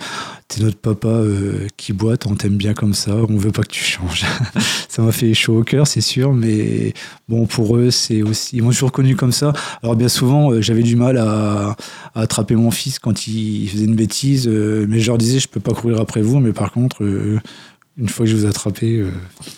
t'es 0.48 0.64
notre 0.64 0.78
papa 0.78 1.10
euh, 1.10 1.68
qui 1.76 1.92
boite, 1.94 2.26
on 2.26 2.36
t'aime 2.36 2.56
bien 2.56 2.74
comme 2.74 2.94
ça, 2.94 3.14
on 3.16 3.38
veut 3.38 3.52
pas 3.52 3.64
que 3.64 3.72
tu 3.72 3.84
changes. 3.84 4.26
ça 4.90 5.02
m'a 5.02 5.12
fait 5.12 5.34
chaud 5.34 5.60
au 5.60 5.64
cœur, 5.64 5.88
c'est 5.88 6.02
sûr, 6.02 6.34
mais 6.34 6.94
bon, 7.28 7.46
pour 7.46 7.76
eux, 7.76 7.92
c'est 7.92 8.24
aussi, 8.24 8.58
ils 8.58 8.64
m'ont 8.64 8.70
toujours 8.70 8.92
connu 8.92 9.16
comme 9.16 9.34
ça. 9.34 9.52
Alors 9.84 9.96
bien 9.96 10.08
souvent, 10.08 10.52
euh, 10.52 10.62
j'avais 10.62 10.84
du 10.84 10.96
mal 10.96 11.18
à, 11.18 11.76
attraper 12.16 12.56
mon 12.56 12.72
fils 12.72 13.00
quand 13.00 13.28
il 13.28 13.68
faisait 13.70 13.86
une 13.86 13.96
bêtise, 13.96 14.48
euh, 14.48 14.86
mais 14.88 15.00
je 15.00 15.08
leur 15.08 15.18
disais, 15.18 15.40
je 15.40 15.48
peux 15.48 15.60
pas 15.60 15.74
courir 15.74 16.00
après 16.00 16.22
vous, 16.22 16.40
mais 16.40 16.54
par 16.54 16.72
contre, 16.72 17.04
une 18.00 18.10
fois 18.10 18.26
que 18.26 18.32
je 18.32 18.36
vous 18.38 18.46
ai 18.46 18.50
attrapé, 18.50 19.00
euh, 19.00 19.10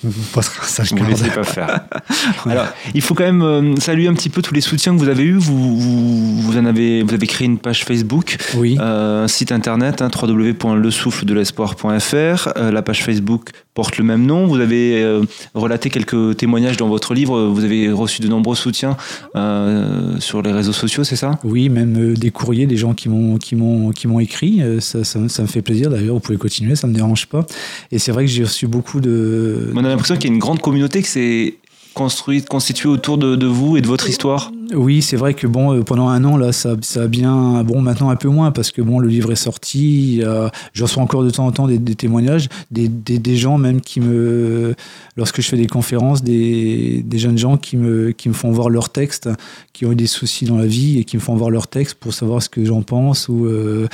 vous 0.04 0.22
passerez 0.34 0.58
un 0.80 0.84
ne 0.96 1.00
quart 1.00 1.10
laissez 1.10 1.30
pas 1.30 1.44
faire. 1.44 1.82
Alors, 2.46 2.68
il 2.94 3.02
faut 3.02 3.14
quand 3.14 3.26
même 3.26 3.42
euh, 3.42 3.76
saluer 3.78 4.08
un 4.08 4.14
petit 4.14 4.30
peu 4.30 4.42
tous 4.42 4.54
les 4.54 4.62
soutiens 4.62 4.94
que 4.94 5.00
vous 5.00 5.10
avez 5.10 5.24
eus. 5.24 5.38
Vous, 5.38 5.78
vous, 5.78 6.42
vous 6.42 6.58
en 6.58 6.64
avez, 6.66 7.04
vous 7.04 7.14
avez 7.14 7.28
créé 7.28 7.46
une 7.48 7.58
page 7.58 7.84
Facebook, 7.84 8.38
Oui. 8.56 8.78
euh, 8.80 9.26
un 9.26 9.28
site 9.28 9.52
internet, 9.52 10.02
hein, 10.02 10.10
www.lesouffledelespoir.fr. 10.14 12.50
Euh, 12.58 12.72
la 12.72 12.82
page 12.82 13.04
Facebook 13.04 13.50
porte 13.74 13.98
le 13.98 14.04
même 14.04 14.26
nom. 14.26 14.46
Vous 14.46 14.60
avez 14.60 15.02
euh, 15.02 15.24
relaté 15.54 15.90
quelques 15.90 16.38
témoignages 16.38 16.78
dans 16.78 16.90
votre 16.90 17.14
livre. 17.14 17.48
Vous 17.48 17.64
avez 17.64 17.92
reçu 17.92 18.22
de 18.22 18.28
nombreux 18.28 18.56
soutiens 18.56 18.98
euh, 19.36 20.20
sur 20.20 20.42
les 20.42 20.52
réseaux 20.52 20.74
sociaux, 20.74 21.04
c'est 21.04 21.16
ça? 21.16 21.40
Oui, 21.44 21.70
même 21.70 21.96
euh, 21.98 22.14
des 22.14 22.32
courriers, 22.32 22.68
des 22.68 22.78
gens 22.78 22.94
qui 22.94 23.10
m'ont 23.10 23.38
qui 23.38 23.56
m'ont 23.56 23.92
qui 23.92 24.08
m'ont 24.08 24.20
écrit, 24.20 24.62
ça, 24.80 25.04
ça, 25.04 25.30
ça 25.30 25.42
me 25.42 25.48
fait 25.48 25.62
plaisir. 25.62 25.90
D'ailleurs, 25.90 26.16
vous 26.16 26.20
pouvez 26.20 26.38
continuer, 26.38 26.76
ça 26.76 26.88
me 26.88 26.94
dérange 26.94 27.28
pas. 27.28 27.46
Et 27.92 28.00
c'est 28.00 28.12
vrai 28.12 28.26
que 28.26 28.32
j'ai 28.32 28.44
reçu 28.44 28.68
beaucoup 28.68 29.00
de. 29.00 29.72
On 29.76 29.84
a 29.86 29.90
l'impression 29.90 30.16
qu'il 30.16 30.30
y 30.30 30.32
a 30.32 30.34
une 30.34 30.40
grande 30.40 30.62
communauté 30.62 31.02
qui 31.02 31.10
s'est 31.10 31.56
construite, 32.00 32.48
constituée 32.48 32.88
autour 32.88 33.18
de, 33.18 33.46
vous 33.46 33.76
et 33.76 33.82
de 33.82 33.88
votre 33.88 34.08
histoire. 34.08 34.54
Oui, 34.74 35.02
c'est 35.02 35.18
vrai 35.18 35.34
que 35.34 35.48
bon, 35.48 35.74
euh, 35.74 35.84
pendant 35.84 36.08
un 36.08 36.24
an 36.24 36.38
là, 36.38 36.54
ça, 36.54 36.76
ça 36.82 37.02
a 37.04 37.08
bien. 37.08 37.62
Bon, 37.64 37.82
maintenant 37.82 38.10
un 38.10 38.16
peu 38.16 38.30
moins 38.30 38.52
parce 38.52 38.72
que 38.72 38.82
bon, 38.82 39.00
le 39.00 39.10
livre 39.10 39.34
est 39.34 39.44
sorti. 39.50 40.24
a- 40.26 40.50
Je 40.72 40.84
reçois 40.84 41.04
encore 41.04 41.26
de 41.26 41.30
temps 41.30 41.46
en 41.46 41.52
temps 41.52 41.68
des, 41.68 41.96
témoignages, 41.96 42.48
des, 42.72 42.88
des, 42.88 43.36
gens 43.36 43.58
même 43.58 43.82
qui 43.82 44.00
me, 44.00 44.76
lorsque 45.18 45.42
je 45.42 45.50
fais 45.50 45.58
des 45.58 45.68
conférences, 45.68 46.24
des, 46.24 47.04
jeunes 47.16 47.38
gens 47.38 47.58
qui 47.58 47.76
me 47.76 48.12
qui 48.12 48.30
me 48.30 48.34
font 48.34 48.52
voir 48.52 48.70
leurs 48.70 48.90
textes, 48.90 49.30
qui 49.74 49.86
ont 49.86 49.92
eu 49.92 49.96
des 49.96 50.08
soucis 50.08 50.46
dans 50.46 50.58
la 50.58 50.68
vie 50.68 51.00
et 51.00 51.04
qui 51.04 51.18
me 51.18 51.22
font 51.22 51.36
voir 51.36 51.50
leurs 51.50 51.68
textes 51.68 51.96
pour 51.96 52.14
savoir 52.14 52.42
ce 52.42 52.48
que 52.48 52.64
j'en 52.64 52.82
pense. 52.82 53.28
Euh, 53.30 53.88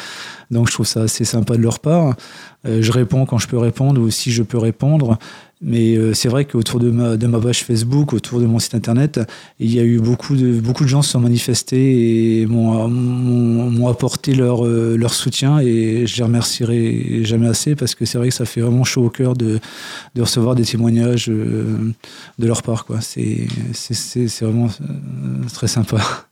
donc 0.52 0.68
je 0.68 0.74
trouve 0.74 0.86
ça 0.86 1.02
assez 1.02 1.26
sympa 1.26 1.58
de 1.58 1.64
leur 1.64 1.80
part. 1.80 2.16
Euh, 2.68 2.82
je 2.82 2.92
réponds 2.92 3.26
quand 3.26 3.38
je 3.38 3.48
peux 3.48 3.58
répondre 3.58 4.02
ou 4.02 4.10
si 4.10 4.32
je 4.32 4.44
peux 4.44 4.58
répondre. 4.58 5.18
Mais 5.62 5.96
euh, 5.96 6.14
c'est 6.14 6.28
vrai 6.28 6.46
qu'autour 6.46 6.80
de 6.80 6.92
ma, 6.92 7.16
de 7.16 7.28
ma 7.28 7.40
page 7.40 7.64
Facebook, 7.64 8.14
autour 8.14 8.40
de 8.40 8.46
mon 8.46 8.60
site 8.60 8.76
internet, 8.76 9.20
il 9.60 9.74
y 9.74 9.80
a 9.80 9.84
eu 9.84 10.00
beaucoup 10.00 10.36
de, 10.36 10.60
beaucoup 10.60 10.84
de 10.84 10.90
gens 10.90 11.02
se 11.02 11.12
sont 11.12 11.20
manifestés 11.22 12.42
et 12.42 12.46
m'ont 12.46 13.88
apporté 13.88 14.36
leur, 14.36 14.66
euh, 14.66 14.98
leur 14.98 15.14
soutien 15.14 15.60
et 15.60 16.06
je 16.08 16.18
les 16.18 16.24
remercierai 16.24 17.24
jamais 17.24 17.48
assez 17.48 17.76
parce 17.76 17.96
que 17.96 18.06
c'est 18.06 18.18
vrai 18.18 18.30
que 18.30 18.36
ça 18.36 18.46
fait 18.46 18.62
vraiment 18.62 18.84
chaud 18.84 19.06
au 19.06 19.10
cœur 19.10 19.36
de, 19.36 19.60
de 20.14 20.22
recevoir 20.22 20.56
des 20.56 20.66
témoignages 20.66 21.30
euh, 21.30 21.94
de 22.38 22.48
leur 22.48 22.62
part. 22.62 22.86
quoi. 22.86 23.00
C'est 23.02 23.48
vraiment 24.42 24.68
euh, 24.82 25.48
très 25.54 25.68
sympa. 25.68 26.25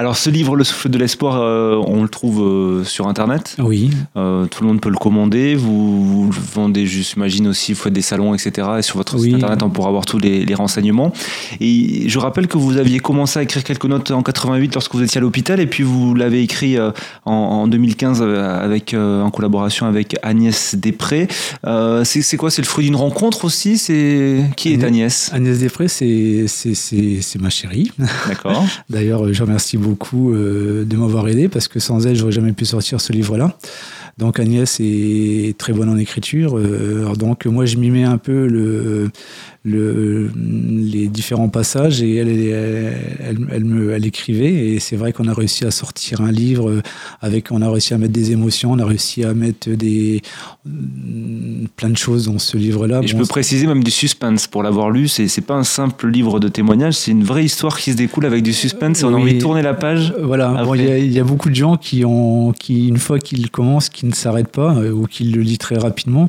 Alors 0.00 0.16
ce 0.16 0.30
livre, 0.30 0.54
Le 0.54 0.62
souffle 0.62 0.88
de 0.90 0.96
l'espoir, 0.98 1.40
euh, 1.42 1.74
on 1.86 2.04
le 2.04 2.08
trouve 2.08 2.40
euh, 2.42 2.84
sur 2.84 3.08
Internet. 3.08 3.56
Oui, 3.58 3.90
Euh, 4.16 4.46
tout 4.46 4.62
le 4.62 4.68
monde 4.68 4.80
peut 4.80 4.90
le 4.90 4.96
commander. 4.96 5.56
Vous, 5.56 6.04
vous 6.06 6.30
le 6.30 6.36
vendez, 6.54 6.86
j'imagine 6.86 7.48
aussi, 7.48 7.72
vous 7.72 7.80
faites 7.80 7.92
des 7.92 8.00
salons, 8.02 8.32
etc. 8.32 8.68
Et 8.78 8.82
sur 8.82 8.96
votre 8.96 9.16
Oui. 9.16 9.24
site 9.24 9.34
internet, 9.34 9.60
on 9.64 9.70
pourra 9.70 9.88
avoir 9.88 10.06
tous 10.06 10.18
les, 10.18 10.44
les 10.44 10.54
renseignements. 10.54 11.12
Et 11.60 12.08
je 12.08 12.18
rappelle 12.20 12.46
que 12.46 12.56
vous 12.58 12.76
aviez 12.76 13.00
commencé 13.00 13.40
à 13.40 13.42
écrire 13.42 13.64
quelques 13.64 13.86
notes 13.86 14.12
en 14.12 14.22
88 14.22 14.72
lorsque 14.74 14.94
vous 14.94 15.02
étiez 15.02 15.18
à 15.18 15.20
l'hôpital, 15.20 15.58
et 15.58 15.66
puis 15.66 15.82
vous 15.82 16.14
l'avez 16.14 16.42
écrit 16.42 16.78
en, 16.80 16.92
en 17.32 17.66
2015 17.66 18.20
euh, 18.22 18.64
avec, 18.64 18.94
en 18.94 19.30
collaboration 19.32 19.86
avec 19.86 20.16
Agnès 20.22 20.76
Després. 20.76 21.26
C'est 22.04 22.36
quoi? 22.36 22.52
C'est 22.52 22.62
le 22.62 22.68
fruit 22.68 22.84
d'une 22.84 22.94
rencontre 22.96 23.44
aussi? 23.44 23.78
C'est 23.78 24.44
qui 24.56 24.72
est 24.72 24.84
Agnès 24.84 25.30
Agnès? 25.32 25.58
Després, 25.58 25.88
c'est- 25.88 26.46
ma 27.40 27.50
chérie. 27.50 27.90
D'accord. 28.28 28.64
D'ailleurs, 28.90 29.32
je 29.32 29.42
remercie 29.42 29.76
beaucoup 29.76 29.87
euh, 30.14 30.84
de 30.84 30.96
m'avoir 30.96 31.28
aidé 31.28 31.48
parce 31.48 31.68
que 31.68 31.80
sans 31.80 32.06
elle, 32.06 32.16
j'aurais 32.16 32.32
jamais 32.32 32.52
pu 32.52 32.64
sortir 32.64 33.00
ce 33.00 33.12
livre-là. 33.12 33.56
Donc 34.18 34.40
Agnès 34.40 34.78
est 34.80 35.56
très 35.58 35.72
bonne 35.72 35.88
en 35.88 35.96
écriture. 35.96 36.58
euh, 36.58 37.14
donc 37.14 37.46
moi, 37.46 37.66
je 37.66 37.76
m'y 37.76 37.90
mets 37.90 38.02
un 38.04 38.18
peu 38.18 38.46
le, 38.48 39.10
le, 39.64 40.30
les 40.34 41.06
différents 41.06 41.48
passages 41.48 42.02
et 42.02 42.16
elle, 42.16 42.28
elle, 42.28 42.94
elle, 43.20 43.38
elle 43.52 43.64
me, 43.64 43.92
elle 43.92 44.04
écrivait. 44.06 44.52
Et 44.74 44.80
c'est 44.80 44.96
vrai 44.96 45.12
qu'on 45.12 45.28
a 45.28 45.34
réussi 45.34 45.64
à 45.64 45.70
sortir 45.70 46.20
un 46.20 46.32
livre 46.32 46.68
euh, 46.68 46.82
avec, 47.20 47.52
on 47.52 47.62
a 47.62 47.70
réussi 47.70 47.94
à 47.94 47.98
mettre 47.98 48.12
des 48.12 48.32
émotions, 48.32 48.72
on 48.72 48.78
a 48.80 48.84
réussi 48.84 49.22
à 49.24 49.34
mettre 49.34 49.70
des 49.70 50.20
plein 51.76 51.90
de 51.90 51.96
choses 51.96 52.26
dans 52.26 52.38
ce 52.38 52.56
livre-là. 52.56 53.00
Et 53.02 53.06
je 53.06 53.14
Bon, 53.14 53.20
peux 53.20 53.26
préciser 53.28 53.66
même 53.66 53.84
du 53.84 53.90
suspense 53.90 54.46
pour 54.46 54.62
l'avoir 54.62 54.90
lu. 54.90 55.08
C'est 55.08 55.28
c'est 55.28 55.40
pas 55.42 55.54
un 55.54 55.64
simple 55.64 56.08
livre 56.08 56.40
de 56.40 56.48
témoignages, 56.48 56.94
c'est 56.94 57.10
une 57.12 57.24
vraie 57.24 57.44
histoire 57.44 57.78
qui 57.78 57.92
se 57.92 57.96
découle 57.96 58.26
avec 58.26 58.42
du 58.42 58.52
suspense. 58.52 59.00
Et 59.00 59.04
on 59.04 59.08
a 59.10 59.12
Oui. 59.14 59.22
envie 59.22 59.34
de 59.34 59.40
tourner 59.40 59.62
la 59.62 59.74
page. 59.74 60.12
Euh, 60.18 60.24
Voilà, 60.26 60.64
bon, 60.64 60.74
il 60.74 60.84
y, 60.84 60.90
a- 60.90 60.98
il 60.98 61.12
y 61.12 61.18
a 61.20 61.24
beaucoup 61.24 61.48
de 61.50 61.54
gens 61.54 61.76
qui, 61.76 62.04
ont, 62.04 62.52
qui 62.52 62.88
une 62.88 62.98
fois 62.98 63.18
qu'ils 63.18 63.50
commencent, 63.50 63.88
qui 63.88 64.06
ne 64.08 64.14
s'arrêtent 64.14 64.52
pas 64.52 64.74
euh, 64.74 64.90
ou 64.90 65.06
qui 65.06 65.24
le 65.24 65.40
lisent 65.42 65.58
très 65.58 65.76
rapidement. 65.76 66.28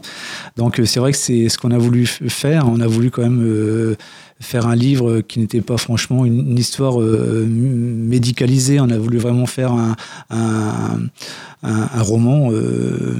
Donc 0.58 0.80
euh, 0.80 0.86
c'est 0.86 1.00
vrai 1.00 1.12
que 1.12 1.18
c'est 1.18 1.50
ce 1.50 1.58
qu'on 1.58 1.72
a 1.72 1.78
voulu 1.78 2.06
faire. 2.06 2.68
On 2.68 2.80
a 2.80 2.88
voulu 2.88 3.12
quand 3.12 3.24
même 3.24 3.44
euh, 3.44 3.96
faire 4.42 4.68
un 4.68 4.76
livre 4.76 5.20
qui 5.22 5.40
n'était 5.40 5.62
pas 5.62 5.78
franchement 5.78 6.26
une, 6.26 6.58
histoire 6.58 7.02
euh, 7.02 7.46
médicalisée. 7.46 8.80
On 8.80 8.90
a 8.90 8.98
voulu 8.98 9.18
vraiment 9.18 9.46
faire 9.46 9.74
un, 9.74 9.96
un, 10.30 11.00
un- 11.64 12.02
roman 12.02 12.50
euh, 12.52 13.16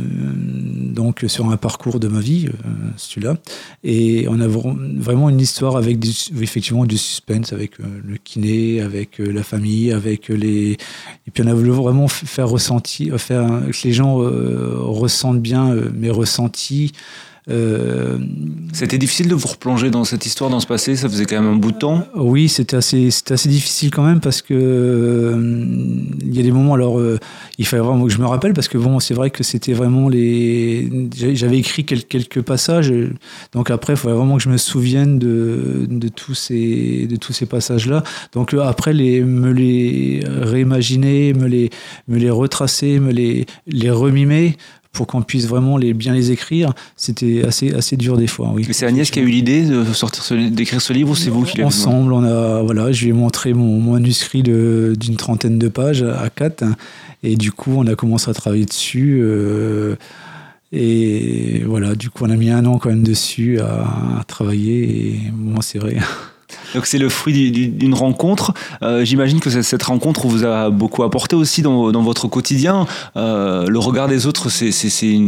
donc 0.94 1.26
sur 1.28 1.50
un 1.50 1.58
parcours 1.58 2.00
de 2.00 2.08
ma 2.08 2.22
vie, 2.22 2.48
euh, 2.48 2.52
celui-là. 2.96 3.36
Et 3.84 4.28
on 4.30 4.40
a 4.40 4.48
vr- 4.48 5.00
vraiment 5.00 5.30
une 5.30 5.42
histoire 5.42 5.76
avec 5.76 6.00
du, 6.00 6.12
effectivement 6.42 6.86
du 6.86 6.98
suspense, 6.98 7.52
avec 7.52 7.80
euh, 7.80 7.84
le 8.06 8.16
kiné, 8.18 8.80
avec 8.82 9.20
la 9.20 9.44
famille, 9.44 9.92
avec 9.92 10.30
les. 10.30 10.78
Et 11.28 11.32
puis 11.34 11.44
on 11.44 11.48
a 11.48 11.54
voulu 11.54 11.72
vraiment 11.72 12.08
faire 12.08 12.48
ressentir, 12.48 13.20
faire 13.20 13.46
que 13.70 13.88
les 13.88 13.94
gens 13.94 14.16
ressentent 14.16 15.42
bien 15.42 15.76
mes 15.94 16.10
ressentis. 16.10 16.94
Euh, 17.50 18.18
C'était 18.74 18.98
difficile 18.98 19.28
de 19.28 19.36
vous 19.36 19.48
replonger 19.48 19.90
dans 19.90 20.04
cette 20.04 20.26
histoire, 20.26 20.50
dans 20.50 20.60
ce 20.60 20.68
passé. 20.68 20.96
Ça 20.96 21.10
faisait 21.10 21.26
quand 21.26 21.42
même 21.42 21.52
un 21.52 21.56
bout 21.56 21.72
de 21.72 21.78
temps. 21.78 22.06
oui, 22.16 22.48
c'était 22.50 22.78
assez, 22.78 23.10
c'était 23.12 23.34
assez 23.34 23.50
difficile 23.50 23.90
quand 23.92 24.04
même 24.06 24.20
parce 24.20 24.42
que 24.42 24.54
euh, 24.54 25.38
il 26.22 26.36
y 26.36 26.40
a 26.40 26.44
des 26.44 26.52
moments. 26.52 26.74
Alors, 26.76 27.00
euh, 27.00 27.18
il 27.58 27.66
fallait 27.66 27.82
vraiment 27.84 28.04
que 28.06 28.12
je 28.12 28.20
me 28.20 28.26
rappelle 28.28 28.54
parce 28.54 28.68
que 28.68 28.78
bon, 28.78 29.00
c'est 29.00 29.14
vrai 29.14 29.32
que 29.32 29.44
c'était 29.44 29.74
vraiment 29.74 30.10
les. 30.10 30.90
j'avais- 31.34 31.58
écrit 31.60 31.84
quel- 31.86 32.06
quelques 32.06 32.42
passages, 32.42 32.92
euh, 32.92 33.14
donc 33.54 33.70
après, 33.72 33.94
il 33.94 33.98
fallait 33.98 34.16
vraiment 34.16 34.38
que 34.38 34.44
je 34.44 34.50
me 34.50 34.58
souvienne 34.58 35.20
de, 35.20 35.86
de 35.90 36.08
tous 36.08 36.36
ces, 36.36 37.08
de 37.10 37.16
tous 37.16 37.34
ces 37.34 37.46
passages-là. 37.48 38.04
Donc 38.34 38.54
euh, 38.54 38.62
après, 38.62 38.94
les, 38.94 39.22
me 39.22 39.52
les 39.52 40.22
réimaginer, 40.26 41.34
me 41.34 41.48
les, 41.48 41.70
me 42.08 42.18
les 42.18 42.30
retracer, 42.30 43.00
me 43.00 43.12
les, 43.12 43.46
les 43.68 43.90
remimer 43.90 44.58
pour 44.92 45.06
qu'on 45.08 45.22
puisse 45.22 45.46
vraiment 45.46 45.78
les, 45.78 45.94
bien 45.94 46.14
les 46.14 46.32
écrire, 46.32 46.74
c'était 46.98 47.44
assez, 47.46 47.74
assez 47.74 47.96
dur 47.96 48.18
des 48.18 48.28
fois. 48.28 48.52
Oui. 48.54 48.68
C'est 48.72 48.86
Agnès 48.88 49.10
qui 49.12 49.20
a 49.20 49.22
eu 49.22 49.28
l'idée 49.28 49.64
de 49.64 49.84
sortir 49.94 50.24
ce- 50.24 50.50
d'écrire 50.50 50.82
ce 50.82 50.92
livre 50.94 51.12
ou 51.12 51.16
c'est 51.16 51.30
vous 51.30 51.44
qui 51.44 51.58
l'avez 51.58 51.68
Ensemble, 51.68 52.12
on 52.12 52.24
a, 52.24 52.62
voilà, 52.64 52.92
je 52.92 53.04
lui 53.04 53.10
ai 53.12 53.14
montré 53.14 53.54
mon, 53.54 53.80
mon 53.80 53.94
manuscrit 53.94 54.42
d'une 54.44 55.16
trentaine 55.16 55.60
de 55.60 55.68
pages 55.68 56.02
à 56.04 56.30
quatre. 56.30 56.64
Et 57.24 57.36
du 57.36 57.52
coup, 57.52 57.74
on 57.78 57.86
a 57.88 57.96
commencé 57.96 58.30
à 58.32 58.34
travailler 58.34 58.66
dessus. 58.66 59.20
euh, 59.22 59.96
et 60.72 61.64
voilà, 61.66 61.96
du 61.96 62.10
coup, 62.10 62.26
on 62.26 62.30
a 62.30 62.36
mis 62.36 62.50
un 62.50 62.66
an 62.66 62.78
quand 62.78 62.90
même 62.90 63.04
dessus 63.04 63.60
à, 63.60 64.20
à 64.20 64.24
travailler. 64.28 65.16
Et 65.16 65.20
bon, 65.34 65.62
c'est 65.62 65.80
vrai. 65.80 65.98
Donc 66.76 66.86
c'est 66.86 66.98
le 66.98 67.10
fruit 67.10 67.34
du- 67.34 67.52
du- 67.52 67.68
d'une 67.68 67.94
rencontre. 67.94 68.54
Euh, 68.84 69.04
J'imagine 69.06 69.40
que 69.40 69.50
cette- 69.50 69.84
rencontre 69.84 70.28
vous 70.28 70.46
a 70.46 70.70
beaucoup 70.70 71.04
apporté 71.04 71.36
aussi 71.36 71.62
dans, 71.62 71.92
votre 72.02 72.28
quotidien. 72.28 72.86
Euh, 73.18 73.66
le 73.68 73.80
regard 73.80 74.08
des 74.08 74.28
autres, 74.28 74.50
c'est- 74.50 74.72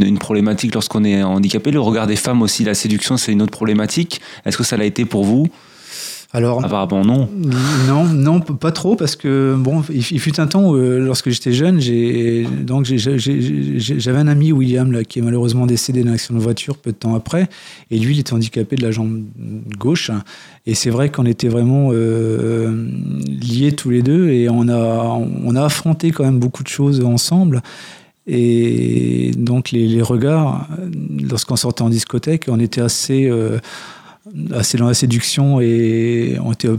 une 0.03 0.19
problématique 0.19 0.73
lorsqu'on 0.73 1.03
est 1.03 1.23
handicapé. 1.23 1.71
Le 1.71 1.81
regard 1.81 2.07
des 2.07 2.15
femmes 2.15 2.41
aussi, 2.41 2.63
la 2.63 2.73
séduction, 2.73 3.17
c'est 3.17 3.31
une 3.31 3.41
autre 3.41 3.51
problématique. 3.51 4.21
Est-ce 4.45 4.57
que 4.57 4.63
ça 4.63 4.77
l'a 4.77 4.85
été 4.85 5.05
pour 5.05 5.23
vous? 5.23 5.47
Alors, 6.33 6.63
Apparemment 6.63 7.03
non. 7.03 7.29
Non, 7.87 8.05
non, 8.05 8.39
p- 8.39 8.53
pas 8.53 8.71
trop, 8.71 8.95
parce 8.95 9.17
que 9.17 9.53
bon, 9.57 9.83
il, 9.93 10.01
fut 10.19 10.39
un 10.39 10.47
temps 10.47 10.69
où, 10.69 10.75
euh, 10.77 10.97
lorsque 10.99 11.29
j'étais 11.29 11.51
jeune, 11.51 11.81
j'ai 11.81 12.47
donc 12.63 12.85
j'avais 12.85 14.17
un 14.17 14.27
ami 14.27 14.53
William 14.53 14.93
là, 14.93 15.03
qui 15.03 15.19
est 15.19 15.21
malheureusement 15.21 15.65
décédé 15.65 16.03
d'un 16.05 16.13
accident 16.13 16.39
de 16.39 16.43
voiture 16.43 16.77
peu 16.77 16.91
de 16.91 16.95
temps 16.95 17.15
après, 17.15 17.49
et 17.89 17.99
lui, 17.99 18.15
il 18.15 18.19
était 18.21 18.31
handicapé 18.33 18.77
de 18.77 18.81
la 18.83 18.91
jambe 18.91 19.23
gauche, 19.77 20.09
et 20.65 20.73
c'est 20.73 20.89
vrai 20.89 21.09
qu'on 21.09 21.25
était 21.25 21.49
vraiment 21.49 21.89
euh, 21.91 22.87
liés 23.27 23.73
tous 23.73 23.89
les 23.89 24.01
deux, 24.01 24.29
et 24.29 24.47
on 24.49 24.69
a 24.69 25.19
on 25.43 25.55
a 25.57 25.65
affronté 25.65 26.11
quand 26.11 26.23
même 26.23 26.39
beaucoup 26.39 26.63
de 26.63 26.69
choses 26.69 27.03
ensemble. 27.03 27.61
Et 28.27 29.31
donc 29.35 29.71
les, 29.71 29.87
les 29.87 30.01
regards, 30.01 30.67
euh, 30.79 30.89
lorsqu'on 31.29 31.55
sortait 31.55 31.81
en 31.81 31.89
discothèque, 31.89 32.45
on 32.47 32.59
était 32.59 32.79
assez 32.81 33.27
euh, 33.27 33.57
assez 34.53 34.77
dans 34.77 34.87
la 34.87 34.93
séduction 34.93 35.59
et 35.61 36.37
on 36.43 36.53
était 36.53 36.67
euh, 36.67 36.77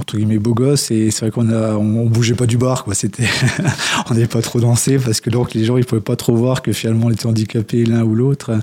entre 0.00 0.16
guillemets 0.16 0.38
beaux 0.38 0.54
gosses 0.54 0.90
et 0.90 1.12
c'est 1.12 1.20
vrai 1.20 1.30
qu'on 1.30 1.48
a 1.48 1.76
on, 1.76 2.06
bougeait 2.06 2.34
pas 2.34 2.46
du 2.46 2.58
bar 2.58 2.82
quoi. 2.82 2.94
C'était 2.94 3.28
on 4.10 4.14
n'avait 4.14 4.26
pas 4.26 4.42
trop 4.42 4.60
dansé 4.60 4.98
parce 4.98 5.20
que 5.20 5.30
donc 5.30 5.54
les 5.54 5.64
gens 5.64 5.76
ils 5.76 5.84
pouvaient 5.84 6.00
pas 6.00 6.16
trop 6.16 6.34
voir 6.34 6.62
que 6.62 6.72
finalement 6.72 7.06
on 7.06 7.10
était 7.10 7.26
handicapés 7.26 7.84
l'un 7.84 8.02
ou 8.02 8.14
l'autre. 8.16 8.58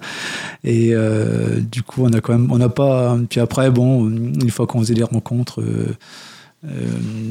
Et 0.65 0.93
euh, 0.93 1.61
du 1.61 1.81
coup 1.81 2.03
on 2.03 2.11
a 2.11 2.19
quand 2.19 2.33
même 2.33 2.51
on 2.51 2.57
n'a 2.57 2.69
pas 2.69 3.17
puis 3.29 3.39
après 3.39 3.71
bon 3.71 4.09
une 4.09 4.51
fois 4.51 4.67
qu'on 4.67 4.79
faisait 4.79 4.95
des 4.95 5.03
rencontres 5.03 5.61
euh, 5.61 6.85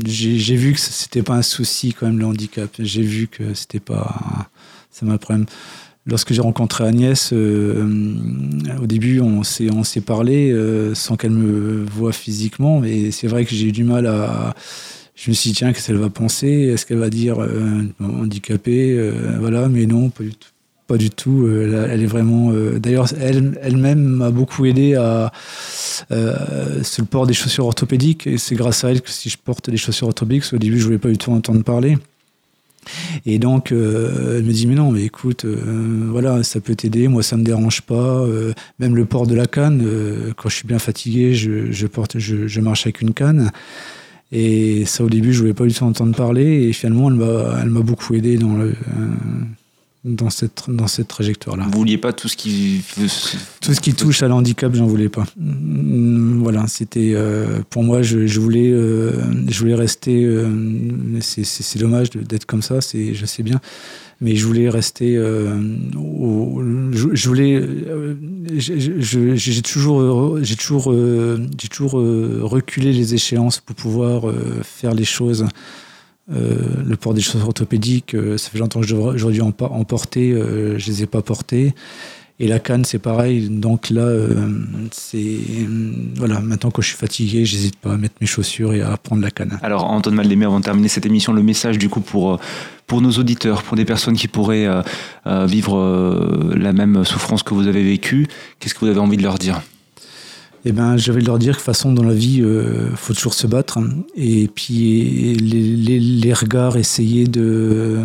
j'ai 0.06 0.56
vu 0.56 0.72
que 0.72 0.80
c'était 0.80 1.22
pas 1.22 1.34
un 1.34 1.42
souci 1.42 1.92
quand 1.92 2.06
même 2.06 2.18
le 2.18 2.26
handicap. 2.26 2.70
J'ai 2.78 3.02
vu 3.02 3.28
que 3.28 3.54
c'était 3.54 3.80
pas 3.80 4.48
c'est 4.90 5.04
mal 5.04 5.18
problème 5.18 5.46
lorsque 6.06 6.32
j'ai 6.32 6.40
rencontré 6.40 6.84
Agnès, 6.84 7.30
euh, 7.32 7.86
au 8.80 8.86
début, 8.86 9.20
on 9.20 9.42
s'est, 9.42 9.70
on 9.72 9.84
s'est 9.84 10.00
parlé 10.00 10.50
euh, 10.50 10.94
sans 10.94 11.16
qu'elle 11.16 11.32
me 11.32 11.84
voie 11.84 12.12
physiquement, 12.12 12.80
mais 12.80 13.10
c'est 13.10 13.28
vrai 13.28 13.44
que 13.44 13.54
j'ai 13.54 13.68
eu 13.68 13.72
du 13.72 13.84
mal 13.84 14.06
à. 14.06 14.54
Je 15.14 15.30
me 15.30 15.34
suis 15.34 15.50
dit, 15.50 15.56
tiens, 15.56 15.72
qu'est-ce 15.72 15.88
qu'elle 15.88 15.96
va 15.98 16.08
penser? 16.08 16.48
Est-ce 16.48 16.86
qu'elle 16.86 16.98
va 16.98 17.10
dire 17.10 17.40
euh, 17.40 17.82
handicapée 18.00 19.12
Voilà, 19.38 19.68
mais 19.68 19.86
non, 19.86 20.08
pas 20.08 20.24
du 20.24 20.34
tout. 20.34 20.48
Pas 20.88 20.96
du 20.96 21.10
tout. 21.10 21.48
Elle, 21.48 22.02
est 22.02 22.06
vraiment. 22.06 22.50
D'ailleurs, 22.52 23.06
elle, 23.20 23.56
elle-même 23.62 24.02
m'a 24.02 24.30
beaucoup 24.30 24.64
aidé 24.64 24.96
à 24.96 25.30
sur 26.10 27.02
le 27.02 27.04
port 27.04 27.26
des 27.26 27.34
chaussures 27.34 27.66
orthopédiques. 27.66 28.26
Et 28.26 28.36
c'est 28.36 28.56
grâce 28.56 28.84
à 28.84 28.90
elle 28.90 29.00
que 29.00 29.10
si 29.10 29.28
je 29.28 29.36
porte 29.36 29.70
des 29.70 29.76
chaussures 29.76 30.08
orthopédiques, 30.08 30.52
au 30.54 30.58
début, 30.58 30.78
je 30.78 30.84
voulais 30.86 30.98
pas 30.98 31.10
du 31.10 31.18
tout 31.18 31.30
entendre 31.30 31.62
parler. 31.62 31.98
Et 33.26 33.38
donc, 33.38 33.72
euh, 33.72 34.38
elle 34.38 34.44
me 34.44 34.52
dit, 34.52 34.66
mais 34.66 34.74
non, 34.74 34.90
mais 34.90 35.02
écoute, 35.02 35.44
euh, 35.44 36.08
voilà, 36.10 36.42
ça 36.42 36.60
peut 36.60 36.74
t'aider, 36.74 37.08
moi 37.08 37.22
ça 37.22 37.36
me 37.36 37.44
dérange 37.44 37.82
pas. 37.82 37.94
Euh, 37.94 38.52
même 38.78 38.96
le 38.96 39.04
port 39.04 39.26
de 39.26 39.34
la 39.34 39.46
canne, 39.46 39.84
quand 40.36 40.48
je 40.48 40.56
suis 40.56 40.66
bien 40.66 40.78
fatigué, 40.78 41.34
je, 41.34 41.86
porte, 41.86 42.18
je, 42.18 42.60
marche 42.60 42.86
avec 42.86 43.00
une 43.00 43.14
canne. 43.14 43.50
Et 44.32 44.84
ça, 44.86 45.04
au 45.04 45.10
début, 45.10 45.32
je 45.32 45.40
voulais 45.40 45.54
pas 45.54 45.66
du 45.66 45.74
tout 45.74 45.84
entendre 45.84 46.16
parler. 46.16 46.68
Et 46.68 46.72
finalement, 46.72 47.10
elle 47.10 47.70
m'a 47.70 47.80
beaucoup 47.80 48.14
aidé 48.14 48.38
dans 48.38 48.56
le, 48.56 48.74
dans 50.04 50.30
cette, 50.30 50.64
dans 50.68 50.88
cette 50.88 51.08
trajectoire-là. 51.08 51.66
Vous 51.70 51.78
vouliez 51.78 51.98
pas 51.98 52.12
tout 52.12 52.26
ce 52.28 52.36
qui... 52.36 52.82
Tout 53.60 53.74
ce 53.74 53.80
qui 53.80 53.94
touche 53.94 54.22
à 54.24 54.28
l'handicap, 54.28 54.74
j'en 54.74 54.86
voulais 54.86 55.08
pas. 55.08 55.24
Mm, 55.36 56.42
voilà, 56.42 56.66
c'était... 56.66 57.12
Euh, 57.14 57.60
pour 57.70 57.84
moi, 57.84 58.02
je, 58.02 58.26
je 58.26 58.40
voulais, 58.40 58.70
euh, 58.70 59.12
je 59.48 59.58
voulais 59.60 59.76
rester... 59.76 60.24
Euh, 60.24 60.48
c'est 61.20 61.78
dommage 61.78 62.10
d'être 62.10 62.46
comme 62.46 62.62
ça, 62.62 62.80
je 62.80 63.26
sais 63.26 63.42
bien. 63.44 63.60
Mais 64.20 64.34
je 64.34 64.44
voulais 64.44 64.68
rester... 64.68 65.18
Au, 65.18 66.62
je, 66.92 67.28
voulais... 67.28 67.62
J'ai 68.56 69.62
toujours, 69.62 70.38
j'ai 70.42 70.56
toujours, 70.56 70.92
j'ai 71.58 71.68
toujours 71.68 71.92
reculé 71.92 72.92
les 72.92 73.14
échéances 73.14 73.60
pour 73.60 73.76
pouvoir 73.76 74.24
faire 74.62 74.94
les 74.94 75.04
choses 75.04 75.44
euh, 75.44 75.46
le 76.32 76.96
port 76.96 77.14
des 77.14 77.20
chaussures 77.20 77.46
orthopédiques, 77.46 78.14
euh, 78.14 78.38
ça 78.38 78.50
fait 78.50 78.58
longtemps 78.58 78.80
que 78.80 78.86
j'aurais 78.86 79.32
dû 79.32 79.40
en, 79.40 79.52
en 79.58 79.84
porter, 79.84 80.32
euh, 80.32 80.78
je 80.78 80.86
les 80.86 81.02
ai 81.02 81.06
pas 81.06 81.22
portés. 81.22 81.74
Et 82.40 82.48
la 82.48 82.58
canne, 82.58 82.84
c'est 82.84 82.98
pareil. 82.98 83.48
Donc 83.48 83.88
là, 83.90 84.08
c'est 84.90 85.36
voilà. 86.16 86.40
Maintenant 86.40 86.72
que 86.72 86.82
je 86.82 86.88
suis 86.88 86.96
fatigué, 86.96 87.44
j'hésite 87.44 87.76
pas 87.76 87.92
à 87.92 87.96
mettre 87.96 88.16
mes 88.20 88.26
chaussures 88.26 88.74
et 88.74 88.80
à 88.80 88.96
prendre 88.96 89.22
la 89.22 89.30
canne. 89.30 89.60
Alors, 89.62 89.84
Antoine 89.84 90.16
Maldemé, 90.16 90.46
avant 90.46 90.58
de 90.58 90.64
terminer 90.64 90.88
cette 90.88 91.06
émission, 91.06 91.32
le 91.32 91.42
message 91.42 91.78
du 91.78 91.88
coup 91.88 92.00
pour 92.00 92.40
pour 92.88 93.00
nos 93.00 93.12
auditeurs, 93.12 93.62
pour 93.62 93.76
des 93.76 93.84
personnes 93.84 94.16
qui 94.16 94.26
pourraient 94.26 94.66
vivre 95.46 96.54
la 96.56 96.72
même 96.72 97.04
souffrance 97.04 97.44
que 97.44 97.54
vous 97.54 97.68
avez 97.68 97.84
vécue, 97.84 98.26
qu'est-ce 98.58 98.74
que 98.74 98.80
vous 98.80 98.90
avez 98.90 98.98
envie 98.98 99.18
de 99.18 99.22
leur 99.22 99.38
dire? 99.38 99.60
Eh 100.64 100.72
ben, 100.72 100.96
je 100.96 101.10
vais 101.12 101.20
leur 101.20 101.38
dire 101.38 101.54
que 101.54 101.60
de 101.60 101.64
façon 101.64 101.92
dans 101.92 102.04
la 102.04 102.14
vie, 102.14 102.36
il 102.38 102.44
euh, 102.44 102.94
faut 102.94 103.14
toujours 103.14 103.34
se 103.34 103.46
battre. 103.46 103.80
Et 104.16 104.48
puis 104.54 105.34
les, 105.34 105.98
les, 105.98 106.32
regards, 106.32 106.76
essayer 106.76 107.26
de 107.26 107.98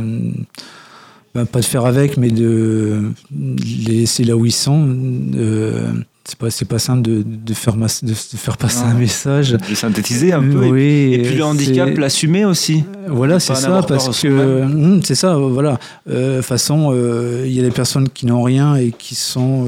ben, 1.36 1.46
pas 1.46 1.60
de 1.60 1.66
faire 1.66 1.86
avec, 1.86 2.18
mais 2.18 2.30
de 2.30 3.12
les 3.32 4.00
laisser 4.00 4.24
là 4.24 4.36
où 4.36 4.46
ils 4.46 4.52
sont. 4.52 4.88
Euh, 5.36 5.92
c'est 6.24 6.38
pas 6.38 6.48
pas 6.68 6.80
simple 6.80 7.04
de, 7.04 7.24
de 7.24 7.54
faire 7.54 7.76
de, 7.78 8.14
faire 8.14 8.58
passer 8.58 8.84
un 8.84 8.96
message. 8.96 9.52
De 9.52 9.76
synthétiser 9.76 10.34
un 10.34 10.42
peu. 10.42 10.68
Oui, 10.68 11.14
et, 11.14 11.22
puis, 11.22 11.36
le 11.36 11.44
handicap 11.44 11.96
l'assumer 11.96 12.44
aussi. 12.44 12.84
Voilà 13.08 13.40
c'est 13.40 13.56
ça 13.56 13.82
parce 13.88 14.20
que 14.20 14.64
hum, 14.64 15.02
c'est 15.04 15.16
ça 15.16 15.38
voilà. 15.38 15.80
Euh, 16.10 16.42
façon 16.42 16.90
euh, 16.92 17.44
il 17.46 17.54
y 17.54 17.60
a 17.60 17.64
des 17.64 17.72
personnes 17.72 18.10
qui 18.10 18.26
n'ont 18.26 18.42
rien 18.42 18.76
et 18.76 18.92
qui 18.92 19.14
sont 19.14 19.68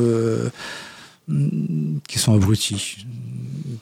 qui 2.07 2.19
sont 2.19 2.33
abrutis. 2.35 3.05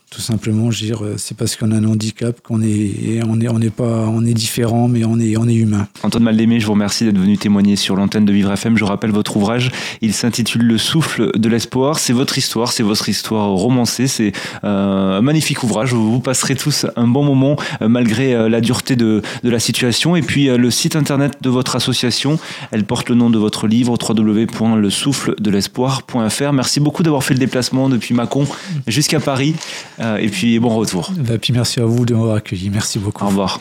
Tout 0.10 0.22
simplement, 0.22 0.70
dire, 0.70 1.02
c'est 1.18 1.36
parce 1.36 1.58
qu'on 1.58 1.72
a 1.72 1.76
un 1.76 1.84
handicap 1.84 2.40
qu'on 2.42 2.62
est, 2.62 3.20
on 3.28 3.42
est, 3.42 3.50
on 3.50 3.60
pas, 3.70 4.08
on 4.08 4.26
est 4.26 4.34
différent, 4.34 4.88
mais 4.88 5.04
on 5.04 5.20
est, 5.20 5.36
on 5.36 5.46
est 5.48 5.54
humain. 5.54 5.88
Antoine 6.04 6.24
Maldémé, 6.24 6.62
je 6.62 6.66
vous 6.66 6.72
remercie 6.74 7.04
d'être 7.04 7.18
venu 7.18 7.38
témoigner 7.38 7.76
sur 7.76 7.96
l'antenne 7.96 8.26
de 8.26 8.32
Vivre 8.32 8.52
FM. 8.52 8.78
Je 8.78 8.86
rappelle 8.86 9.12
votre 9.12 9.36
ouvrage, 9.36 9.72
il 10.02 10.14
s'intitule 10.14 10.64
Le 10.64 10.78
souffle 10.78 11.38
de 11.38 11.50
l'espoir. 11.50 12.00
C'est 12.00 12.14
votre 12.14 12.38
histoire, 12.38 12.72
c'est 12.72 12.84
votre 12.84 13.10
histoire 13.10 13.50
romancée. 13.50 14.08
C'est 14.08 14.32
euh, 14.64 15.18
un 15.18 15.22
magnifique 15.22 15.64
ouvrage. 15.64 15.94
Vous 15.94 16.20
passerez 16.20 16.56
tous 16.56 16.86
un 16.96 17.08
bon 17.08 17.24
moment 17.24 17.58
euh, 17.82 17.90
malgré 17.90 18.34
euh, 18.34 18.50
la 18.50 18.62
dureté 18.62 18.96
de, 18.96 19.22
de, 19.44 19.50
la 19.50 19.60
situation. 19.60 20.16
Et 20.16 20.22
puis 20.22 20.46
le 20.46 20.72
site 20.72 20.96
internet 20.96 21.34
de 21.42 21.50
votre 21.50 21.76
association, 21.76 22.40
elle 22.72 22.86
porte 22.86 23.10
le 23.10 23.16
nom 23.16 23.30
de 23.30 23.38
votre 23.38 23.68
livre 23.68 23.98
www.lesouffledelespoir.fr. 23.98 26.54
Merci 26.54 26.80
beaucoup 26.80 27.04
d'avoir 27.04 27.24
fait 27.24 27.34
le 27.34 27.40
déplacement 27.40 27.90
depuis 27.90 28.14
Mâcon 28.14 28.48
jusqu'à 28.88 29.20
Paris. 29.20 29.56
Euh, 30.00 30.18
et 30.18 30.28
puis 30.28 30.60
bon 30.60 30.76
retour. 30.76 31.12
Et 31.18 31.22
bah, 31.22 31.38
puis 31.38 31.54
merci 31.54 31.80
à 31.80 31.86
vous 31.86 32.06
de 32.06 32.14
m'avoir 32.14 32.36
accueilli. 32.36 32.70
Merci 32.70 33.00
beaucoup. 33.00 33.26
Au 33.26 33.30
revoir. 33.30 33.60